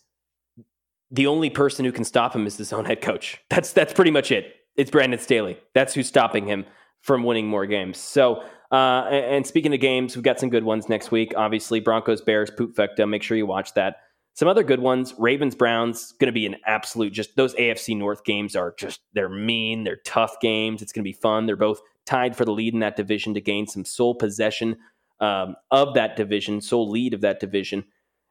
[1.11, 3.39] the only person who can stop him is his own head coach.
[3.51, 4.55] That's that's pretty much it.
[4.77, 5.59] It's Brandon Staley.
[5.75, 6.65] That's who's stopping him
[7.03, 7.99] from winning more games.
[7.99, 11.33] So uh, and speaking of games, we've got some good ones next week.
[11.37, 13.09] Obviously, Broncos, Bears, Poop Fecta.
[13.09, 13.97] Make sure you watch that.
[14.35, 15.13] Some other good ones.
[15.19, 16.13] Ravens, Browns.
[16.13, 17.13] Going to be an absolute.
[17.13, 19.83] Just those AFC North games are just they're mean.
[19.83, 20.83] They're tough games.
[20.83, 21.47] It's going to be fun.
[21.47, 24.77] They're both tied for the lead in that division to gain some sole possession
[25.21, 27.85] um, of that division, sole lead of that division.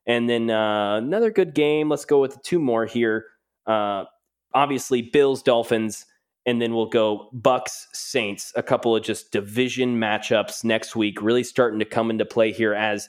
[0.08, 1.90] And then uh, another good game.
[1.90, 3.26] Let's go with two more here.
[3.68, 4.06] Uh,
[4.54, 6.06] obviously, Bills, Dolphins
[6.50, 11.44] and then we'll go Bucks Saints, a couple of just division matchups next week, really
[11.44, 13.08] starting to come into play here as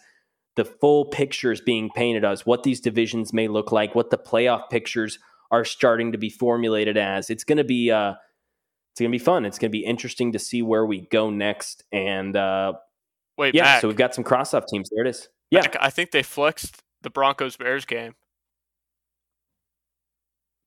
[0.56, 4.18] the full picture is being painted as what these divisions may look like, what the
[4.18, 5.18] playoff pictures
[5.50, 7.30] are starting to be formulated as.
[7.30, 8.12] It's going to be uh,
[8.92, 9.46] it's going to be fun.
[9.46, 11.84] It's going to be interesting to see where we go next.
[11.92, 12.74] And uh,
[13.38, 14.90] wait, yeah, Mac, so we've got some cross off teams.
[14.90, 15.30] There it is.
[15.50, 18.16] Yeah, Mac, I think they flexed the Broncos Bears game.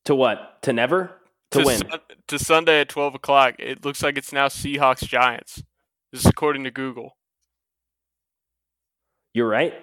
[0.06, 0.64] To what?
[0.64, 1.20] To never?
[1.54, 1.82] To, to win.
[2.28, 3.56] To Sunday at 12 o'clock.
[3.60, 5.64] It looks like it's now Seahawks Giants.
[6.12, 7.18] This is according to Google.
[9.34, 9.74] You're right.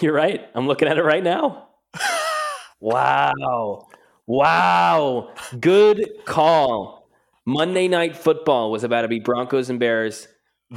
[0.00, 0.40] You're right.
[0.54, 1.68] I'm looking at it right now.
[2.80, 3.88] wow.
[4.26, 5.34] Wow.
[5.60, 7.08] Good call.
[7.44, 10.28] Monday night football was about to be Broncos and Bears.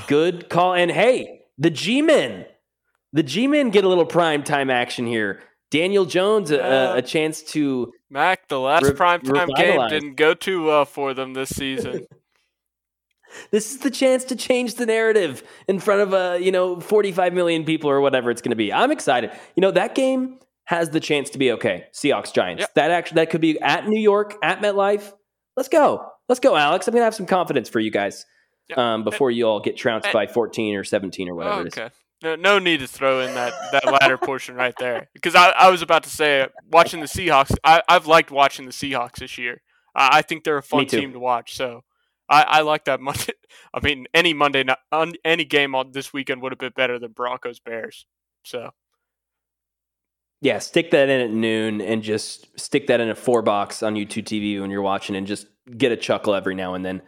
[0.07, 0.73] Good call.
[0.73, 2.45] And hey, the G Men,
[3.13, 5.41] the G Men get a little prime time action here.
[5.71, 8.47] Daniel Jones a, a chance to Mac.
[8.47, 12.07] The last re- primetime game didn't go too well for them this season.
[13.51, 16.79] this is the chance to change the narrative in front of a uh, you know
[16.79, 18.71] 45 million people or whatever it's going to be.
[18.71, 19.31] I'm excited.
[19.55, 21.87] You know that game has the chance to be okay.
[21.93, 22.61] Seahawks Giants.
[22.61, 22.73] Yep.
[22.75, 25.11] That actually that could be at New York at MetLife.
[25.57, 26.09] Let's go.
[26.29, 26.87] Let's go, Alex.
[26.87, 28.25] I'm gonna have some confidence for you guys
[28.69, 28.77] yep.
[28.77, 31.89] um, before you all get trounced by 14 or 17 or whatever okay.
[32.23, 35.09] No, no need to throw in that, that latter portion right there.
[35.13, 38.71] Because I, I was about to say, watching the Seahawks, I, I've liked watching the
[38.71, 39.61] Seahawks this year.
[39.93, 41.55] I, I think they're a fun team to watch.
[41.55, 41.83] So
[42.29, 43.33] I, I like that Monday.
[43.73, 44.77] I mean, any Monday night,
[45.23, 48.05] any game on this weekend would have been better than Broncos Bears.
[48.43, 48.71] So
[50.41, 53.95] yeah, stick that in at noon and just stick that in a four box on
[53.95, 55.47] YouTube TV when you're watching, and just
[55.77, 57.01] get a chuckle every now and then.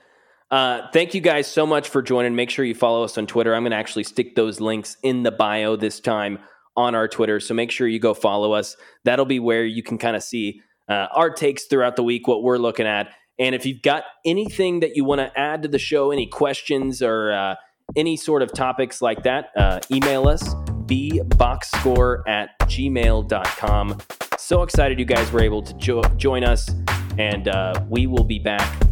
[0.49, 2.35] Uh, thank you guys so much for joining.
[2.35, 3.53] Make sure you follow us on Twitter.
[3.53, 6.39] I'm going to actually stick those links in the bio this time
[6.75, 7.39] on our Twitter.
[7.39, 8.77] So make sure you go follow us.
[9.03, 12.43] That'll be where you can kind of see uh, our takes throughout the week, what
[12.43, 13.09] we're looking at.
[13.39, 17.01] And if you've got anything that you want to add to the show, any questions
[17.01, 17.55] or uh,
[17.95, 20.43] any sort of topics like that, uh, email us
[20.87, 23.97] bboxscore at gmail.com.
[24.37, 26.69] So excited you guys were able to jo- join us.
[27.17, 28.86] And uh, we will be back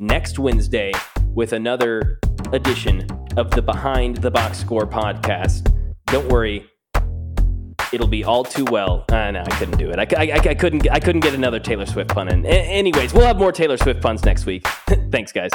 [0.00, 0.90] next Wednesday
[1.34, 2.18] with another
[2.52, 3.06] edition
[3.36, 5.72] of the Behind the Box Score podcast.
[6.06, 6.66] Don't worry,
[7.92, 9.04] it'll be all too well.
[9.10, 9.98] Uh, no, I couldn't do it.
[9.98, 10.90] I, I, I, couldn't.
[10.90, 12.44] I couldn't get another Taylor Swift pun in.
[12.46, 14.66] A- anyways, we'll have more Taylor Swift puns next week.
[15.12, 15.50] Thanks, guys.